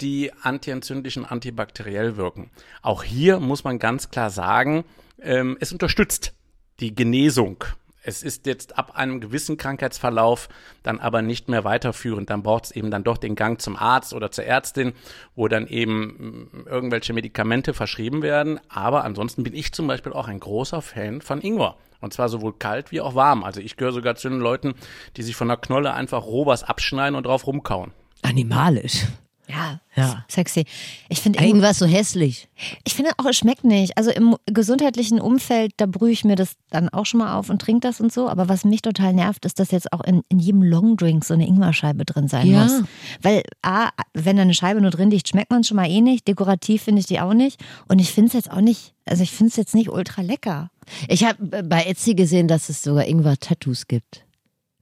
die 0.00 0.32
antientzündlich 0.42 1.18
und 1.18 1.26
antibakteriell 1.26 2.16
wirken. 2.16 2.50
Auch 2.82 3.04
hier 3.04 3.38
muss 3.40 3.62
man 3.62 3.78
ganz 3.78 4.10
klar 4.10 4.30
sagen, 4.30 4.84
ähm, 5.20 5.56
es 5.60 5.72
unterstützt 5.72 6.34
die 6.80 6.94
Genesung 6.94 7.64
Es 8.06 8.22
ist 8.22 8.46
jetzt 8.46 8.76
ab 8.78 8.96
einem 8.96 9.20
gewissen 9.20 9.56
Krankheitsverlauf 9.56 10.50
dann 10.82 11.00
aber 11.00 11.22
nicht 11.22 11.48
mehr 11.48 11.64
weiterführend. 11.64 12.28
Dann 12.28 12.42
braucht 12.42 12.66
es 12.66 12.70
eben 12.70 12.90
dann 12.90 13.02
doch 13.02 13.16
den 13.16 13.34
Gang 13.34 13.60
zum 13.60 13.76
Arzt 13.76 14.12
oder 14.12 14.30
zur 14.30 14.44
Ärztin, 14.44 14.92
wo 15.34 15.48
dann 15.48 15.66
eben 15.66 16.50
mm, 16.62 16.66
irgendwelche 16.66 17.14
Medikamente 17.14 17.72
verschrieben 17.72 18.20
werden. 18.20 18.60
Aber 18.68 19.04
ansonsten 19.04 19.42
bin 19.42 19.54
ich 19.54 19.72
zum 19.72 19.86
Beispiel 19.86 20.12
auch 20.12 20.28
ein 20.28 20.38
großer 20.38 20.82
Fan 20.82 21.22
von 21.22 21.40
Ingwer. 21.40 21.76
Und 22.02 22.12
zwar 22.12 22.28
sowohl 22.28 22.52
kalt 22.52 22.92
wie 22.92 23.00
auch 23.00 23.14
warm. 23.14 23.42
Also 23.42 23.60
ich 23.60 23.78
gehöre 23.78 23.94
sogar 23.94 24.16
zu 24.16 24.28
den 24.28 24.38
Leuten, 24.38 24.74
die 25.16 25.22
sich 25.22 25.34
von 25.34 25.48
der 25.48 25.56
Knolle 25.56 25.94
einfach 25.94 26.24
roh 26.24 26.44
was 26.44 26.62
abschneiden 26.62 27.16
und 27.16 27.24
drauf 27.24 27.46
rumkauen. 27.46 27.92
Animalisch. 28.20 29.06
Ja, 29.46 29.80
Ja. 29.94 30.24
sexy. 30.28 30.64
Ich 31.08 31.20
finde 31.20 31.44
Irgendwas 31.44 31.78
so 31.78 31.86
hässlich. 31.86 32.48
Ich 32.84 32.94
finde 32.94 33.10
auch, 33.18 33.26
es 33.26 33.36
schmeckt 33.36 33.62
nicht. 33.64 33.96
Also 33.98 34.10
im 34.10 34.36
gesundheitlichen 34.46 35.20
Umfeld, 35.20 35.72
da 35.76 35.86
brühe 35.86 36.10
ich 36.10 36.24
mir 36.24 36.34
das 36.34 36.54
dann 36.70 36.88
auch 36.88 37.04
schon 37.04 37.18
mal 37.18 37.34
auf 37.36 37.50
und 37.50 37.60
trinke 37.60 37.80
das 37.86 38.00
und 38.00 38.10
so. 38.12 38.28
Aber 38.28 38.48
was 38.48 38.64
mich 38.64 38.80
total 38.82 39.12
nervt, 39.12 39.44
ist, 39.44 39.60
dass 39.60 39.70
jetzt 39.70 39.92
auch 39.92 40.00
in, 40.02 40.22
in 40.30 40.38
jedem 40.38 40.62
Longdrink 40.62 41.24
so 41.24 41.34
eine 41.34 41.46
Ingwerscheibe 41.46 42.04
drin 42.06 42.26
sein 42.26 42.46
Ja. 42.46 42.64
muss. 42.64 42.82
Weil 43.20 43.42
A, 43.62 43.90
wenn 44.14 44.36
da 44.36 44.42
eine 44.42 44.54
Scheibe 44.54 44.80
nur 44.80 44.90
drin 44.90 45.10
liegt, 45.10 45.28
schmeckt 45.28 45.50
man 45.50 45.60
es 45.60 45.68
schon 45.68 45.76
mal 45.76 45.90
eh 45.90 46.00
nicht. 46.00 46.26
Dekorativ 46.26 46.82
finde 46.82 47.00
ich 47.00 47.06
die 47.06 47.20
auch 47.20 47.34
nicht. 47.34 47.62
Und 47.86 47.98
ich 48.00 48.10
finde 48.12 48.28
es 48.28 48.32
jetzt 48.34 48.50
auch 48.50 48.62
nicht, 48.62 48.94
also 49.04 49.22
ich 49.22 49.30
finde 49.30 49.50
es 49.50 49.56
jetzt 49.56 49.74
nicht 49.74 49.90
ultra 49.90 50.22
lecker. 50.22 50.70
Ich 51.08 51.24
habe 51.24 51.62
bei 51.62 51.84
Etsy 51.84 52.14
gesehen, 52.14 52.48
dass 52.48 52.68
es 52.70 52.82
sogar 52.82 53.06
Ingwer-Tattoos 53.06 53.86
gibt. 53.88 54.24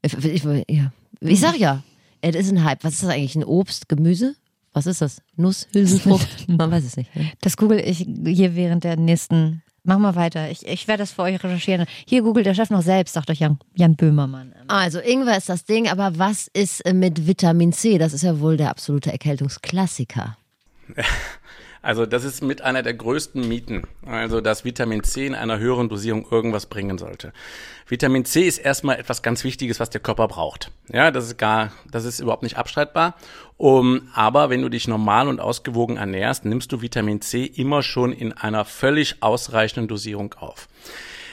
Ich, 0.02 0.14
ich, 0.24 0.44
ja. 0.68 0.92
ich 1.20 1.40
sag 1.40 1.58
ja, 1.58 1.82
es 2.20 2.36
ist 2.36 2.50
ein 2.52 2.62
Hype. 2.64 2.84
Was 2.84 2.94
ist 2.94 3.02
das 3.02 3.10
eigentlich? 3.10 3.34
Ein 3.36 3.44
Obst, 3.44 3.88
Gemüse? 3.88 4.36
Was 4.72 4.86
ist 4.86 5.02
das? 5.02 5.20
Nuss, 5.36 5.68
Hülsenfrucht? 5.72 6.48
Man 6.48 6.70
weiß 6.70 6.84
es 6.84 6.96
nicht. 6.96 7.14
Ne? 7.14 7.30
Das 7.40 7.56
google 7.56 7.78
ich 7.78 8.06
hier 8.24 8.56
während 8.56 8.84
der 8.84 8.96
nächsten. 8.96 9.62
Mach 9.84 9.98
mal 9.98 10.14
weiter. 10.14 10.48
Ich, 10.50 10.66
ich 10.66 10.86
werde 10.86 11.02
das 11.02 11.12
für 11.12 11.22
euch 11.22 11.42
recherchieren. 11.42 11.86
Hier 12.06 12.22
googelt 12.22 12.46
der 12.46 12.54
Chef 12.54 12.70
noch 12.70 12.82
selbst, 12.82 13.14
sagt 13.14 13.30
euch 13.30 13.40
Jan, 13.40 13.58
Jan 13.74 13.96
Böhmermann. 13.96 14.54
Also 14.68 15.00
Ingwer 15.00 15.36
ist 15.36 15.48
das 15.48 15.64
Ding, 15.64 15.88
aber 15.88 16.18
was 16.18 16.48
ist 16.52 16.86
mit 16.92 17.26
Vitamin 17.26 17.72
C? 17.72 17.98
Das 17.98 18.12
ist 18.12 18.22
ja 18.22 18.38
wohl 18.38 18.56
der 18.56 18.70
absolute 18.70 19.10
Erkältungsklassiker. 19.10 20.36
Also 21.82 22.06
das 22.06 22.22
ist 22.22 22.42
mit 22.42 22.62
einer 22.62 22.82
der 22.82 22.94
größten 22.94 23.46
Mythen. 23.46 23.82
Also 24.06 24.40
dass 24.40 24.64
Vitamin 24.64 25.02
C 25.02 25.26
in 25.26 25.34
einer 25.34 25.58
höheren 25.58 25.88
Dosierung 25.88 26.26
irgendwas 26.30 26.66
bringen 26.66 26.96
sollte. 26.96 27.32
Vitamin 27.88 28.24
C 28.24 28.46
ist 28.46 28.58
erstmal 28.58 28.98
etwas 28.98 29.22
ganz 29.22 29.42
Wichtiges, 29.42 29.80
was 29.80 29.90
der 29.90 30.00
Körper 30.00 30.28
braucht. 30.28 30.70
Ja, 30.92 31.10
das 31.10 31.26
ist 31.26 31.38
gar, 31.38 31.72
das 31.90 32.04
ist 32.04 32.20
überhaupt 32.20 32.44
nicht 32.44 32.56
abstreitbar. 32.56 33.16
Um, 33.56 34.08
aber 34.14 34.48
wenn 34.48 34.62
du 34.62 34.68
dich 34.68 34.88
normal 34.88 35.28
und 35.28 35.40
ausgewogen 35.40 35.96
ernährst, 35.96 36.44
nimmst 36.44 36.72
du 36.72 36.80
Vitamin 36.80 37.20
C 37.20 37.44
immer 37.44 37.82
schon 37.82 38.12
in 38.12 38.32
einer 38.32 38.64
völlig 38.64 39.22
ausreichenden 39.22 39.88
Dosierung 39.88 40.34
auf. 40.34 40.68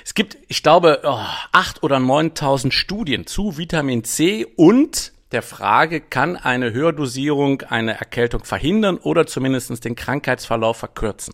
Es 0.03 0.15
gibt, 0.15 0.37
ich 0.47 0.63
glaube, 0.63 1.01
oh, 1.03 1.19
acht 1.51 1.83
oder 1.83 1.97
9.000 1.97 2.71
Studien 2.71 3.27
zu 3.27 3.57
Vitamin 3.57 4.03
C 4.03 4.45
und 4.55 5.11
der 5.31 5.41
Frage, 5.41 6.01
kann 6.01 6.35
eine 6.35 6.73
Höherdosierung 6.73 7.61
eine 7.63 7.99
Erkältung 7.99 8.43
verhindern 8.43 8.97
oder 8.97 9.27
zumindest 9.27 9.85
den 9.85 9.95
Krankheitsverlauf 9.95 10.77
verkürzen. 10.77 11.33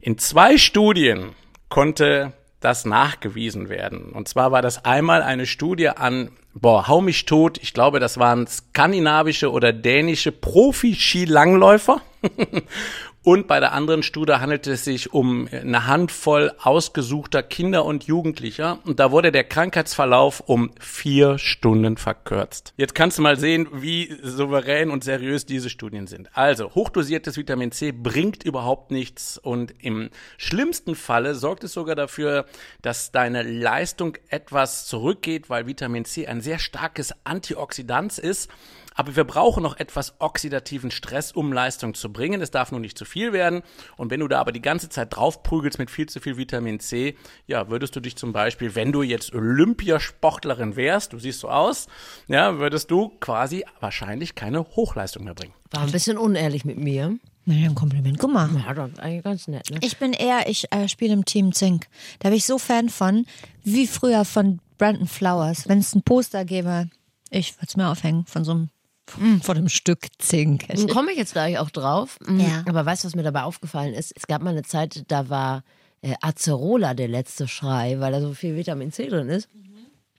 In 0.00 0.18
zwei 0.18 0.58
Studien 0.58 1.34
konnte 1.68 2.32
das 2.60 2.84
nachgewiesen 2.84 3.68
werden. 3.68 4.10
Und 4.10 4.28
zwar 4.28 4.50
war 4.50 4.62
das 4.62 4.84
einmal 4.84 5.22
eine 5.22 5.46
Studie 5.46 5.88
an, 5.88 6.30
boah, 6.54 6.88
hau 6.88 7.00
mich 7.00 7.26
tot, 7.26 7.58
ich 7.62 7.74
glaube, 7.74 8.00
das 8.00 8.18
waren 8.18 8.46
skandinavische 8.46 9.50
oder 9.50 9.72
dänische 9.72 10.32
Profi-Skilangläufer. 10.32 12.00
Und 13.26 13.48
bei 13.48 13.58
der 13.58 13.72
anderen 13.72 14.04
Studie 14.04 14.34
handelte 14.34 14.70
es 14.74 14.84
sich 14.84 15.12
um 15.12 15.48
eine 15.50 15.88
Handvoll 15.88 16.52
ausgesuchter 16.62 17.42
Kinder 17.42 17.84
und 17.84 18.04
Jugendlicher. 18.04 18.78
Und 18.84 19.00
da 19.00 19.10
wurde 19.10 19.32
der 19.32 19.42
Krankheitsverlauf 19.42 20.44
um 20.46 20.70
vier 20.78 21.36
Stunden 21.36 21.96
verkürzt. 21.96 22.72
Jetzt 22.76 22.94
kannst 22.94 23.18
du 23.18 23.22
mal 23.22 23.36
sehen, 23.36 23.66
wie 23.72 24.16
souverän 24.22 24.92
und 24.92 25.02
seriös 25.02 25.44
diese 25.44 25.70
Studien 25.70 26.06
sind. 26.06 26.28
Also, 26.36 26.72
hochdosiertes 26.76 27.36
Vitamin 27.36 27.72
C 27.72 27.90
bringt 27.90 28.44
überhaupt 28.44 28.92
nichts. 28.92 29.38
Und 29.38 29.74
im 29.82 30.10
schlimmsten 30.38 30.94
Falle 30.94 31.34
sorgt 31.34 31.64
es 31.64 31.72
sogar 31.72 31.96
dafür, 31.96 32.46
dass 32.80 33.10
deine 33.10 33.42
Leistung 33.42 34.16
etwas 34.28 34.86
zurückgeht, 34.86 35.50
weil 35.50 35.66
Vitamin 35.66 36.04
C 36.04 36.28
ein 36.28 36.42
sehr 36.42 36.60
starkes 36.60 37.12
Antioxidant 37.24 38.18
ist. 38.18 38.48
Aber 38.96 39.14
wir 39.14 39.24
brauchen 39.24 39.62
noch 39.62 39.76
etwas 39.76 40.14
oxidativen 40.18 40.90
Stress, 40.90 41.30
um 41.30 41.52
Leistung 41.52 41.94
zu 41.94 42.12
bringen. 42.12 42.40
Es 42.40 42.50
darf 42.50 42.72
nur 42.72 42.80
nicht 42.80 42.98
zu 42.98 43.04
viel 43.04 43.32
werden. 43.32 43.62
Und 43.96 44.10
wenn 44.10 44.20
du 44.20 44.28
da 44.28 44.40
aber 44.40 44.52
die 44.52 44.62
ganze 44.62 44.88
Zeit 44.88 45.14
draufprügelst 45.14 45.78
mit 45.78 45.90
viel 45.90 46.08
zu 46.08 46.18
viel 46.18 46.36
Vitamin 46.36 46.80
C, 46.80 47.16
ja, 47.46 47.68
würdest 47.68 47.94
du 47.94 48.00
dich 48.00 48.16
zum 48.16 48.32
Beispiel, 48.32 48.74
wenn 48.74 48.90
du 48.92 49.02
jetzt 49.02 49.34
Olympiasportlerin 49.34 50.76
wärst, 50.76 51.12
du 51.12 51.18
siehst 51.18 51.40
so 51.40 51.48
aus, 51.48 51.86
ja, 52.26 52.58
würdest 52.58 52.90
du 52.90 53.10
quasi 53.20 53.64
wahrscheinlich 53.80 54.34
keine 54.34 54.60
Hochleistung 54.60 55.24
mehr 55.24 55.34
bringen. 55.34 55.54
War 55.70 55.82
ein 55.82 55.92
bisschen 55.92 56.18
unehrlich 56.18 56.64
mit 56.64 56.78
mir. 56.78 57.16
Naja, 57.44 57.68
ein 57.68 57.76
Kompliment. 57.76 58.18
Guck 58.18 58.32
mal. 58.32 58.50
Ja, 58.66 58.74
das 58.74 58.90
ist 58.90 58.98
eigentlich 58.98 59.22
ganz 59.22 59.46
nett, 59.46 59.70
ne? 59.70 59.78
Ich 59.80 59.98
bin 59.98 60.12
eher, 60.12 60.48
ich 60.48 60.72
äh, 60.72 60.88
spiele 60.88 61.12
im 61.12 61.24
Team 61.24 61.52
Zink. 61.52 61.86
Da 62.18 62.30
bin 62.30 62.38
ich 62.38 62.44
so 62.44 62.58
Fan 62.58 62.88
von, 62.88 63.24
wie 63.62 63.86
früher 63.86 64.24
von 64.24 64.58
Brandon 64.78 65.06
Flowers. 65.06 65.68
Wenn 65.68 65.78
es 65.78 65.94
ein 65.94 66.02
Poster 66.02 66.44
gäbe, 66.44 66.88
ich 67.30 67.56
würde 67.56 67.66
es 67.68 67.76
mir 67.76 67.88
aufhängen 67.88 68.26
von 68.26 68.44
so 68.44 68.50
einem, 68.52 68.70
von 69.10 69.56
einem 69.56 69.68
Stück 69.68 70.06
Zink. 70.18 70.66
Komme 70.92 71.12
ich 71.12 71.18
jetzt 71.18 71.32
gleich 71.32 71.58
auch 71.58 71.70
drauf. 71.70 72.18
Mhm. 72.26 72.40
Ja. 72.40 72.64
Aber 72.68 72.84
weißt 72.84 73.04
du, 73.04 73.08
was 73.08 73.14
mir 73.14 73.22
dabei 73.22 73.42
aufgefallen 73.42 73.94
ist? 73.94 74.12
Es 74.16 74.26
gab 74.26 74.42
mal 74.42 74.50
eine 74.50 74.62
Zeit, 74.62 75.04
da 75.08 75.28
war 75.28 75.62
äh, 76.02 76.14
Acerola 76.20 76.94
der 76.94 77.08
letzte 77.08 77.46
Schrei, 77.48 78.00
weil 78.00 78.12
da 78.12 78.20
so 78.20 78.34
viel 78.34 78.56
Vitamin 78.56 78.92
C 78.92 79.08
drin 79.08 79.28
ist. 79.28 79.48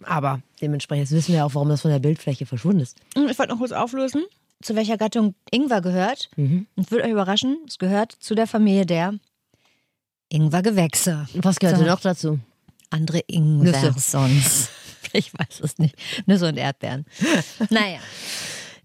Aber 0.04 0.42
dementsprechend 0.62 1.10
wissen 1.12 1.34
wir 1.34 1.46
auch, 1.46 1.56
warum 1.56 1.70
das 1.70 1.82
von 1.82 1.92
der 1.92 2.00
Bildfläche 2.00 2.46
verschwunden 2.46 2.82
ist. 2.82 2.98
Hm, 3.16 3.28
Ich 3.30 3.38
wollte 3.40 3.52
noch 3.54 3.60
kurz 3.60 3.72
auflösen, 3.72 4.24
zu 4.62 4.76
welcher 4.76 4.98
Gattung 4.98 5.34
Ingwer 5.52 5.82
gehört. 5.82 6.30
Und 6.38 6.68
würde 6.92 7.04
euch 7.04 7.12
überraschen, 7.12 7.58
es 7.68 7.78
gehört 7.80 8.12
zu 8.20 8.36
der 8.36 8.48
Familie 8.48 8.86
der 8.86 9.16
Ingwergewächse. 10.30 11.28
Was 11.36 11.60
gehört 11.60 11.78
So. 11.78 11.84
denn 11.84 11.92
noch 11.92 12.02
dazu? 12.02 12.40
Andere 12.90 13.20
Ingwersons. 13.28 14.70
Ich 15.14 15.34
weiß 15.34 15.62
es 15.62 15.78
nicht. 15.80 15.96
Nüsse 16.26 16.50
und 16.50 16.58
Erdbeeren. 16.58 17.06
Naja. 17.70 18.00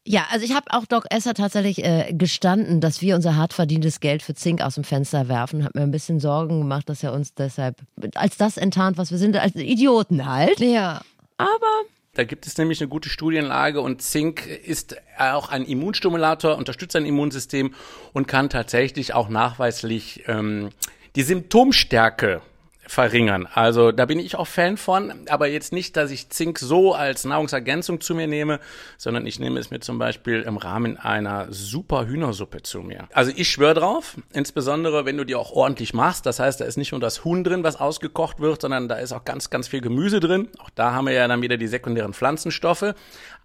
Ja, 0.04 0.26
also 0.30 0.44
ich 0.44 0.54
habe 0.54 0.66
auch 0.70 0.84
Doc 0.84 1.04
Esser 1.10 1.32
tatsächlich 1.32 1.84
äh, 1.84 2.12
gestanden, 2.12 2.80
dass 2.80 3.00
wir 3.02 3.14
unser 3.14 3.36
hart 3.36 3.52
verdientes 3.52 4.00
Geld 4.00 4.22
für 4.22 4.34
Zink 4.34 4.60
aus 4.60 4.74
dem 4.74 4.82
Fenster 4.82 5.28
werfen. 5.28 5.62
Hat 5.64 5.76
mir 5.76 5.82
ein 5.82 5.92
bisschen 5.92 6.18
Sorgen 6.18 6.58
gemacht, 6.58 6.88
dass 6.88 7.04
er 7.04 7.12
uns 7.12 7.34
deshalb 7.34 7.76
als 8.16 8.36
das 8.36 8.56
enttarnt, 8.56 8.98
was 8.98 9.12
wir 9.12 9.18
sind, 9.18 9.36
als 9.36 9.54
Idioten 9.54 10.26
halt. 10.26 10.58
Ja. 10.58 11.02
Aber 11.38 11.66
Da 12.14 12.24
gibt 12.24 12.46
es 12.46 12.58
nämlich 12.58 12.80
eine 12.80 12.88
gute 12.88 13.08
Studienlage 13.08 13.80
und 13.80 14.02
Zink 14.02 14.46
ist 14.46 14.96
auch 15.18 15.50
ein 15.50 15.64
Immunstimulator, 15.64 16.58
unterstützt 16.58 16.96
ein 16.96 17.06
Immunsystem 17.06 17.72
und 18.12 18.26
kann 18.26 18.50
tatsächlich 18.50 19.14
auch 19.14 19.28
nachweislich 19.28 20.24
ähm, 20.26 20.70
die 21.14 21.22
Symptomstärke 21.22 22.42
verringern. 22.86 23.48
Also 23.52 23.92
da 23.92 24.06
bin 24.06 24.18
ich 24.18 24.36
auch 24.36 24.46
Fan 24.46 24.76
von, 24.76 25.12
aber 25.28 25.46
jetzt 25.46 25.72
nicht, 25.72 25.96
dass 25.96 26.10
ich 26.10 26.30
Zink 26.30 26.58
so 26.58 26.94
als 26.94 27.24
Nahrungsergänzung 27.24 28.00
zu 28.00 28.14
mir 28.14 28.26
nehme, 28.26 28.60
sondern 28.98 29.26
ich 29.26 29.38
nehme 29.38 29.60
es 29.60 29.70
mir 29.70 29.80
zum 29.80 29.98
Beispiel 29.98 30.42
im 30.42 30.56
Rahmen 30.56 30.98
einer 30.98 31.46
super 31.50 32.06
Hühnersuppe 32.06 32.62
zu 32.62 32.80
mir. 32.80 33.08
Also 33.12 33.32
ich 33.34 33.48
schwöre 33.48 33.74
drauf, 33.74 34.16
insbesondere 34.32 35.04
wenn 35.04 35.16
du 35.16 35.24
die 35.24 35.36
auch 35.36 35.52
ordentlich 35.52 35.94
machst. 35.94 36.26
Das 36.26 36.40
heißt, 36.40 36.60
da 36.60 36.64
ist 36.64 36.76
nicht 36.76 36.92
nur 36.92 37.00
das 37.00 37.24
Huhn 37.24 37.44
drin, 37.44 37.62
was 37.62 37.76
ausgekocht 37.76 38.40
wird, 38.40 38.60
sondern 38.60 38.88
da 38.88 38.96
ist 38.96 39.12
auch 39.12 39.24
ganz, 39.24 39.50
ganz 39.50 39.68
viel 39.68 39.80
Gemüse 39.80 40.20
drin. 40.20 40.48
Auch 40.58 40.70
da 40.70 40.92
haben 40.92 41.06
wir 41.06 41.14
ja 41.14 41.28
dann 41.28 41.42
wieder 41.42 41.56
die 41.56 41.68
sekundären 41.68 42.14
Pflanzenstoffe. 42.14 42.94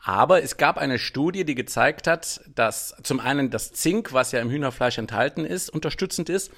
Aber 0.03 0.43
es 0.43 0.57
gab 0.57 0.77
eine 0.77 0.99
Studie, 0.99 1.43
die 1.43 1.55
gezeigt 1.55 2.07
hat, 2.07 2.41
dass 2.53 2.95
zum 3.03 3.19
einen 3.19 3.49
das 3.49 3.73
Zink, 3.73 4.13
was 4.13 4.31
ja 4.31 4.39
im 4.39 4.49
Hühnerfleisch 4.49 4.97
enthalten 4.97 5.43
ist, 5.43 5.69
unterstützend 5.69 6.29
ist, 6.29 6.51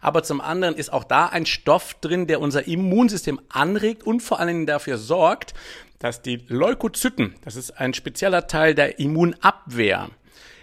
aber 0.00 0.22
zum 0.22 0.40
anderen 0.40 0.74
ist 0.74 0.92
auch 0.92 1.04
da 1.04 1.26
ein 1.26 1.46
Stoff 1.46 1.94
drin, 1.94 2.25
der 2.26 2.40
unser 2.40 2.66
Immunsystem 2.66 3.40
anregt 3.48 4.02
und 4.04 4.20
vor 4.20 4.38
allen 4.38 4.48
Dingen 4.48 4.66
dafür 4.66 4.98
sorgt, 4.98 5.54
dass 5.98 6.22
die 6.22 6.42
Leukozyten, 6.48 7.34
das 7.44 7.56
ist 7.56 7.78
ein 7.78 7.94
spezieller 7.94 8.46
Teil 8.46 8.74
der 8.74 8.98
Immunabwehr, 8.98 10.10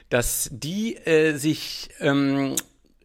dass 0.10 0.50
die 0.52 0.96
äh, 0.96 1.36
sich 1.36 1.90
ähm, 2.00 2.56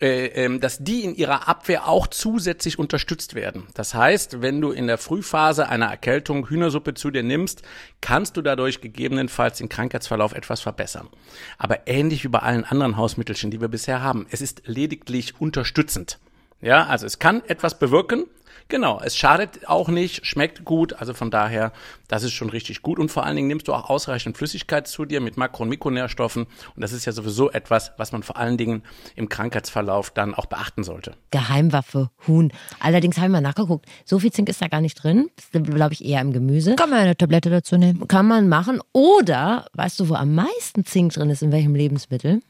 äh, 0.01 0.27
ähm, 0.27 0.61
dass 0.61 0.79
die 0.79 1.03
in 1.03 1.17
ihrer 1.17 1.49
Abwehr 1.49 1.89
auch 1.89 2.07
zusätzlich 2.07 2.79
unterstützt 2.79 3.35
werden. 3.35 3.67
Das 3.75 3.95
heißt, 3.95 4.41
wenn 4.41 4.61
du 4.61 4.71
in 4.71 4.87
der 4.87 4.97
Frühphase 4.97 5.69
einer 5.69 5.87
Erkältung 5.87 6.49
Hühnersuppe 6.49 6.95
zu 6.95 7.11
dir 7.11 7.25
nimmst, 7.25 7.63
kannst 8.01 8.37
du 8.37 8.43
dadurch 8.43 8.81
gegebenenfalls 8.81 9.59
den 9.59 9.69
Krankheitsverlauf 9.69 10.35
etwas 10.35 10.61
verbessern. 10.61 11.09
Aber 11.57 11.89
ähnlich 11.89 12.23
wie 12.23 12.29
bei 12.29 12.39
allen 12.39 12.65
anderen 12.65 12.97
Hausmittelchen, 12.97 13.51
die 13.51 13.61
wir 13.61 13.67
bisher 13.67 14.01
haben, 14.01 14.27
es 14.31 14.41
ist 14.41 14.63
lediglich 14.67 15.41
unterstützend. 15.41 16.21
Ja, 16.61 16.87
also 16.87 17.05
es 17.05 17.19
kann 17.19 17.43
etwas 17.49 17.81
bewirken. 17.81 18.27
Genau, 18.69 19.01
es 19.03 19.17
schadet 19.17 19.67
auch 19.67 19.89
nicht, 19.89 20.27
schmeckt 20.27 20.65
gut, 20.65 20.93
also 20.93 21.15
von 21.15 21.31
daher, 21.31 21.73
das 22.07 22.23
ist 22.23 22.33
schon 22.33 22.51
richtig 22.51 22.83
gut 22.83 22.99
und 22.99 23.11
vor 23.11 23.25
allen 23.25 23.37
Dingen 23.37 23.49
nimmst 23.49 23.67
du 23.67 23.73
auch 23.73 23.89
ausreichend 23.89 24.37
Flüssigkeit 24.37 24.87
zu 24.87 25.07
dir 25.07 25.21
mit 25.21 25.39
Makro- 25.39 25.63
und 25.63 25.71
Mikronährstoffen 25.71 26.45
und 26.45 26.83
das 26.83 26.93
ist 26.93 27.07
ja 27.07 27.13
sowieso 27.13 27.51
etwas, 27.51 27.93
was 27.97 28.13
man 28.13 28.23
vor 28.23 28.37
allen 28.37 28.59
Dingen 28.59 28.83
im 29.17 29.31
Krankheitsverlauf 29.31 30.11
dann 30.11 30.35
auch 30.35 30.45
beachten 30.47 30.85
sollte. 30.85 31.15
Geheimwaffe, 31.31 32.11
Huhn. 32.27 32.53
Allerdings 32.79 33.17
habe 33.17 33.29
ich 33.29 33.33
mal 33.33 33.41
nachgeguckt, 33.41 33.87
so 34.05 34.19
viel 34.19 34.33
Zink 34.33 34.51
ist 34.51 34.61
da 34.61 34.69
gar 34.69 34.83
nicht 34.83 35.03
drin. 35.03 35.31
Glaube 35.53 35.95
ich, 35.95 36.05
eher 36.05 36.21
im 36.21 36.33
Gemüse. 36.33 36.77
Kann 36.77 36.91
man 36.91 37.01
eine 37.01 37.17
Tablette 37.17 37.49
dazu 37.49 37.77
nehmen. 37.79 38.07
Kann 38.07 38.27
man 38.27 38.49
machen. 38.49 38.81
Oder, 38.93 39.67
weißt 39.73 40.01
du, 40.01 40.09
wo 40.09 40.15
am 40.15 40.35
meisten 40.35 40.85
Zink 40.85 41.15
drin 41.15 41.31
ist, 41.31 41.43
in 41.43 41.53
welchem 41.53 41.75
Lebensmittel? 41.75 42.43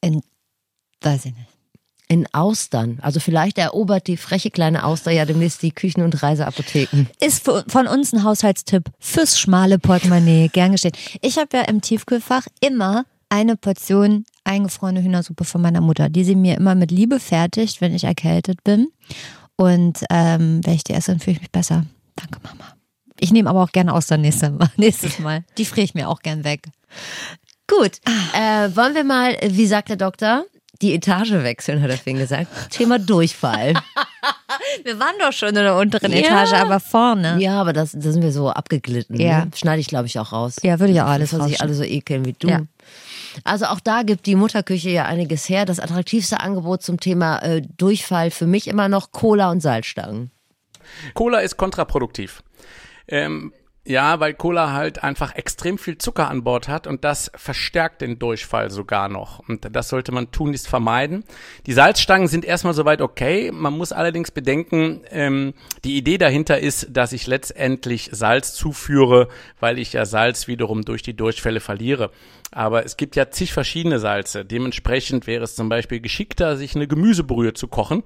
In, 0.00 0.22
weiß 1.02 1.26
ich 1.26 1.34
nicht. 1.34 1.49
In 2.10 2.26
Austern. 2.32 2.98
Also 3.02 3.20
vielleicht 3.20 3.56
erobert 3.56 4.08
die 4.08 4.16
freche 4.16 4.50
kleine 4.50 4.82
Auster 4.82 5.12
ja 5.12 5.24
demnächst 5.24 5.62
die 5.62 5.70
Küchen- 5.70 6.02
und 6.02 6.20
Reiseapotheken. 6.24 7.06
Ist 7.20 7.44
von 7.44 7.86
uns 7.86 8.12
ein 8.12 8.24
Haushaltstipp 8.24 8.90
fürs 8.98 9.38
schmale 9.38 9.78
Portemonnaie, 9.78 10.48
gern 10.48 10.72
geschehen. 10.72 10.90
Ich 11.20 11.38
habe 11.38 11.58
ja 11.58 11.62
im 11.62 11.80
Tiefkühlfach 11.80 12.48
immer 12.60 13.04
eine 13.28 13.54
Portion 13.54 14.24
eingefrorene 14.42 15.04
Hühnersuppe 15.04 15.44
von 15.44 15.62
meiner 15.62 15.80
Mutter, 15.80 16.08
die 16.08 16.24
sie 16.24 16.34
mir 16.34 16.56
immer 16.56 16.74
mit 16.74 16.90
Liebe 16.90 17.20
fertigt, 17.20 17.80
wenn 17.80 17.94
ich 17.94 18.02
erkältet 18.02 18.64
bin. 18.64 18.88
Und 19.54 20.00
ähm, 20.10 20.62
wenn 20.64 20.74
ich 20.74 20.82
die 20.82 20.94
esse, 20.94 21.12
dann 21.12 21.20
fühle 21.20 21.36
ich 21.36 21.42
mich 21.42 21.52
besser. 21.52 21.86
Danke, 22.16 22.40
Mama. 22.42 22.74
Ich 23.20 23.30
nehme 23.30 23.48
aber 23.48 23.62
auch 23.62 23.70
gerne 23.70 23.94
Austern 23.94 24.22
nächstes 24.22 24.50
Mal. 24.50 24.68
Nächstes 24.76 25.20
Mal. 25.20 25.44
Die 25.58 25.64
friere 25.64 25.84
ich 25.84 25.94
mir 25.94 26.08
auch 26.08 26.22
gern 26.22 26.42
weg. 26.42 26.66
Gut, 27.68 28.00
äh, 28.32 28.74
wollen 28.74 28.96
wir 28.96 29.04
mal, 29.04 29.36
wie 29.46 29.66
sagt 29.66 29.90
der 29.90 29.96
Doktor, 29.96 30.44
die 30.82 30.94
Etage 30.94 31.32
wechseln, 31.32 31.82
hat 31.82 31.90
er 31.90 31.96
vorhin 31.96 32.18
gesagt. 32.18 32.48
Thema 32.70 32.98
Durchfall. 32.98 33.74
Wir 34.84 34.98
waren 34.98 35.14
doch 35.18 35.32
schon 35.32 35.50
in 35.50 35.54
der 35.56 35.76
unteren 35.76 36.12
Ja. 36.12 36.18
Etage, 36.18 36.52
aber 36.54 36.80
vorne. 36.80 37.36
ja, 37.38 37.60
aber 37.60 37.72
das, 37.72 37.92
da 37.92 38.12
sind 38.12 38.22
wir 38.22 38.32
so 38.32 38.50
abgeglitten. 38.50 39.18
Ja. 39.20 39.46
Ne? 39.46 39.50
Schneide 39.56 39.80
ich, 39.80 39.86
glaube 39.88 40.06
ich, 40.06 40.18
auch 40.18 40.32
raus. 40.32 40.56
Ja, 40.62 40.78
würde 40.78 40.92
ich 40.92 41.00
auch 41.00 41.06
alles 41.06 41.30
Bevor 41.30 41.46
sich 41.46 41.54
rausschneiden. 41.60 41.76
alle 41.80 41.88
so 41.88 41.94
ekeln 41.94 42.24
wie 42.24 42.34
du. 42.34 42.48
Ja. 42.48 42.60
Also 43.44 43.66
auch 43.66 43.80
da 43.80 44.02
gibt 44.02 44.26
die 44.26 44.34
Mutterküche 44.36 44.90
ja 44.90 45.04
einiges 45.06 45.48
her. 45.48 45.64
Das 45.64 45.80
attraktivste 45.80 46.40
Angebot 46.40 46.82
zum 46.82 47.00
Thema 47.00 47.38
äh, 47.38 47.62
Durchfall 47.78 48.30
für 48.30 48.46
mich 48.46 48.68
immer 48.68 48.88
noch 48.88 49.12
Cola 49.12 49.50
und 49.50 49.60
Salzstangen. 49.60 50.30
Cola 51.14 51.38
ist 51.40 51.56
kontraproduktiv. 51.56 52.42
Ähm, 53.08 53.52
ja, 53.84 54.20
weil 54.20 54.34
Cola 54.34 54.72
halt 54.72 55.02
einfach 55.02 55.34
extrem 55.34 55.78
viel 55.78 55.96
Zucker 55.96 56.28
an 56.28 56.44
Bord 56.44 56.68
hat 56.68 56.86
und 56.86 57.02
das 57.02 57.30
verstärkt 57.34 58.02
den 58.02 58.18
Durchfall 58.18 58.70
sogar 58.70 59.08
noch. 59.08 59.40
Und 59.48 59.66
das 59.74 59.88
sollte 59.88 60.12
man 60.12 60.30
tunlichst 60.30 60.68
vermeiden. 60.68 61.24
Die 61.64 61.72
Salzstangen 61.72 62.28
sind 62.28 62.44
erstmal 62.44 62.74
soweit 62.74 63.00
okay. 63.00 63.50
Man 63.52 63.76
muss 63.76 63.92
allerdings 63.92 64.30
bedenken, 64.30 65.00
ähm, 65.10 65.54
die 65.84 65.96
Idee 65.96 66.18
dahinter 66.18 66.60
ist, 66.60 66.88
dass 66.90 67.12
ich 67.12 67.26
letztendlich 67.26 68.10
Salz 68.12 68.52
zuführe, 68.52 69.28
weil 69.60 69.78
ich 69.78 69.94
ja 69.94 70.04
Salz 70.04 70.46
wiederum 70.46 70.82
durch 70.82 71.02
die 71.02 71.16
Durchfälle 71.16 71.60
verliere. 71.60 72.10
Aber 72.52 72.84
es 72.84 72.96
gibt 72.96 73.14
ja 73.14 73.30
zig 73.30 73.52
verschiedene 73.52 74.00
Salze. 74.00 74.44
Dementsprechend 74.44 75.26
wäre 75.26 75.44
es 75.44 75.54
zum 75.54 75.68
Beispiel 75.68 76.00
geschickter, 76.00 76.56
sich 76.56 76.74
eine 76.74 76.88
Gemüsebrühe 76.88 77.54
zu 77.54 77.68
kochen, 77.68 78.02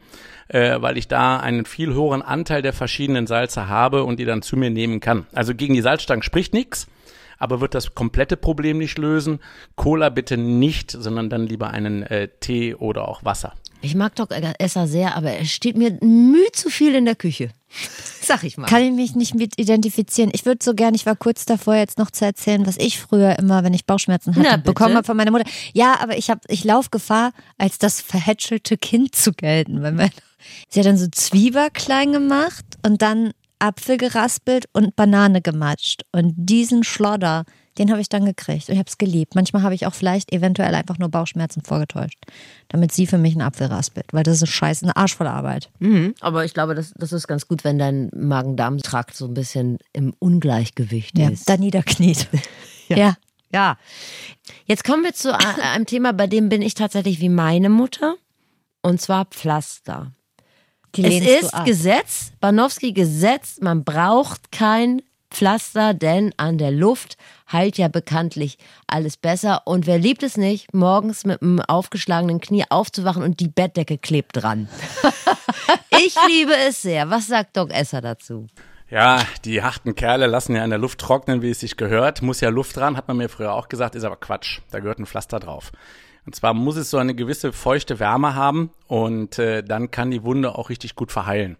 äh, 0.49 0.81
weil 0.81 0.99
ich 0.99 1.09
da 1.09 1.39
einen 1.39 1.65
viel 1.65 1.95
höheren 1.95 2.23
Anteil 2.23 2.61
der 2.61 2.75
verschiedenen 2.75 3.27
Salze 3.27 3.69
habe 3.69 4.05
und 4.05 4.19
die 4.19 4.27
dann 4.27 4.43
zu 4.43 4.57
mir 4.57 4.71
nehmen 4.71 5.01
kann. 5.01 5.27
Also 5.33 5.55
gegen 5.55 5.75
die 5.75 5.81
Salzstangen 5.81 6.23
spricht 6.23 6.53
nichts, 6.53 6.89
aber 7.39 7.63
wird 7.63 7.75
das 7.75 7.95
komplette 7.95 8.37
Problem 8.37 8.77
nicht 8.77 8.99
lösen. 8.99 9.41
Cola 9.77 10.11
bitte 10.11 10.37
nicht, 10.37 10.91
sondern 10.91 11.31
dann 11.31 11.47
lieber 11.47 11.71
einen 11.71 12.03
äh, 12.03 12.29
Tee 12.41 12.75
oder 12.75 13.09
auch 13.09 13.25
Wasser. 13.25 13.55
Ich 13.85 13.95
mag 13.95 14.14
Doc 14.14 14.30
Esser 14.59 14.87
sehr, 14.87 15.16
aber 15.16 15.30
er 15.32 15.45
steht 15.45 15.76
mir 15.76 15.99
müh 16.01 16.51
zu 16.53 16.70
viel 16.70 16.95
in 16.95 17.05
der 17.05 17.14
Küche. 17.14 17.51
Sag 18.20 18.45
ich 18.45 18.57
mal. 18.57 18.66
Kann 18.66 18.82
ich 18.82 18.93
mich 18.93 19.14
nicht 19.14 19.35
mit 19.35 19.59
identifizieren. 19.59 20.30
Ich 20.32 20.47
würde 20.47 20.64
so 20.64 20.74
gern, 20.74 20.95
ich 20.95 21.07
war 21.07 21.16
kurz 21.16 21.45
davor 21.45 21.74
jetzt 21.74 21.99
noch 21.99 22.11
zu 22.11 22.24
erzählen, 22.24 22.66
was 22.66 22.76
ich 22.78 22.99
früher 22.99 23.39
immer, 23.39 23.64
wenn 23.64 23.74
ich 23.74 23.85
Bauchschmerzen 23.85 24.35
hatte, 24.35 24.59
bekommen 24.59 24.97
habe 24.97 25.05
von 25.05 25.16
meiner 25.16 25.30
Mutter. 25.30 25.45
Ja, 25.72 26.01
aber 26.01 26.16
ich 26.16 26.30
habe, 26.30 26.41
ich 26.49 26.64
laufe 26.64 26.91
Gefahr, 26.91 27.32
als 27.59 27.78
das 27.78 28.01
verhätschelte 28.01 28.78
Kind 28.78 29.14
zu 29.14 29.32
gelten. 29.32 29.82
Weil 29.82 29.93
mein, 29.93 30.11
sie 30.68 30.80
hat 30.80 30.87
dann 30.87 30.97
so 30.97 31.09
Zwieber 31.11 31.70
klein 31.70 32.12
gemacht 32.12 32.64
und 32.85 33.03
dann 33.03 33.32
Apfel 33.59 33.97
geraspelt 33.97 34.66
und 34.72 34.97
Banane 34.97 35.43
gematscht. 35.43 36.03
Und 36.12 36.35
diesen 36.37 36.85
Schlodder, 36.85 37.45
den 37.79 37.91
habe 37.91 38.01
ich 38.01 38.09
dann 38.09 38.25
gekriegt. 38.25 38.68
Und 38.68 38.75
ich 38.75 38.79
habe 38.79 38.89
es 38.89 38.99
geliebt. 38.99 39.35
Manchmal 39.35 39.62
habe 39.62 39.75
ich 39.75 39.87
auch 39.87 39.95
vielleicht 39.95 40.33
eventuell 40.33 40.75
einfach 40.75 40.99
nur 40.99 41.09
Bauchschmerzen 41.09 41.62
vorgetäuscht, 41.62 42.18
damit 42.68 42.93
sie 42.93 43.07
für 43.07 43.18
mich 43.18 43.33
einen 43.35 43.43
Apfel 43.43 43.66
raspelt. 43.66 44.07
Weil 44.12 44.22
das 44.22 44.43
ist 44.43 44.49
scheiße, 44.51 44.85
eine 44.85 44.97
arschvolle 44.97 45.31
Arbeit. 45.31 45.70
Mhm, 45.81 46.14
aber 46.20 46.45
ich 46.45 46.55
glaube, 46.55 46.75
das, 46.75 46.93
das 46.97 47.12
ist 47.12 47.27
ganz 47.27 47.49
gut, 47.49 47.64
wenn 47.64 47.79
dein 47.79 48.11
Magen-Darm-Trakt 48.14 49.16
so 49.16 49.27
ein 49.27 49.35
bisschen 49.35 49.79
im 49.93 50.14
Ungleichgewicht 50.18 51.18
Ja, 51.18 51.31
ist. 51.31 51.49
da 51.49 51.57
niederkniet. 51.57 52.29
ja. 52.89 53.16
Ja. 53.53 53.77
Jetzt 54.66 54.83
kommen 54.85 55.05
wir 55.05 55.12
zu 55.14 55.33
einem 55.39 55.87
Thema, 55.87 56.12
bei 56.12 56.27
dem 56.27 56.49
bin 56.49 56.61
ich 56.61 56.75
tatsächlich 56.75 57.20
wie 57.20 57.29
meine 57.29 57.68
Mutter. 57.70 58.16
Und 58.83 59.01
zwar 59.01 59.27
Pflaster. 59.27 60.12
Die 60.97 61.05
Es 61.05 61.43
ist. 61.45 61.64
Gesetz, 61.64 62.33
Banowski 62.41 62.93
Gesetz, 62.93 63.59
man 63.61 63.83
braucht 63.85 64.53
kein 64.53 65.03
Pflaster, 65.35 65.95
denn 65.95 66.32
an 66.37 66.59
der 66.59 66.70
Luft 66.70 67.16
heilt 67.51 67.76
ja 67.76 67.89
bekanntlich 67.89 68.57
alles 68.87 69.16
besser. 69.16 69.62
Und 69.66 69.87
wer 69.87 69.99
liebt 69.99 70.22
es 70.22 70.37
nicht, 70.37 70.72
morgens 70.72 71.24
mit 71.26 71.43
einem 71.43 71.61
aufgeschlagenen 71.61 72.41
Knie 72.41 72.64
aufzuwachen 72.70 73.22
und 73.22 73.41
die 73.41 73.49
Bettdecke 73.49 73.99
klebt 73.99 74.43
dran. 74.43 74.68
ich 75.91 76.16
liebe 76.28 76.55
es 76.68 76.82
sehr. 76.82 77.11
Was 77.11 77.26
sagt 77.26 77.57
Doc 77.57 77.72
Esser 77.72 78.01
dazu? 78.01 78.47
Ja, 78.89 79.20
die 79.45 79.62
harten 79.62 79.97
Kerle 79.97 80.26
lassen 80.26 80.55
ja 80.55 80.62
in 80.62 80.70
der 80.70 80.78
Luft 80.78 81.01
trocknen, 81.01 81.43
wie 81.43 81.51
es 81.51 81.61
sich 81.61 81.76
gehört. 81.76 82.22
Muss 82.22 82.41
ja 82.41 82.51
Luft 82.51 82.76
dran, 82.76 82.97
hat 82.97 83.09
man 83.09 83.16
mir 83.16 83.28
früher 83.28 83.55
auch 83.55 83.68
gesagt, 83.68 83.97
ist 83.97 84.05
aber 84.05 84.16
Quatsch. 84.16 84.61
Da 84.70 84.78
gehört 84.78 85.01
ein 85.01 85.07
Pflaster 85.07 85.41
drauf. 85.41 85.72
Und 86.26 86.35
zwar 86.35 86.55
muss 86.55 86.76
es 86.76 86.91
so 86.91 86.99
eine 86.99 87.14
gewisse 87.14 87.53
feuchte 87.53 87.99
Wärme 87.99 88.35
haben 88.35 88.70
und 88.87 89.39
äh, 89.39 89.62
dann 89.62 89.91
kann 89.91 90.11
die 90.11 90.22
Wunde 90.22 90.57
auch 90.57 90.70
richtig 90.70 90.95
gut 90.95 91.12
verheilen. 91.12 91.57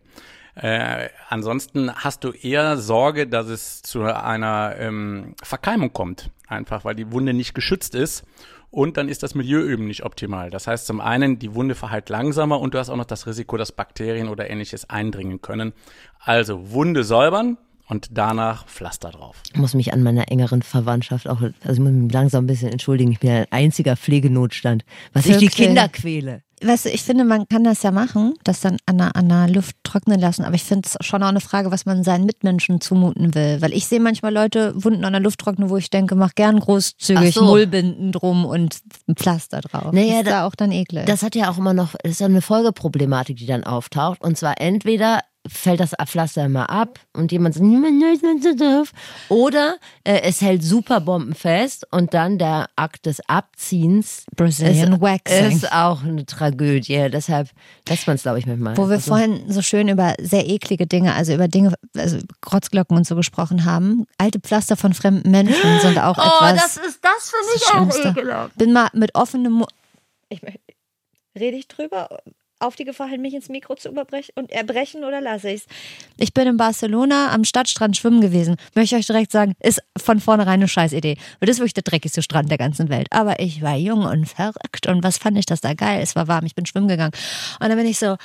Äh, 0.55 1.09
ansonsten 1.29 1.95
hast 1.95 2.25
du 2.25 2.31
eher 2.31 2.77
Sorge, 2.77 3.27
dass 3.27 3.49
es 3.49 3.83
zu 3.83 4.03
einer 4.03 4.77
ähm, 4.79 5.35
Verkeimung 5.43 5.93
kommt. 5.93 6.31
Einfach 6.47 6.85
weil 6.85 6.95
die 6.95 7.11
Wunde 7.11 7.35
nicht 7.35 7.55
geschützt 7.55 7.95
ist. 7.95 8.25
Und 8.71 8.97
dann 8.97 9.09
ist 9.09 9.23
das 9.23 9.37
Milieu 9.37 9.65
eben 9.65 9.87
nicht 9.87 10.05
optimal. 10.05 10.51
Das 10.51 10.67
heißt 10.67 10.87
zum 10.87 11.01
einen, 11.01 11.39
die 11.39 11.55
Wunde 11.55 11.77
verheilt 11.77 12.09
langsamer 12.09 12.59
und 12.59 12.75
du 12.75 12.79
hast 12.79 12.91
auch 12.91 12.97
noch 12.97 13.05
das 13.05 13.27
Risiko, 13.27 13.57
dass 13.57 13.71
Bakterien 13.71 14.29
oder 14.29 14.51
ähnliches 14.51 14.91
eindringen 14.91 15.41
können. 15.41 15.73
Also 16.19 16.73
Wunde 16.73 17.05
säubern 17.05 17.57
und 17.89 18.09
danach 18.13 18.67
Pflaster 18.67 19.11
drauf. 19.11 19.43
Ich 19.53 19.59
muss 19.59 19.75
mich 19.75 19.93
an 19.93 20.03
meiner 20.03 20.31
engeren 20.31 20.63
Verwandtschaft 20.63 21.29
auch, 21.29 21.41
also 21.41 21.55
ich 21.73 21.79
muss 21.79 21.93
mich 21.93 22.13
langsam 22.13 22.45
ein 22.45 22.47
bisschen 22.49 22.73
entschuldigen. 22.73 23.13
Ich 23.13 23.21
bin 23.21 23.31
ein 23.31 23.47
einziger 23.51 23.97
Pflegenotstand, 23.97 24.85
was 25.13 25.27
ich 25.27 25.37
die 25.37 25.47
Wirklich? 25.47 25.67
Kinder 25.67 25.89
quäle. 25.89 26.43
Weißt 26.67 26.87
du, 26.87 26.89
ich 26.91 27.03
finde, 27.03 27.25
man 27.25 27.47
kann 27.49 27.63
das 27.65 27.83
ja 27.83 27.91
machen, 27.91 28.35
das 28.45 28.61
dann 28.61 28.79
an 28.87 28.99
der, 28.99 29.15
an 29.17 29.29
der 29.29 29.49
Luft 29.49 29.77
trocknen 29.83 30.19
lassen, 30.21 30.45
aber 30.45 30.55
ich 30.55 30.65
finde 30.65 30.89
es 30.89 31.07
schon 31.07 31.23
auch 31.23 31.29
eine 31.29 31.41
Frage, 31.41 31.71
was 31.71 31.85
man 31.87 32.03
seinen 32.05 32.25
Mitmenschen 32.25 32.81
zumuten 32.81 33.35
will. 33.35 33.59
Weil 33.61 33.73
ich 33.73 33.87
sehe 33.87 34.01
manchmal 34.01 34.33
Leute 34.33 34.73
Wunden 34.83 35.05
an 35.05 35.13
der 35.13 35.21
Luft 35.23 35.41
trocknen, 35.41 35.69
wo 35.71 35.77
ich 35.77 35.91
denke, 35.91 36.15
mach 36.15 36.35
gern 36.35 36.59
großzügig 36.61 37.29
Ach 37.31 37.33
so. 37.33 37.45
Mullbinden 37.45 38.13
drum 38.13 38.45
und 38.47 38.79
ein 39.09 39.17
Pflaster 39.17 39.61
drauf. 39.61 39.93
Naja, 39.93 40.19
ist 40.21 40.27
da- 40.27 40.31
da 40.31 40.47
auch 40.47 40.55
dann 40.55 40.73
eklig. 40.73 41.07
Das 41.07 41.23
hat 41.23 41.35
ja 41.35 41.51
auch 41.51 41.59
immer 41.59 41.75
noch, 41.75 41.95
das 42.03 42.13
ist 42.13 42.21
ja 42.21 42.27
eine 42.27 42.41
Folgeproblematik, 42.43 43.37
die 43.37 43.47
dann 43.47 43.65
auftaucht. 43.65 44.23
Und 44.23 44.39
zwar 44.39 44.61
entweder 44.61 45.21
fällt 45.47 45.81
das 45.81 45.93
Pflaster 46.07 46.45
immer 46.47 46.71
ab 46.71 46.99
und 47.13 47.31
jemand 47.31 47.55
sagt, 47.55 47.67
niemand 47.67 48.43
so 48.43 48.55
doof. 48.55 48.93
Oder 49.29 49.77
äh, 50.05 50.21
es 50.23 50.41
hält 50.41 50.63
super 50.63 51.01
bombenfest 51.01 51.87
und 51.93 52.15
dann 52.15 52.39
der 52.39 52.67
Akt 52.77 53.07
des 53.07 53.21
Abziehens 53.29 54.25
Brazilian 54.37 54.95
ist, 54.95 55.01
Waxing. 55.01 55.51
ist 55.53 55.73
auch 55.73 56.03
eine 56.03 56.25
Tragödie. 56.25 57.09
Deshalb 57.11 57.51
lässt 57.89 58.07
man 58.07 58.17
es, 58.17 58.23
glaube 58.23 58.39
ich, 58.39 58.47
manchmal. 58.47 58.77
Wo 58.77 58.89
wir 58.89 58.95
Also, 58.97 59.09
vorhin 59.11 59.51
so 59.53 59.61
schön 59.61 59.89
über 59.89 60.15
sehr 60.21 60.47
eklige 60.49 60.87
Dinge, 60.87 61.15
also 61.15 61.35
über 61.35 61.49
Dinge, 61.49 61.75
also 61.97 62.19
Krotzglocken 62.41 62.97
und 62.97 63.07
so 63.07 63.15
gesprochen 63.15 63.65
haben. 63.67 64.07
Alte 64.19 64.41
Pflaster 64.41 64.77
von 64.77 64.95
fremden 64.95 65.31
Menschen 65.31 65.55
sind 65.83 65.99
auch 65.99 66.17
Oh, 66.17 66.45
etwas. 66.47 66.75
das 66.75 66.87
ist 66.87 67.01
das 67.05 67.31
finde 67.31 67.47
das 67.53 67.63
ich 67.63 67.69
auch 67.69 67.75
Schlimmste. 67.93 68.09
ekelhaft. 68.21 68.57
Bin 68.57 68.73
mal 68.73 68.89
mit 68.95 69.15
offenem 69.15 69.53
Mund. 69.53 69.71
Rede 71.39 71.57
ich 71.57 71.69
drüber? 71.69 72.09
Auf 72.61 72.77
die 72.77 72.85
Gefahr 72.85 73.09
hin, 73.09 73.21
mich 73.21 73.35
ins 73.35 73.49
Mikro 73.49 73.75
zu 73.75 73.89
überbrechen 73.89 74.33
und 74.37 74.51
erbrechen 74.51 75.05
oder 75.05 75.21
lasse 75.21 75.51
ich's? 75.51 75.67
Ich 76.17 76.33
bin 76.33 76.47
in 76.47 76.57
Barcelona 76.57 77.33
am 77.33 77.45
Stadtstrand 77.45 77.97
schwimmen 77.97 78.21
gewesen. 78.21 78.57
Möchte 78.75 78.95
ich 78.95 79.01
euch 79.01 79.07
direkt 79.07 79.33
sagen, 79.33 79.55
ist 79.61 79.83
von 79.97 80.21
vornherein 80.21 80.55
eine 80.55 80.69
Scheißidee. 80.69 81.17
Weil 81.41 81.47
das 81.47 81.57
ist 81.57 81.61
wirklich 81.61 81.75
der 81.75 81.83
dreckigste 81.83 82.23
Strand 82.23 82.51
der 82.51 82.59
ganzen 82.59 82.89
Welt. 82.89 83.09
Aber 83.11 83.41
ich 83.41 83.61
war 83.61 83.77
jung 83.77 84.05
und 84.05 84.29
verrückt 84.29 84.87
und 84.87 85.03
was 85.03 85.19
fand 85.19 85.37
ich 85.37 85.47
das 85.47 85.61
da 85.61 85.75
geil? 85.75 86.01
Es 86.03 86.17
war 86.17 86.29
warm, 86.29 86.47
ich 86.47 86.55
bin 86.55 86.65
schwimmen 86.65 86.89
gegangen. 86.89 87.13
Und 87.61 87.69
dann 87.69 87.77
bin 87.77 87.87
ich 87.87 87.99
so, 87.99 88.17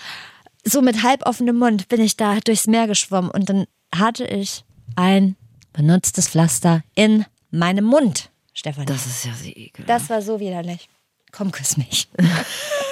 so 0.63 0.81
mit 0.81 1.03
halb 1.03 1.25
offenem 1.25 1.57
Mund 1.57 1.87
bin 1.89 2.01
ich 2.01 2.15
da 2.17 2.39
durchs 2.39 2.67
Meer 2.67 2.87
geschwommen 2.87 3.31
und 3.31 3.49
dann 3.49 3.65
hatte 3.95 4.25
ich 4.25 4.63
ein 4.95 5.35
benutztes 5.73 6.29
Pflaster 6.29 6.83
in 6.95 7.25
meinem 7.51 7.85
Mund, 7.85 8.29
Stefanie. 8.53 8.85
Das 8.85 9.05
ist 9.05 9.25
ja 9.25 9.33
sehr 9.33 9.55
ekelhaft. 9.55 9.89
Das 9.89 10.09
war 10.09 10.21
so 10.21 10.39
widerlich. 10.39 10.89
Komm, 11.31 11.51
küss 11.51 11.77
mich. 11.77 12.07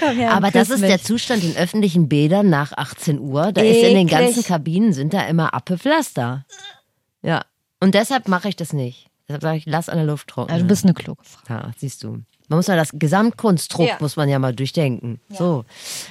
Komm 0.00 0.16
her, 0.16 0.32
Aber 0.32 0.50
das 0.50 0.70
ist 0.70 0.80
mich. 0.80 0.88
der 0.90 1.02
Zustand 1.02 1.42
in 1.44 1.56
öffentlichen 1.56 2.08
Bädern 2.08 2.48
nach 2.50 2.72
18 2.72 3.18
Uhr. 3.18 3.52
Da 3.52 3.62
ist 3.62 3.76
in 3.76 3.94
den 3.96 4.08
Eklig. 4.08 4.10
ganzen 4.10 4.44
Kabinen 4.44 4.92
sind 4.92 5.12
da 5.14 5.22
immer 5.26 5.52
Appepflaster. 5.54 6.44
Ja. 7.22 7.42
Und 7.80 7.94
deshalb 7.94 8.28
mache 8.28 8.48
ich 8.48 8.56
das 8.56 8.72
nicht. 8.72 9.08
Deshalb 9.28 9.42
sage 9.42 9.58
ich, 9.58 9.66
lass 9.66 9.88
an 9.88 9.96
der 9.98 10.06
Luft 10.06 10.28
trocknen. 10.28 10.56
Ja, 10.56 10.62
du 10.62 10.68
bist 10.68 10.84
eine 10.84 10.94
kluge 10.94 11.22
Frau. 11.24 11.42
Ja, 11.54 11.70
siehst 11.76 12.02
du. 12.04 12.22
Man 12.48 12.58
muss 12.58 12.68
ja 12.68 12.76
das 12.76 12.90
Gesamtkonstrukt 12.92 13.88
Ja. 13.88 13.96
muss 13.98 14.14
man 14.14 14.28
ja 14.28 14.38
mal 14.38 14.54
durchdenken. 14.54 15.20
So. 15.30 15.64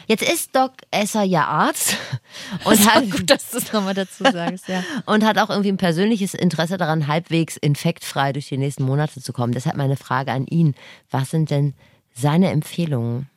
Jetzt 0.05 0.21
ist 0.21 0.53
Doc 0.53 0.73
Esser 0.91 1.23
ja 1.23 1.45
Arzt 1.47 1.95
und 2.65 2.93
hat, 2.93 3.09
Gut, 3.09 3.29
dass 3.29 3.51
du 3.51 3.57
es 3.59 3.71
nochmal 3.71 3.93
dazu 3.93 4.25
sagst, 4.25 4.67
ja. 4.67 4.83
und 5.05 5.23
hat 5.23 5.37
auch 5.37 5.49
irgendwie 5.49 5.69
ein 5.71 5.77
persönliches 5.77 6.33
Interesse 6.33 6.75
daran, 6.75 7.07
halbwegs 7.07 7.55
infektfrei 7.55 8.33
durch 8.33 8.49
die 8.49 8.57
nächsten 8.57 8.83
Monate 8.83 9.21
zu 9.21 9.31
kommen. 9.31 9.53
Deshalb 9.53 9.77
meine 9.77 9.95
Frage 9.95 10.33
an 10.33 10.45
ihn. 10.45 10.75
Was 11.09 11.29
sind 11.31 11.51
denn 11.51 11.73
seine 12.13 12.51
Empfehlungen? 12.51 13.29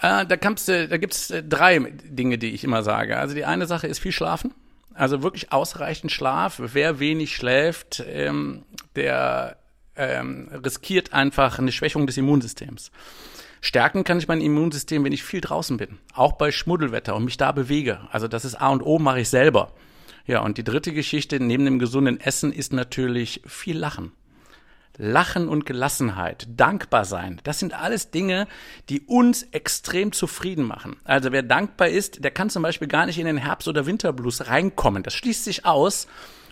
Äh, 0.00 0.26
da 0.26 0.36
kannst 0.36 0.68
da 0.68 0.96
gibt's 0.96 1.30
äh, 1.30 1.42
drei 1.42 1.78
Dinge, 1.78 2.38
die 2.38 2.50
ich 2.50 2.64
immer 2.64 2.82
sage. 2.82 3.18
Also 3.18 3.34
die 3.34 3.44
eine 3.44 3.66
Sache 3.66 3.86
ist 3.86 3.98
viel 3.98 4.12
schlafen. 4.12 4.54
Also 4.94 5.22
wirklich 5.22 5.52
ausreichend 5.52 6.12
Schlaf. 6.12 6.56
Wer 6.58 6.98
wenig 6.98 7.34
schläft, 7.34 8.02
ähm, 8.06 8.64
der 8.96 9.56
ähm, 9.96 10.48
riskiert 10.64 11.12
einfach 11.12 11.58
eine 11.58 11.72
Schwächung 11.72 12.06
des 12.06 12.16
Immunsystems. 12.16 12.90
Stärken 13.60 14.04
kann 14.04 14.18
ich 14.18 14.28
mein 14.28 14.40
Immunsystem, 14.40 15.04
wenn 15.04 15.12
ich 15.12 15.24
viel 15.24 15.40
draußen 15.40 15.76
bin. 15.76 15.98
Auch 16.14 16.32
bei 16.32 16.52
Schmuddelwetter 16.52 17.14
und 17.16 17.24
mich 17.24 17.36
da 17.36 17.52
bewege. 17.52 18.00
Also 18.12 18.28
das 18.28 18.44
ist 18.44 18.54
A 18.54 18.68
und 18.68 18.82
O, 18.82 18.98
mache 18.98 19.20
ich 19.20 19.28
selber. 19.28 19.72
Ja, 20.26 20.40
und 20.40 20.58
die 20.58 20.64
dritte 20.64 20.92
Geschichte 20.92 21.40
neben 21.40 21.64
dem 21.64 21.78
gesunden 21.78 22.20
Essen 22.20 22.52
ist 22.52 22.72
natürlich 22.72 23.42
viel 23.46 23.78
Lachen. 23.78 24.12
Lachen 24.98 25.48
und 25.48 25.64
Gelassenheit, 25.64 26.48
dankbar 26.56 27.04
sein, 27.04 27.40
das 27.44 27.60
sind 27.60 27.72
alles 27.72 28.10
Dinge, 28.10 28.48
die 28.88 29.00
uns 29.02 29.44
extrem 29.52 30.12
zufrieden 30.12 30.64
machen. 30.64 30.96
Also 31.04 31.30
wer 31.32 31.44
dankbar 31.44 31.88
ist, 31.88 32.24
der 32.24 32.32
kann 32.32 32.50
zum 32.50 32.64
Beispiel 32.64 32.88
gar 32.88 33.06
nicht 33.06 33.18
in 33.18 33.26
den 33.26 33.38
Herbst- 33.38 33.68
oder 33.68 33.86
Winterblues 33.86 34.48
reinkommen. 34.48 35.04
Das 35.04 35.14
schließt 35.14 35.44
sich 35.44 35.64
aus. 35.64 36.08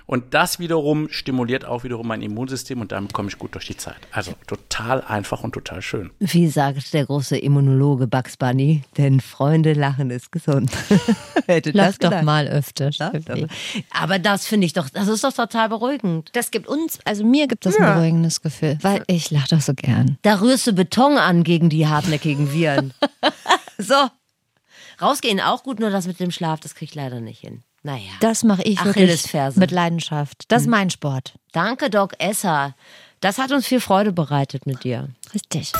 Und 0.06 0.34
das 0.34 0.60
wiederum 0.60 1.08
stimuliert 1.10 1.64
auch 1.64 1.82
wiederum 1.82 2.06
mein 2.06 2.22
Immunsystem 2.22 2.80
und 2.80 2.92
damit 2.92 3.12
komme 3.12 3.28
ich 3.28 3.38
gut 3.38 3.54
durch 3.54 3.66
die 3.66 3.76
Zeit. 3.76 3.96
Also 4.12 4.34
total 4.46 5.02
einfach 5.02 5.42
und 5.42 5.52
total 5.52 5.82
schön. 5.82 6.10
Wie 6.20 6.46
sagt 6.46 6.94
der 6.94 7.06
große 7.06 7.36
Immunologe 7.36 8.06
Bugs 8.06 8.36
Bunny, 8.36 8.82
denn 8.96 9.20
Freunde 9.20 9.72
lachen 9.72 10.10
ist 10.10 10.30
gesund. 10.30 10.70
Hätte 11.46 11.72
Lach 11.72 11.86
das 11.86 11.98
doch 11.98 12.10
gedacht. 12.10 12.24
mal 12.24 12.46
öfter. 12.46 12.90
Ja. 12.90 13.12
Aber 13.90 14.20
das 14.20 14.46
finde 14.46 14.66
ich 14.66 14.72
doch, 14.72 14.88
das 14.88 15.08
ist 15.08 15.24
doch 15.24 15.32
total 15.32 15.68
beruhigend. 15.68 16.30
Das 16.34 16.52
gibt 16.52 16.68
uns, 16.68 17.00
also 17.04 17.24
mir 17.24 17.48
gibt 17.48 17.66
das 17.66 17.76
ein 17.76 17.94
beruhigendes 17.94 18.40
Gefühl, 18.42 18.78
weil 18.82 19.02
ich 19.08 19.32
lache 19.32 19.48
doch 19.56 19.60
so 19.60 19.74
gern. 19.74 20.18
Da 20.22 20.40
rührst 20.40 20.68
du 20.68 20.72
Beton 20.72 21.18
an 21.18 21.42
gegen 21.42 21.68
die 21.68 21.88
hartnäckigen 21.88 22.52
Viren. 22.52 22.94
so. 23.78 23.94
Rausgehen 25.02 25.40
auch 25.40 25.62
gut, 25.64 25.80
nur 25.80 25.90
das 25.90 26.06
mit 26.06 26.20
dem 26.20 26.30
Schlaf, 26.30 26.60
das 26.60 26.74
krieg 26.74 26.88
ich 26.90 26.94
leider 26.94 27.20
nicht 27.20 27.40
hin. 27.40 27.62
Naja. 27.86 28.10
Das 28.18 28.42
mache 28.42 28.64
ich 28.64 28.84
wirklich 28.84 29.32
mit 29.54 29.70
Leidenschaft. 29.70 30.46
Das 30.48 30.62
ist 30.62 30.68
mein 30.68 30.90
Sport. 30.90 31.34
Danke, 31.52 31.88
Doc 31.88 32.14
Esser. 32.18 32.74
Das 33.20 33.38
hat 33.38 33.52
uns 33.52 33.64
viel 33.64 33.78
Freude 33.78 34.12
bereitet 34.12 34.66
mit 34.66 34.82
dir. 34.82 35.10
Richtig. 35.32 35.72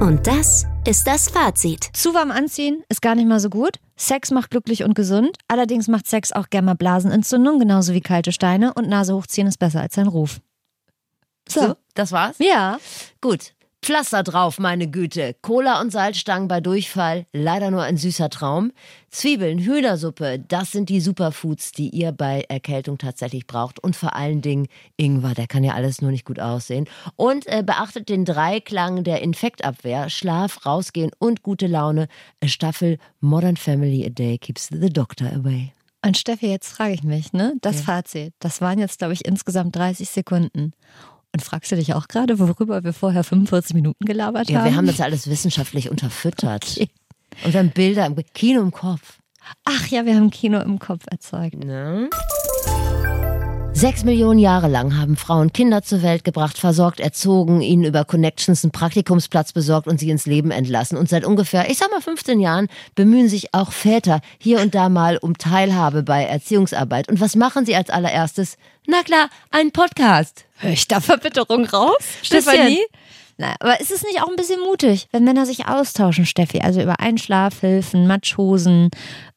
Und 0.00 0.26
das 0.26 0.64
ist 0.86 1.06
das 1.06 1.28
Fazit. 1.28 1.90
Zu 1.92 2.14
warm 2.14 2.30
anziehen 2.30 2.84
ist 2.88 3.02
gar 3.02 3.14
nicht 3.14 3.28
mal 3.28 3.38
so 3.38 3.50
gut. 3.50 3.80
Sex 3.96 4.30
macht 4.30 4.50
glücklich 4.50 4.82
und 4.82 4.94
gesund. 4.94 5.36
Allerdings 5.46 5.88
macht 5.88 6.06
Sex 6.06 6.32
auch 6.32 6.48
gerne 6.48 6.64
mal 6.64 6.74
Blasenentzündung, 6.74 7.58
genauso 7.58 7.92
wie 7.92 8.00
kalte 8.00 8.32
Steine. 8.32 8.72
Und 8.72 8.88
Nase 8.88 9.14
hochziehen 9.14 9.48
ist 9.48 9.58
besser 9.58 9.82
als 9.82 9.98
ein 9.98 10.06
Ruf. 10.06 10.40
So. 11.46 11.74
das 11.92 12.12
war's? 12.12 12.36
Ja. 12.38 12.78
Gut. 13.20 13.52
Pflaster 13.84 14.22
drauf, 14.22 14.60
meine 14.60 14.88
Güte. 14.88 15.34
Cola 15.42 15.80
und 15.80 15.90
Salzstangen 15.90 16.46
bei 16.46 16.60
Durchfall, 16.60 17.26
leider 17.32 17.72
nur 17.72 17.82
ein 17.82 17.96
süßer 17.96 18.30
Traum. 18.30 18.70
Zwiebeln, 19.10 19.58
Hühnersuppe, 19.58 20.38
das 20.38 20.70
sind 20.70 20.88
die 20.88 21.00
Superfoods, 21.00 21.72
die 21.72 21.88
ihr 21.88 22.12
bei 22.12 22.44
Erkältung 22.48 22.96
tatsächlich 22.96 23.48
braucht. 23.48 23.82
Und 23.82 23.96
vor 23.96 24.14
allen 24.14 24.40
Dingen 24.40 24.68
Ingwer, 24.96 25.34
der 25.34 25.48
kann 25.48 25.64
ja 25.64 25.74
alles 25.74 26.00
nur 26.00 26.12
nicht 26.12 26.24
gut 26.24 26.38
aussehen. 26.38 26.88
Und 27.16 27.48
äh, 27.48 27.64
beachtet 27.66 28.08
den 28.08 28.24
Dreiklang 28.24 29.02
der 29.02 29.20
Infektabwehr, 29.20 30.10
Schlaf, 30.10 30.64
rausgehen 30.64 31.10
und 31.18 31.42
gute 31.42 31.66
Laune. 31.66 32.06
A 32.40 32.46
Staffel 32.46 32.98
Modern 33.18 33.56
Family 33.56 34.06
a 34.06 34.10
Day 34.10 34.38
keeps 34.38 34.68
the 34.68 34.90
doctor 34.90 35.26
away. 35.32 35.72
Und 36.04 36.18
Steffi, 36.18 36.48
jetzt 36.48 36.72
frage 36.72 36.94
ich 36.94 37.04
mich, 37.04 37.32
ne? 37.32 37.54
Das 37.60 37.80
Fazit. 37.80 38.34
Das 38.40 38.60
waren 38.60 38.80
jetzt, 38.80 38.98
glaube 38.98 39.12
ich, 39.12 39.24
insgesamt 39.24 39.76
30 39.76 40.08
Sekunden. 40.10 40.72
Und 41.34 41.42
fragst 41.42 41.72
du 41.72 41.76
dich 41.76 41.94
auch 41.94 42.08
gerade, 42.08 42.38
worüber 42.38 42.84
wir 42.84 42.92
vorher 42.92 43.24
45 43.24 43.74
Minuten 43.74 44.04
gelabert 44.04 44.50
Ja, 44.50 44.58
haben? 44.60 44.64
wir 44.66 44.76
haben 44.76 44.86
das 44.86 45.00
alles 45.00 45.28
wissenschaftlich 45.28 45.90
unterfüttert. 45.90 46.64
Okay. 47.34 47.46
Und 47.46 47.54
wir 47.54 47.60
haben 47.60 47.70
Bilder 47.70 48.04
im 48.04 48.14
Kino 48.34 48.60
im 48.60 48.70
Kopf. 48.72 49.18
Ach 49.64 49.86
ja, 49.88 50.04
wir 50.04 50.14
haben 50.14 50.28
Kino 50.30 50.60
im 50.60 50.78
Kopf 50.78 51.04
erzeugt. 51.10 51.64
Ne? 51.64 52.10
Sechs 53.82 54.04
Millionen 54.04 54.38
Jahre 54.38 54.68
lang 54.68 54.96
haben 54.96 55.16
Frauen 55.16 55.52
Kinder 55.52 55.82
zur 55.82 56.04
Welt 56.04 56.22
gebracht, 56.22 56.56
versorgt, 56.56 57.00
erzogen, 57.00 57.62
ihnen 57.62 57.82
über 57.82 58.04
Connections 58.04 58.62
einen 58.62 58.70
Praktikumsplatz 58.70 59.52
besorgt 59.52 59.88
und 59.88 59.98
sie 59.98 60.08
ins 60.10 60.24
Leben 60.24 60.52
entlassen. 60.52 60.96
Und 60.96 61.08
seit 61.08 61.24
ungefähr, 61.24 61.68
ich 61.68 61.78
sag 61.78 61.90
mal 61.90 62.00
15 62.00 62.38
Jahren, 62.38 62.68
bemühen 62.94 63.28
sich 63.28 63.52
auch 63.54 63.72
Väter 63.72 64.20
hier 64.38 64.60
und 64.60 64.76
da 64.76 64.88
mal 64.88 65.16
um 65.16 65.36
Teilhabe 65.36 66.04
bei 66.04 66.22
Erziehungsarbeit. 66.22 67.08
Und 67.08 67.20
was 67.20 67.34
machen 67.34 67.66
sie 67.66 67.74
als 67.74 67.90
allererstes? 67.90 68.56
Na 68.86 69.02
klar, 69.02 69.28
einen 69.50 69.72
Podcast. 69.72 70.44
Höre 70.58 70.74
ich 70.74 70.86
da 70.86 71.00
Verbitterung 71.00 71.64
raus, 71.64 72.04
Stefanie? 72.22 72.78
Na, 73.36 73.56
aber 73.58 73.80
ist 73.80 73.90
es 73.90 74.04
nicht 74.04 74.22
auch 74.22 74.28
ein 74.28 74.36
bisschen 74.36 74.60
mutig, 74.60 75.08
wenn 75.10 75.24
Männer 75.24 75.44
sich 75.44 75.66
austauschen, 75.66 76.24
Steffi? 76.24 76.60
Also 76.60 76.80
über 76.80 77.00
Einschlafhilfen, 77.00 78.06
Matschhosen, 78.06 78.90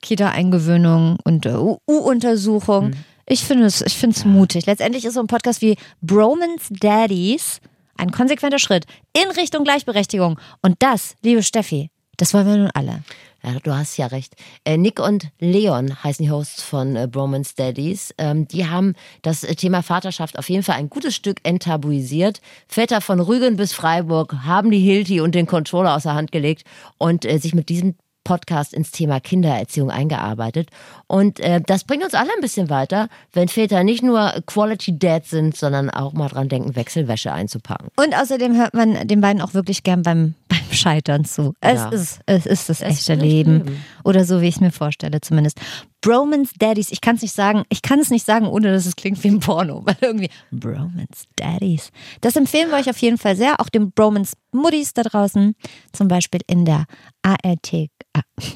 Kita-Eingewöhnung 0.03 1.17
und 1.23 1.47
äh, 1.47 1.55
U-Untersuchung. 1.55 2.93
Ich 3.27 3.43
finde 3.43 3.65
es, 3.65 3.81
ich 3.81 3.95
finde 3.97 4.27
mutig. 4.27 4.65
Letztendlich 4.65 5.05
ist 5.05 5.15
so 5.15 5.19
ein 5.19 5.27
Podcast 5.27 5.61
wie 5.61 5.77
Bromance 6.01 6.71
Daddies 6.71 7.59
ein 7.97 8.11
konsequenter 8.11 8.59
Schritt 8.59 8.85
in 9.13 9.31
Richtung 9.31 9.63
Gleichberechtigung. 9.63 10.39
Und 10.61 10.75
das, 10.79 11.15
liebe 11.23 11.43
Steffi, 11.43 11.89
das 12.17 12.33
wollen 12.33 12.47
wir 12.47 12.57
nun 12.57 12.71
alle. 12.73 13.03
Ja, 13.43 13.59
du 13.61 13.75
hast 13.75 13.97
ja 13.97 14.07
recht. 14.07 14.33
Äh, 14.63 14.77
Nick 14.77 14.99
und 14.99 15.29
Leon 15.39 16.03
heißen 16.03 16.25
die 16.25 16.31
Hosts 16.31 16.63
von 16.63 16.95
äh, 16.95 17.07
Bromance 17.07 17.53
Daddies. 17.55 18.13
Ähm, 18.17 18.47
die 18.47 18.67
haben 18.67 18.95
das 19.21 19.43
äh, 19.43 19.53
Thema 19.55 19.83
Vaterschaft 19.83 20.39
auf 20.39 20.49
jeden 20.49 20.63
Fall 20.63 20.77
ein 20.77 20.89
gutes 20.89 21.15
Stück 21.15 21.39
enttabuisiert. 21.43 22.41
Väter 22.67 23.01
von 23.01 23.19
Rügen 23.19 23.55
bis 23.55 23.73
Freiburg 23.73 24.33
haben 24.45 24.71
die 24.71 24.79
Hilti 24.79 25.21
und 25.21 25.35
den 25.35 25.45
Controller 25.45 25.95
aus 25.95 26.03
der 26.03 26.15
Hand 26.15 26.31
gelegt 26.31 26.63
und 26.97 27.23
sich 27.23 27.53
mit 27.53 27.69
diesem 27.69 27.95
Podcast 28.25 28.73
ins 28.73 28.91
Thema 28.91 29.21
Kindererziehung 29.21 29.89
eingearbeitet. 29.89 30.69
Und 31.07 31.39
äh, 31.39 31.61
das 31.65 31.85
bringt 31.85 32.03
uns 32.03 32.13
alle 32.13 32.31
ein 32.35 32.41
bisschen 32.41 32.69
weiter, 32.69 33.07
wenn 33.31 33.47
Väter 33.47 33.85
nicht 33.85 34.03
nur 34.03 34.33
Quality 34.47 34.99
Dad 34.99 35.25
sind, 35.25 35.55
sondern 35.55 35.89
auch 35.89 36.11
mal 36.11 36.27
dran 36.27 36.49
denken, 36.49 36.75
Wechselwäsche 36.75 37.31
einzupacken. 37.31 37.87
Und 37.95 38.13
außerdem 38.13 38.57
hört 38.57 38.73
man 38.73 39.07
den 39.07 39.21
beiden 39.21 39.41
auch 39.41 39.53
wirklich 39.53 39.83
gern 39.83 40.01
beim, 40.01 40.33
beim 40.49 40.59
Scheitern 40.71 41.23
zu. 41.23 41.53
Es, 41.61 41.75
Ja. 41.75 41.89
ist, 41.89 42.19
es 42.25 42.45
ist 42.45 42.67
das 42.69 42.81
echte 42.81 43.13
ist 43.13 43.21
Leben. 43.21 43.59
Leben. 43.65 43.85
Oder 44.03 44.25
so, 44.25 44.41
wie 44.41 44.47
ich 44.47 44.55
es 44.55 44.61
mir 44.61 44.71
vorstelle, 44.71 45.21
zumindest. 45.21 45.61
Bromance 46.01 46.53
Daddies, 46.59 46.91
ich 46.91 47.01
kann 47.01 47.15
es 47.15 47.21
nicht 47.23 47.33
sagen, 47.33 47.63
ich 47.69 47.81
kann 47.81 47.99
es 47.99 48.11
nicht 48.11 48.25
sagen, 48.25 48.45
ohne 48.47 48.71
dass 48.71 48.85
es 48.85 48.95
klingt 48.95 49.23
wie 49.23 49.29
ein 49.29 49.39
Porno. 49.39 49.81
Weil 49.85 49.95
irgendwie, 50.01 50.29
Bromance 50.51 51.25
Daddies. 51.35 51.91
Das 52.21 52.35
empfehlen 52.35 52.69
wir 52.69 52.77
euch 52.77 52.89
auf 52.89 52.97
jeden 52.99 53.17
Fall 53.17 53.35
sehr, 53.35 53.59
auch 53.59 53.69
den 53.69 53.91
Bromance 53.91 54.35
Muddies 54.51 54.93
da 54.93 55.01
draußen. 55.03 55.55
Zum 55.93 56.07
Beispiel 56.07 56.41
in 56.47 56.65
der 56.65 56.85
ART. 57.23 57.71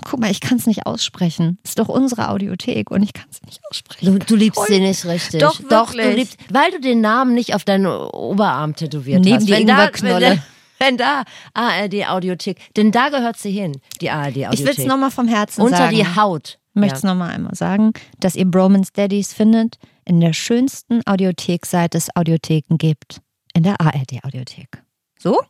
Guck 0.05 0.19
mal, 0.19 0.29
ich 0.31 0.39
kann 0.41 0.57
es 0.57 0.67
nicht 0.67 0.85
aussprechen. 0.85 1.57
Ist 1.63 1.79
doch 1.79 1.87
unsere 1.89 2.29
Audiothek 2.29 2.91
und 2.91 3.03
ich 3.03 3.13
kann 3.13 3.27
es 3.31 3.41
nicht 3.43 3.59
aussprechen. 3.69 4.05
Du, 4.19 4.19
du 4.25 4.35
liebst 4.35 4.61
sie 4.67 4.79
nicht 4.79 5.05
richtig. 5.05 5.41
Doch, 5.41 5.59
Doch, 5.69 5.91
du 5.91 5.97
wirklich. 5.97 6.15
liebst, 6.15 6.37
weil 6.51 6.71
du 6.71 6.79
den 6.79 7.01
Namen 7.01 7.33
nicht 7.33 7.55
auf 7.55 7.63
deinen 7.63 7.85
Oberarm 7.87 8.75
tätowiert 8.75 9.23
Neben 9.23 9.35
hast. 9.37 9.47
die 9.47 9.51
Wenn 9.51 9.67
da- 9.67 9.73
Ingwerknolle. 9.73 10.43
Wenn, 10.81 10.95
da 10.97 11.23
ARD 11.53 12.07
Audiothek, 12.07 12.57
denn 12.77 12.91
da 12.91 13.09
gehört 13.09 13.37
sie 13.37 13.51
hin, 13.51 13.81
die 13.99 14.09
ARD 14.09 14.27
Audiothek. 14.47 14.53
Ich 14.59 14.65
will 14.65 14.75
es 14.77 14.85
nochmal 14.85 15.11
vom 15.11 15.27
Herzen 15.27 15.61
Unter 15.61 15.75
sagen. 15.77 15.95
die 15.95 16.05
Haut. 16.15 16.57
Ich 16.73 16.79
möchte 16.79 16.95
es 16.97 17.03
Ja. 17.03 17.09
nochmal 17.09 17.31
einmal 17.31 17.55
sagen, 17.55 17.91
dass 18.21 18.35
ihr 18.35 18.45
Bromance 18.45 18.91
Daddies 18.93 19.33
findet 19.33 19.77
in 20.05 20.21
der 20.21 20.31
schönsten 20.31 21.01
Audiothek, 21.05 21.65
seit 21.65 21.95
es 21.95 22.07
Audiotheken 22.15 22.77
gibt. 22.77 23.19
In 23.53 23.63
der 23.63 23.81
ARD-Audiothek. 23.81 24.81
So? 25.17 25.41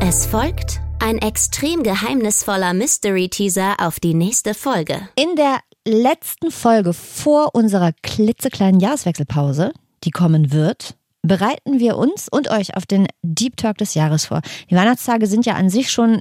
Es 0.00 0.26
folgt 0.26 0.80
ein 0.98 1.18
extrem 1.18 1.82
geheimnisvoller 1.82 2.74
Mystery-Teaser 2.74 3.76
auf 3.78 4.00
die 4.00 4.14
nächste 4.14 4.54
Folge. 4.54 5.08
In 5.16 5.36
der 5.36 5.60
letzten 5.86 6.50
Folge 6.50 6.92
vor 6.92 7.54
unserer 7.54 7.92
klitzekleinen 8.02 8.80
Jahreswechselpause, 8.80 9.72
die 10.04 10.10
kommen 10.10 10.52
wird, 10.52 10.96
bereiten 11.22 11.78
wir 11.80 11.96
uns 11.96 12.28
und 12.28 12.50
euch 12.50 12.76
auf 12.76 12.86
den 12.86 13.08
Deep 13.22 13.56
Talk 13.56 13.78
des 13.78 13.94
Jahres 13.94 14.26
vor. 14.26 14.42
Die 14.70 14.76
Weihnachtstage 14.76 15.26
sind 15.26 15.46
ja 15.46 15.54
an 15.54 15.70
sich 15.70 15.90
schon 15.90 16.20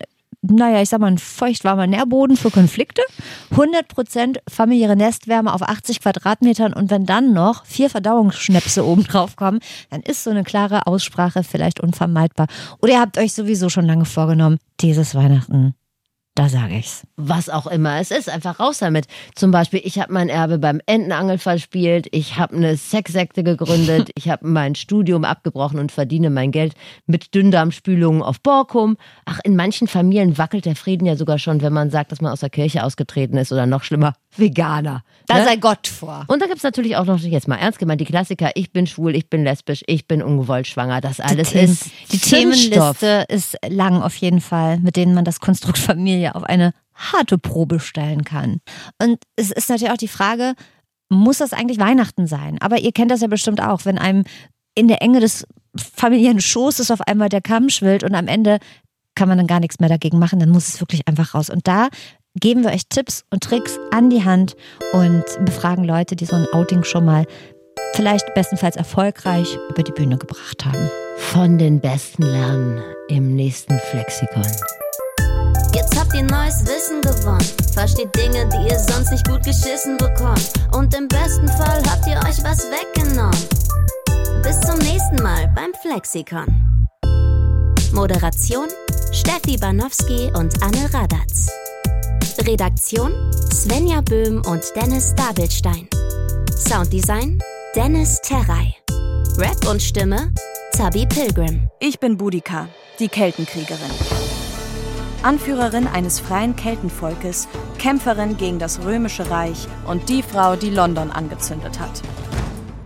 naja, 0.49 0.81
ich 0.81 0.89
sag 0.89 0.99
mal, 0.99 1.07
ein 1.07 1.17
feuchtwarmer 1.17 1.87
Nährboden 1.87 2.37
für 2.37 2.51
Konflikte, 2.51 3.01
100% 3.51 4.37
familiäre 4.49 4.95
Nestwärme 4.95 5.53
auf 5.53 5.61
80 5.61 6.01
Quadratmetern 6.01 6.73
und 6.73 6.91
wenn 6.91 7.05
dann 7.05 7.33
noch 7.33 7.65
vier 7.65 7.89
Verdauungsschnäpse 7.89 8.85
oben 8.85 9.03
drauf 9.03 9.35
kommen, 9.35 9.59
dann 9.89 10.01
ist 10.01 10.23
so 10.23 10.29
eine 10.29 10.43
klare 10.43 10.87
Aussprache 10.87 11.43
vielleicht 11.43 11.79
unvermeidbar. 11.79 12.47
Oder 12.81 12.93
ihr 12.93 13.01
habt 13.01 13.17
euch 13.17 13.33
sowieso 13.33 13.69
schon 13.69 13.85
lange 13.85 14.05
vorgenommen, 14.05 14.57
dieses 14.81 15.15
Weihnachten 15.15 15.75
da 16.35 16.49
sage 16.49 16.77
ich's. 16.77 17.07
Was 17.15 17.49
auch 17.49 17.65
immer 17.65 17.99
es 18.01 18.11
ist, 18.11 18.29
einfach 18.29 18.59
raus 18.59 18.79
damit. 18.79 19.07
Zum 19.35 19.51
Beispiel, 19.51 19.79
ich 19.83 19.99
habe 19.99 20.11
mein 20.11 20.27
Erbe 20.27 20.59
beim 20.59 20.81
Entenangel 20.85 21.37
verspielt, 21.37 22.07
ich 22.11 22.37
habe 22.37 22.57
eine 22.57 22.75
Sexsekte 22.75 23.41
gegründet, 23.41 24.11
ich 24.15 24.27
habe 24.29 24.45
mein 24.45 24.75
Studium 24.75 25.23
abgebrochen 25.23 25.79
und 25.79 25.93
verdiene 25.93 26.29
mein 26.29 26.51
Geld 26.51 26.73
mit 27.07 27.33
Dünndarmspülungen 27.33 28.21
auf 28.21 28.41
Borkum. 28.41 28.97
Ach, 29.23 29.39
in 29.45 29.55
manchen 29.55 29.87
Familien 29.87 30.37
wackelt 30.37 30.65
der 30.65 30.75
Frieden 30.75 31.05
ja 31.05 31.15
sogar 31.15 31.39
schon, 31.39 31.61
wenn 31.61 31.71
man 31.71 31.89
sagt, 31.89 32.11
dass 32.11 32.19
man 32.19 32.33
aus 32.33 32.41
der 32.41 32.49
Kirche 32.49 32.83
ausgetreten 32.83 33.37
ist 33.37 33.53
oder 33.53 33.65
noch 33.65 33.83
schlimmer, 33.83 34.13
Veganer. 34.37 35.03
Da 35.27 35.39
ne? 35.39 35.45
sei 35.45 35.55
Gott 35.55 35.87
vor. 35.87 36.25
Und 36.27 36.41
da 36.41 36.45
gibt 36.45 36.57
es 36.57 36.63
natürlich 36.63 36.97
auch 36.97 37.05
noch, 37.05 37.19
jetzt 37.19 37.47
mal 37.47 37.55
ernst 37.55 37.79
gemeint, 37.79 38.01
die 38.01 38.05
Klassiker, 38.05 38.51
ich 38.55 38.71
bin 38.71 38.87
schwul, 38.87 39.15
ich 39.15 39.29
bin 39.29 39.43
lesbisch, 39.43 39.83
ich 39.87 40.07
bin 40.07 40.21
ungewollt 40.21 40.67
schwanger. 40.67 41.01
Das 41.01 41.19
alles 41.19 41.51
die 41.51 41.59
ist. 41.59 41.85
Die 42.11 42.19
Themenliste 42.19 43.25
ist 43.27 43.57
lang 43.67 44.01
auf 44.01 44.15
jeden 44.15 44.41
Fall, 44.41 44.79
mit 44.79 44.95
denen 44.95 45.13
man 45.13 45.25
das 45.25 45.39
Konstrukt 45.39 45.77
Familie 45.77 46.35
auf 46.35 46.43
eine 46.43 46.73
harte 46.93 47.37
Probe 47.37 47.79
stellen 47.79 48.23
kann. 48.23 48.61
Und 49.01 49.17
es 49.35 49.51
ist 49.51 49.69
natürlich 49.69 49.91
auch 49.91 49.97
die 49.97 50.07
Frage, 50.07 50.53
muss 51.09 51.39
das 51.39 51.53
eigentlich 51.53 51.79
Weihnachten 51.79 52.27
sein? 52.27 52.57
Aber 52.61 52.79
ihr 52.79 52.91
kennt 52.91 53.11
das 53.11 53.21
ja 53.21 53.27
bestimmt 53.27 53.61
auch, 53.61 53.85
wenn 53.85 53.97
einem 53.97 54.23
in 54.75 54.87
der 54.87 55.01
Enge 55.01 55.19
des 55.19 55.45
familiären 55.77 56.41
Schoßes 56.41 56.91
auf 56.91 57.01
einmal 57.01 57.29
der 57.29 57.41
Kamm 57.41 57.69
schwillt 57.69 58.03
und 58.03 58.15
am 58.15 58.27
Ende 58.27 58.59
kann 59.15 59.29
man 59.29 59.37
dann 59.37 59.47
gar 59.47 59.59
nichts 59.61 59.79
mehr 59.79 59.89
dagegen 59.89 60.19
machen, 60.19 60.39
dann 60.39 60.49
muss 60.49 60.67
es 60.67 60.81
wirklich 60.81 61.07
einfach 61.07 61.33
raus. 61.33 61.49
Und 61.49 61.67
da 61.67 61.87
geben 62.35 62.63
wir 62.63 62.71
euch 62.71 62.87
Tipps 62.89 63.23
und 63.31 63.43
Tricks 63.43 63.79
an 63.91 64.09
die 64.09 64.23
Hand 64.23 64.55
und 64.93 65.23
befragen 65.45 65.83
Leute, 65.83 66.15
die 66.15 66.25
so 66.25 66.35
ein 66.35 66.47
Outing 66.53 66.83
schon 66.83 67.05
mal 67.05 67.25
vielleicht 67.93 68.33
bestenfalls 68.33 68.75
erfolgreich 68.75 69.57
über 69.69 69.83
die 69.83 69.91
Bühne 69.91 70.17
gebracht 70.17 70.65
haben. 70.65 70.89
Von 71.17 71.57
den 71.57 71.79
Besten 71.79 72.23
lernen 72.23 72.83
im 73.07 73.35
nächsten 73.35 73.79
Flexikon. 73.91 74.45
Jetzt 75.73 75.97
habt 75.97 76.13
ihr 76.13 76.23
neues 76.23 76.65
Wissen 76.65 77.01
gewonnen. 77.01 77.45
Versteht 77.73 78.15
Dinge, 78.15 78.47
die 78.49 78.69
ihr 78.69 78.79
sonst 78.79 79.11
nicht 79.11 79.27
gut 79.27 79.43
geschissen 79.43 79.97
bekommt. 79.97 80.51
Und 80.73 80.93
im 80.95 81.07
besten 81.07 81.47
Fall 81.47 81.81
habt 81.89 82.05
ihr 82.07 82.17
euch 82.17 82.43
was 82.43 82.67
weggenommen. 82.69 83.37
Bis 84.43 84.59
zum 84.61 84.77
nächsten 84.79 85.21
Mal 85.21 85.51
beim 85.55 85.73
Flexikon. 85.81 86.87
Moderation 87.91 88.67
Steffi 89.11 89.57
Banowski 89.57 90.29
und 90.33 90.61
Anne 90.61 90.93
Radatz. 90.93 91.49
Redaktion 92.47 93.11
Svenja 93.51 94.01
Böhm 94.01 94.43
und 94.45 94.63
Dennis 94.75 95.15
Dabelstein. 95.15 95.87
Sounddesign 96.55 97.41
Dennis 97.75 98.21
Terrei. 98.21 98.75
Rap 99.37 99.67
und 99.67 99.81
Stimme 99.81 100.31
Zabi 100.71 101.07
Pilgrim. 101.07 101.67
Ich 101.79 101.99
bin 101.99 102.17
Budika, 102.17 102.67
die 102.99 103.07
Keltenkriegerin. 103.07 103.89
Anführerin 105.23 105.87
eines 105.87 106.19
freien 106.19 106.55
Keltenvolkes, 106.55 107.47
Kämpferin 107.79 108.37
gegen 108.37 108.59
das 108.59 108.79
Römische 108.83 109.27
Reich 109.31 109.67
und 109.87 110.07
die 110.07 110.21
Frau, 110.21 110.55
die 110.55 110.69
London 110.69 111.09
angezündet 111.09 111.79
hat. 111.79 112.03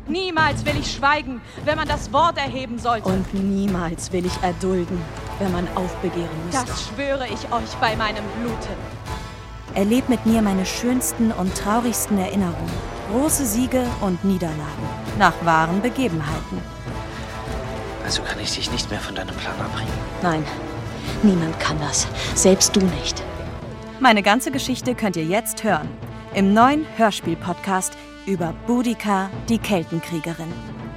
Niemals 0.08 0.66
will 0.66 0.78
ich 0.80 0.92
schweigen, 0.92 1.42
wenn 1.66 1.76
man 1.76 1.88
das 1.88 2.14
Wort 2.14 2.38
erheben 2.38 2.80
sollte. 2.80 3.10
Und 3.10 3.34
niemals 3.34 4.12
will 4.14 4.26
ich 4.26 4.42
erdulden, 4.42 5.00
wenn 5.38 5.52
man 5.52 5.68
aufbegehren 5.76 6.30
müsste. 6.46 6.66
Das 6.66 6.88
schwöre 6.88 7.28
ich 7.28 7.52
euch 7.52 7.76
bei 7.82 7.98
meinem 7.98 8.24
Blute. 8.40 8.70
Erlebt 9.76 10.10
mit 10.10 10.26
mir 10.26 10.42
meine 10.42 10.66
schönsten 10.66 11.32
und 11.32 11.56
traurigsten 11.56 12.18
Erinnerungen, 12.18 12.72
große 13.12 13.46
Siege 13.46 13.86
und 14.02 14.24
Niederlagen, 14.26 14.90
nach 15.18 15.34
wahren 15.46 15.82
Begebenheiten. 15.82 16.62
Also 18.04 18.24
kann 18.24 18.40
ich 18.40 18.56
dich 18.56 18.72
nicht 18.72 18.90
mehr 18.90 19.00
von 19.00 19.16
deinem 19.16 19.36
Plan 19.36 19.60
abbringen. 19.60 19.94
Nein, 20.24 20.44
niemand 21.22 21.60
kann 21.60 21.78
das, 21.80 22.08
selbst 22.34 22.76
du 22.76 22.80
nicht. 22.82 23.22
Meine 24.00 24.24
ganze 24.24 24.52
Geschichte 24.52 24.96
könnt 24.96 25.16
ihr 25.16 25.26
jetzt 25.26 25.64
hören, 25.64 25.88
im 26.34 26.54
neuen 26.54 26.86
Hörspiel-Podcast 26.98 27.94
über 28.26 28.54
Boudica, 28.66 29.30
die 29.50 29.58
Keltenkriegerin. 29.58 30.52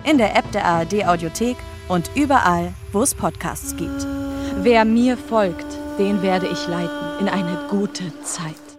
In 0.05 0.19
der 0.19 0.37
App 0.37 0.51
der 0.53 0.65
ARD 0.65 1.07
Audiothek 1.07 1.57
und 1.89 2.11
überall, 2.15 2.73
wo 2.93 3.03
es 3.03 3.15
Podcasts 3.15 3.77
gibt. 3.77 4.07
Wer 4.63 4.85
mir 4.85 5.17
folgt, 5.17 5.67
den 5.99 6.23
werde 6.23 6.47
ich 6.47 6.67
leiten 6.69 7.21
in 7.21 7.29
eine 7.29 7.59
gute 7.69 8.05
Zeit. 8.23 8.72